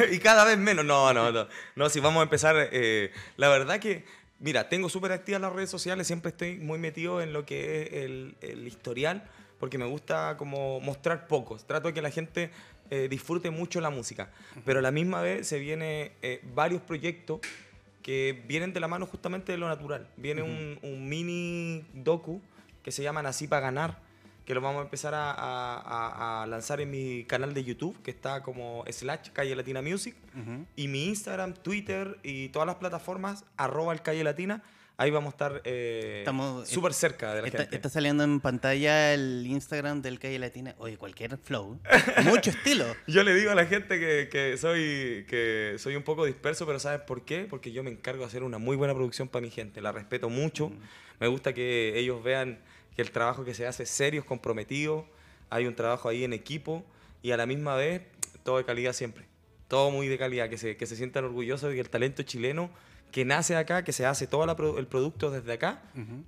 y 0.12 0.18
cada 0.18 0.44
vez 0.44 0.58
menos. 0.58 0.84
No, 0.84 1.12
no, 1.12 1.32
no. 1.32 1.48
No, 1.74 1.88
si 1.88 2.00
vamos 2.00 2.20
a 2.20 2.24
empezar. 2.24 2.56
Eh, 2.72 3.12
la 3.36 3.48
verdad 3.48 3.78
que. 3.80 4.04
Mira, 4.38 4.68
tengo 4.68 4.90
súper 4.90 5.12
activas 5.12 5.40
las 5.40 5.52
redes 5.52 5.70
sociales, 5.70 6.06
siempre 6.06 6.28
estoy 6.28 6.58
muy 6.58 6.78
metido 6.78 7.22
en 7.22 7.32
lo 7.32 7.46
que 7.46 7.82
es 7.82 7.92
el, 8.04 8.36
el 8.42 8.68
historial 8.68 9.26
porque 9.58 9.78
me 9.78 9.86
gusta 9.86 10.36
como 10.36 10.80
mostrar 10.80 11.26
pocos. 11.26 11.66
Trato 11.66 11.88
de 11.88 11.94
que 11.94 12.02
la 12.02 12.10
gente 12.10 12.50
eh, 12.90 13.08
disfrute 13.08 13.50
mucho 13.50 13.80
la 13.80 13.90
música. 13.90 14.30
Pero 14.64 14.78
a 14.78 14.82
la 14.82 14.90
misma 14.90 15.20
vez 15.20 15.46
se 15.46 15.58
vienen 15.58 16.12
eh, 16.22 16.40
varios 16.54 16.82
proyectos 16.82 17.40
que 18.02 18.44
vienen 18.46 18.72
de 18.72 18.80
la 18.80 18.88
mano 18.88 19.06
justamente 19.06 19.52
de 19.52 19.58
lo 19.58 19.68
natural. 19.68 20.08
Viene 20.16 20.42
un, 20.42 21.08
mini 21.08 21.84
docu 21.92 22.40
que 22.82 22.92
se 22.92 23.02
llama 23.02 23.22
Nací 23.22 23.48
para 23.48 23.62
ganar, 23.62 23.98
que 24.46 24.54
lo 24.54 24.60
vamos 24.62 24.80
a 24.80 24.84
empezar 24.84 25.12
a, 25.14 26.46
lanzar 26.48 26.80
en 26.80 26.90
mi 26.90 27.24
canal 27.24 27.52
de 27.52 27.64
YouTube, 27.64 28.00
que 28.02 28.10
está 28.10 28.42
como 28.42 28.84
slash 28.88 29.30
Calle 29.32 29.54
Latina 29.54 29.82
Music, 29.82 30.16
y 30.76 30.88
mi 30.88 31.06
Instagram, 31.06 31.54
Twitter 31.54 32.18
y 32.22 32.48
todas 32.48 32.66
las 32.66 32.76
plataformas, 32.76 33.44
arroba 33.56 33.92
el 33.92 34.02
Calle 34.02 34.24
Latina 34.24 34.62
ahí 34.98 35.10
vamos 35.10 35.28
a 35.28 35.34
estar 35.34 35.62
eh, 35.64 36.24
súper 36.64 36.94
cerca 36.94 37.34
de 37.34 37.42
la 37.42 37.48
está, 37.48 37.58
gente. 37.62 37.76
Está 37.76 37.88
saliendo 37.88 38.24
en 38.24 38.40
pantalla 38.40 39.12
el 39.14 39.46
Instagram 39.46 40.02
del 40.02 40.18
Calle 40.18 40.38
Latina. 40.38 40.74
Oye, 40.78 40.96
cualquier 40.96 41.36
flow. 41.38 41.78
Mucho 42.24 42.50
estilo. 42.50 42.84
Yo 43.06 43.22
le 43.22 43.34
digo 43.34 43.50
a 43.50 43.54
la 43.54 43.66
gente 43.66 43.98
que, 44.00 44.28
que, 44.30 44.56
soy, 44.56 45.26
que 45.28 45.76
soy 45.78 45.96
un 45.96 46.02
poco 46.02 46.24
disperso, 46.24 46.66
pero 46.66 46.78
¿sabes 46.78 47.00
por 47.00 47.24
qué? 47.24 47.46
Porque 47.48 47.72
yo 47.72 47.82
me 47.82 47.90
encargo 47.90 48.20
de 48.20 48.26
hacer 48.26 48.42
una 48.42 48.58
muy 48.58 48.76
buena 48.76 48.94
producción 48.94 49.28
para 49.28 49.42
mi 49.42 49.50
gente. 49.50 49.80
La 49.80 49.92
respeto 49.92 50.28
mucho. 50.28 50.72
Me 51.20 51.28
gusta 51.28 51.52
que 51.54 51.98
ellos 51.98 52.22
vean 52.22 52.58
que 52.96 53.02
el 53.02 53.10
trabajo 53.10 53.44
que 53.44 53.54
se 53.54 53.66
hace 53.66 53.82
es 53.84 53.90
serio, 53.90 54.22
es 54.22 54.26
comprometido. 54.26 55.06
Hay 55.50 55.66
un 55.66 55.76
trabajo 55.76 56.08
ahí 56.08 56.24
en 56.24 56.32
equipo 56.32 56.84
y 57.22 57.30
a 57.30 57.36
la 57.36 57.46
misma 57.46 57.76
vez 57.76 58.02
todo 58.42 58.56
de 58.56 58.64
calidad 58.64 58.94
siempre. 58.94 59.26
Todo 59.68 59.90
muy 59.90 60.08
de 60.08 60.16
calidad, 60.16 60.48
que 60.48 60.58
se, 60.58 60.76
que 60.76 60.86
se 60.86 60.96
sientan 60.96 61.24
orgullosos 61.24 61.68
de 61.68 61.74
que 61.74 61.80
el 61.80 61.90
talento 61.90 62.22
chileno 62.22 62.70
que 63.12 63.24
nace 63.24 63.56
acá, 63.56 63.84
que 63.84 63.92
se 63.92 64.04
hace 64.04 64.26
todo 64.26 64.44
el 64.78 64.86
producto 64.86 65.30
desde 65.30 65.52
acá, 65.52 65.82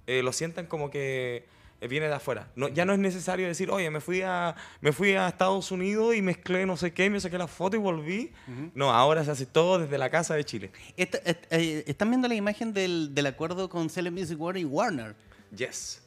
eh, 0.06 0.22
lo 0.22 0.32
sientan 0.32 0.66
como 0.66 0.90
que 0.90 1.44
eh, 1.80 1.88
viene 1.88 2.06
de 2.06 2.14
afuera. 2.14 2.50
No, 2.56 2.68
ya 2.68 2.84
no 2.84 2.92
es 2.92 2.98
necesario 2.98 3.46
decir, 3.46 3.70
oye, 3.70 3.90
me 3.90 4.00
fui, 4.00 4.22
a, 4.22 4.54
me 4.80 4.92
fui 4.92 5.12
a 5.12 5.28
Estados 5.28 5.70
Unidos 5.70 6.14
y 6.14 6.22
mezclé 6.22 6.66
no 6.66 6.76
sé 6.76 6.92
qué, 6.92 7.10
me 7.10 7.20
saqué 7.20 7.38
la 7.38 7.46
foto 7.46 7.76
y 7.76 7.78
volví. 7.78 8.32
No, 8.74 8.92
ahora 8.92 9.24
se 9.24 9.30
hace 9.30 9.46
todo 9.46 9.78
desde 9.80 9.98
la 9.98 10.10
casa 10.10 10.34
de 10.34 10.44
Chile. 10.44 10.70
Eh, 10.96 11.84
están 11.86 12.10
viendo 12.10 12.26
la 12.28 12.34
imagen 12.34 12.72
del, 12.72 13.14
del 13.14 13.26
acuerdo 13.26 13.68
con 13.68 13.90
Cele 13.90 14.10
Music 14.10 14.40
World 14.40 14.60
y 14.60 14.64
Warner. 14.64 15.14
Yes. 15.54 16.02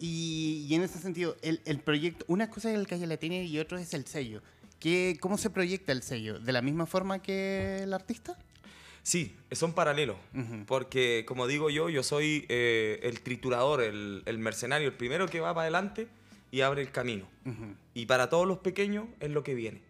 Y, 0.00 0.66
y 0.68 0.74
en 0.74 0.82
ese 0.82 0.98
sentido, 0.98 1.36
el, 1.42 1.60
el, 1.66 1.78
proyecto, 1.78 2.24
una 2.26 2.48
cosa 2.48 2.72
es 2.72 2.78
el 2.78 2.86
Calle 2.86 3.06
Latina 3.06 3.36
y 3.36 3.58
otro 3.58 3.78
es 3.78 3.92
el 3.94 4.06
sello. 4.06 4.42
¿Qué, 4.80 5.18
¿Cómo 5.20 5.36
se 5.36 5.50
proyecta 5.50 5.92
el 5.92 6.02
sello? 6.02 6.40
¿De 6.40 6.52
la 6.52 6.62
misma 6.62 6.86
forma 6.86 7.20
que 7.20 7.82
el 7.82 7.92
artista? 7.92 8.38
Sí, 9.02 9.36
son 9.52 9.72
paralelos, 9.72 10.16
porque 10.66 11.24
como 11.26 11.46
digo 11.46 11.70
yo, 11.70 11.88
yo 11.88 12.02
soy 12.02 12.44
eh, 12.48 13.00
el 13.02 13.22
triturador, 13.22 13.82
el, 13.82 14.38
mercenario, 14.38 14.88
el 14.88 14.94
primero 14.94 15.26
que 15.26 15.40
va 15.40 15.54
para 15.54 15.62
adelante 15.62 16.06
y 16.50 16.60
abre 16.60 16.82
el 16.82 16.90
camino. 16.90 17.26
Y 17.94 18.06
para 18.06 18.28
todos 18.28 18.46
los 18.46 18.58
pequeños 18.58 19.06
es 19.20 19.30
lo 19.30 19.42
que 19.42 19.54
viene. 19.54 19.80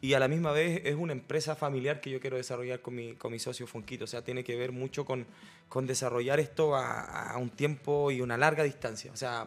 Y 0.00 0.14
a 0.14 0.20
la 0.20 0.28
misma 0.28 0.52
vez 0.52 0.82
es 0.84 0.94
una 0.94 1.12
empresa 1.12 1.56
familiar 1.56 2.00
que 2.00 2.10
yo 2.10 2.20
quiero 2.20 2.36
desarrollar 2.36 2.80
con 2.80 2.94
mi, 2.94 3.14
con 3.14 3.32
mi 3.32 3.38
socio 3.38 3.66
Fonquito. 3.66 4.04
O 4.04 4.06
sea, 4.06 4.22
tiene 4.22 4.44
que 4.44 4.56
ver 4.56 4.72
mucho 4.72 5.04
con, 5.04 5.26
con 5.68 5.86
desarrollar 5.86 6.38
esto 6.40 6.76
a, 6.76 7.32
a, 7.32 7.38
un 7.38 7.50
tiempo 7.50 8.10
y 8.10 8.20
una 8.20 8.36
larga 8.36 8.62
distancia. 8.62 9.10
O 9.12 9.16
sea, 9.16 9.46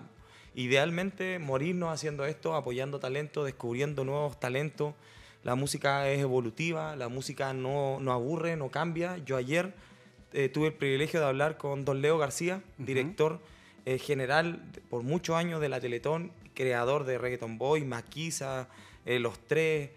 idealmente 0.54 1.40
morirnos 1.40 1.94
haciendo 1.94 2.26
esto, 2.26 2.56
apoyando 2.56 3.00
talento, 3.00 3.44
descubriendo 3.46 4.04
nuevos 4.04 4.40
talentos 4.40 4.96
la 5.44 5.56
música 5.56 6.08
es 6.08 6.20
evolutiva, 6.20 6.96
la 6.96 7.10
música 7.10 7.52
no, 7.54 8.00
no 8.00 8.12
aburre, 8.12 8.56
no 8.56 8.70
cambia. 8.70 9.18
Yo 9.26 9.38
ayer 9.38 9.74
eh, 10.34 10.50
tuve 10.50 10.68
el 10.68 10.74
privilegio 10.74 11.20
de 11.20 11.26
hablar 11.26 11.58
con 11.58 11.84
don 11.84 12.02
Leo 12.02 12.20
García, 12.20 12.62
director 12.78 13.40
eh, 13.86 13.98
general 13.98 14.64
por 14.92 15.02
muchos 15.02 15.36
años 15.36 15.60
de 15.60 15.70
la 15.70 15.80
Teletón, 15.80 16.32
creador 16.54 17.06
de 17.06 17.18
Reggaeton 17.18 17.58
Boy, 17.58 17.84
Maquisa, 17.86 18.70
eh, 19.06 19.20
Los 19.20 19.40
Tres, 19.48 19.92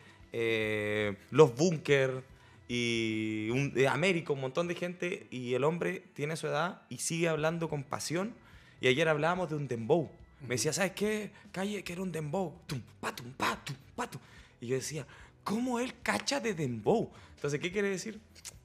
Los 1.31 1.55
Bunker 1.57 2.23
y 2.69 3.51
un, 3.51 3.75
América, 3.89 4.33
un 4.33 4.41
montón 4.41 4.69
de 4.69 4.75
gente. 4.75 5.27
Y 5.31 5.55
el 5.55 5.65
hombre 5.65 6.03
tiene 6.15 6.37
su 6.37 6.47
edad 6.47 6.83
y 6.89 6.99
sigue 6.99 7.29
hablando 7.29 7.69
con 7.69 7.85
pasión. 7.85 8.35
Y 8.81 8.89
ayer 8.89 9.09
hablábamos 9.09 9.51
de 9.51 9.57
un 9.57 9.69
dembow. 9.69 10.11
Me 10.43 10.57
decía, 10.57 10.73
¿sabes 10.73 10.93
qué? 10.93 11.31
Calle, 11.53 11.83
que 11.83 11.93
era 11.93 12.03
un 12.03 12.13
dembow. 12.13 12.53
Tum, 12.67 12.81
patum, 13.01 13.33
patum, 13.33 13.77
patum. 13.97 14.21
Y 14.61 14.67
yo 14.67 14.77
decía, 14.77 15.07
¿Cómo 15.45 15.79
él 15.79 15.93
cacha 16.03 16.41
de 16.41 16.55
dembow? 16.55 17.13
Entonces, 17.37 17.61
¿qué 17.61 17.71
quiere 17.71 17.91
decir? 17.91 18.19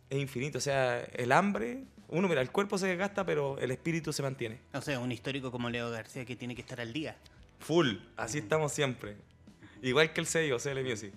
Es 0.10 0.18
infinito. 0.18 0.58
O 0.58 0.62
sea, 0.62 1.02
el 1.14 1.34
hambre, 1.34 1.84
uno, 2.08 2.30
mira, 2.30 2.42
el 2.42 2.52
cuerpo 2.52 2.78
se 2.78 2.88
desgasta, 2.88 3.26
pero 3.26 3.60
el 3.60 3.70
espíritu 3.72 4.14
se 4.14 4.24
mantiene. 4.24 4.60
O 4.74 4.82
sea, 4.82 5.00
un 5.00 5.12
histórico 5.12 5.52
como 5.52 5.70
Leo 5.70 5.92
García 5.92 6.24
que 6.24 6.38
tiene 6.38 6.56
que 6.56 6.62
estar 6.62 6.80
al 6.80 6.94
día. 6.94 7.18
Full, 7.60 7.98
así 8.16 8.38
estamos 8.38 8.72
siempre. 8.72 9.18
Igual 9.82 10.14
que 10.14 10.22
el 10.22 10.28
sello, 10.28 10.58
CL 10.58 10.84
Music. 10.84 11.14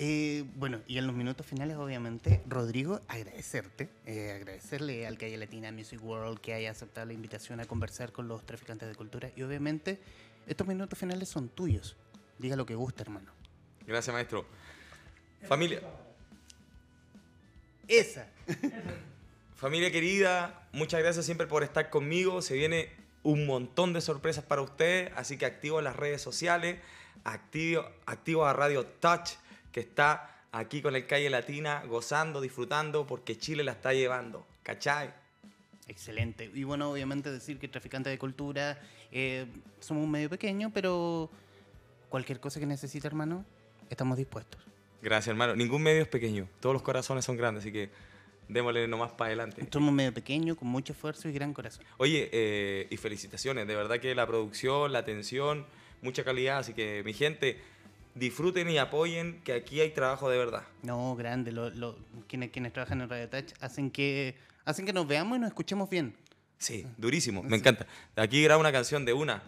Eh, 0.00 0.44
bueno, 0.54 0.80
y 0.86 0.98
en 0.98 1.06
los 1.08 1.16
minutos 1.16 1.44
finales, 1.44 1.76
obviamente, 1.76 2.40
Rodrigo, 2.46 3.00
agradecerte, 3.08 3.88
eh, 4.06 4.32
agradecerle 4.32 5.06
al 5.08 5.18
Calle 5.18 5.36
Latina 5.36 5.72
Music 5.72 6.00
World 6.02 6.38
que 6.40 6.54
haya 6.54 6.70
aceptado 6.70 7.06
la 7.06 7.14
invitación 7.14 7.58
a 7.58 7.64
conversar 7.64 8.12
con 8.12 8.28
los 8.28 8.46
traficantes 8.46 8.88
de 8.88 8.94
cultura. 8.94 9.32
Y 9.34 9.42
obviamente, 9.42 9.98
estos 10.46 10.66
minutos 10.68 10.96
finales 10.98 11.28
son 11.28 11.48
tuyos. 11.48 11.96
Diga 12.38 12.54
lo 12.54 12.64
que 12.64 12.76
gusta, 12.76 13.02
hermano. 13.02 13.32
Gracias, 13.86 14.14
maestro. 14.14 14.46
Familia. 15.48 15.80
Esa. 17.88 18.28
Familia 19.56 19.90
querida, 19.90 20.68
muchas 20.70 21.00
gracias 21.00 21.24
siempre 21.24 21.48
por 21.48 21.64
estar 21.64 21.90
conmigo. 21.90 22.42
Se 22.42 22.54
viene 22.54 22.90
un 23.24 23.46
montón 23.46 23.92
de 23.92 24.00
sorpresas 24.00 24.44
para 24.44 24.62
ustedes, 24.62 25.10
así 25.16 25.36
que 25.36 25.46
activo 25.46 25.80
las 25.80 25.96
redes 25.96 26.22
sociales, 26.22 26.78
activo, 27.24 27.84
activo 28.06 28.44
a 28.44 28.52
Radio 28.52 28.86
Touch, 28.86 29.30
que 29.72 29.80
está 29.80 30.44
aquí 30.52 30.82
con 30.82 30.96
el 30.96 31.06
Calle 31.06 31.30
Latina, 31.30 31.82
gozando, 31.86 32.40
disfrutando, 32.40 33.06
porque 33.06 33.36
Chile 33.38 33.64
la 33.64 33.72
está 33.72 33.92
llevando. 33.92 34.46
¿Cachai? 34.62 35.12
Excelente. 35.86 36.50
Y 36.54 36.64
bueno, 36.64 36.90
obviamente 36.90 37.30
decir 37.30 37.58
que 37.58 37.68
Traficante 37.68 38.10
de 38.10 38.18
Cultura 38.18 38.78
eh, 39.10 39.46
somos 39.80 40.04
un 40.04 40.10
medio 40.10 40.28
pequeño, 40.28 40.70
pero 40.72 41.30
cualquier 42.08 42.40
cosa 42.40 42.60
que 42.60 42.66
necesite, 42.66 43.06
hermano, 43.06 43.44
estamos 43.88 44.18
dispuestos. 44.18 44.60
Gracias, 45.00 45.28
hermano. 45.28 45.56
Ningún 45.56 45.82
medio 45.82 46.02
es 46.02 46.08
pequeño. 46.08 46.48
Todos 46.60 46.74
los 46.74 46.82
corazones 46.82 47.24
son 47.24 47.36
grandes, 47.36 47.62
así 47.64 47.72
que 47.72 47.90
démosle 48.48 48.88
nomás 48.88 49.12
para 49.12 49.28
adelante. 49.28 49.66
Somos 49.70 49.90
un 49.90 49.94
medio 49.94 50.12
pequeño, 50.12 50.56
con 50.56 50.68
mucho 50.68 50.92
esfuerzo 50.92 51.28
y 51.28 51.32
gran 51.32 51.54
corazón. 51.54 51.84
Oye, 51.98 52.28
eh, 52.32 52.86
y 52.90 52.96
felicitaciones. 52.96 53.66
De 53.66 53.76
verdad 53.76 54.00
que 54.00 54.14
la 54.14 54.26
producción, 54.26 54.92
la 54.92 54.98
atención, 55.00 55.66
mucha 56.02 56.24
calidad. 56.24 56.58
Así 56.58 56.74
que, 56.74 57.02
mi 57.04 57.12
gente, 57.12 57.60
disfruten 58.14 58.68
y 58.70 58.78
apoyen 58.78 59.40
que 59.44 59.52
aquí 59.52 59.80
hay 59.80 59.90
trabajo 59.90 60.28
de 60.30 60.38
verdad. 60.38 60.62
No, 60.82 61.14
grande. 61.16 61.52
Lo, 61.52 61.70
lo- 61.70 61.96
quienes, 62.26 62.50
quienes 62.50 62.72
trabajan 62.72 63.00
en 63.00 63.08
Radio 63.08 63.28
Touch 63.28 63.52
hacen 63.60 63.90
que, 63.90 64.36
hacen 64.64 64.84
que 64.86 64.92
nos 64.92 65.06
veamos 65.06 65.36
y 65.38 65.40
nos 65.40 65.48
escuchemos 65.48 65.88
bien. 65.88 66.14
Sí, 66.58 66.86
durísimo. 66.96 67.42
Me 67.42 67.56
encanta. 67.56 67.86
Aquí 68.16 68.42
grabo 68.42 68.60
una 68.60 68.72
canción 68.72 69.04
de 69.04 69.12
una. 69.12 69.42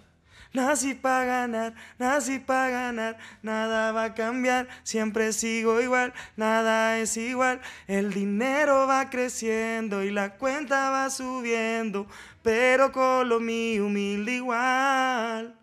Nací 0.53 0.95
para 0.95 1.25
ganar, 1.25 1.75
nací 1.97 2.41
para 2.41 2.71
ganar, 2.71 3.19
nada 3.41 3.93
va 3.93 4.03
a 4.07 4.15
cambiar, 4.15 4.67
siempre 4.83 5.33
sigo 5.33 5.81
igual, 5.81 6.13
nada 6.37 6.99
es 6.99 7.17
igual, 7.17 7.61
el 7.87 8.13
dinero 8.13 8.89
va 8.89 9.11
creciendo 9.11 10.03
y 10.03 10.11
la 10.11 10.35
cuenta 10.39 10.91
va 10.91 11.09
subiendo, 11.09 12.09
pero 12.43 12.91
con 12.91 13.29
lo 13.29 13.39
mío 13.39 13.87
humilde 13.87 14.33
igual. 14.39 15.57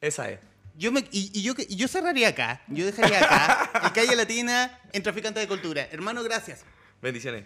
Esa 0.00 0.30
es. 0.30 0.38
Yo 0.76 0.92
me, 0.92 1.00
y, 1.10 1.30
y 1.36 1.42
yo, 1.42 1.54
y 1.58 1.74
yo 1.76 1.88
cerraría 1.88 2.28
acá. 2.28 2.62
Yo 2.68 2.86
dejaría 2.86 3.18
acá. 3.24 3.70
en 3.86 3.90
Calle 3.90 4.14
Latina, 4.16 4.78
en 4.92 5.02
Traficante 5.02 5.40
de 5.40 5.48
Cultura. 5.48 5.88
Hermano, 5.90 6.22
gracias. 6.22 6.60
Bendiciones. 7.02 7.44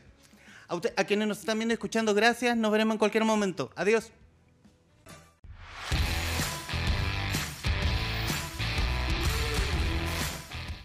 A, 0.69 0.75
usted- 0.75 0.93
a 0.97 1.05
quienes 1.05 1.27
nos 1.29 1.39
están 1.41 1.59
viendo 1.59 1.73
y 1.73 1.77
escuchando, 1.77 2.13
gracias. 2.15 2.57
Nos 2.57 2.71
veremos 2.71 2.95
en 2.95 2.99
cualquier 2.99 3.25
momento. 3.25 3.71
Adiós. 3.75 4.13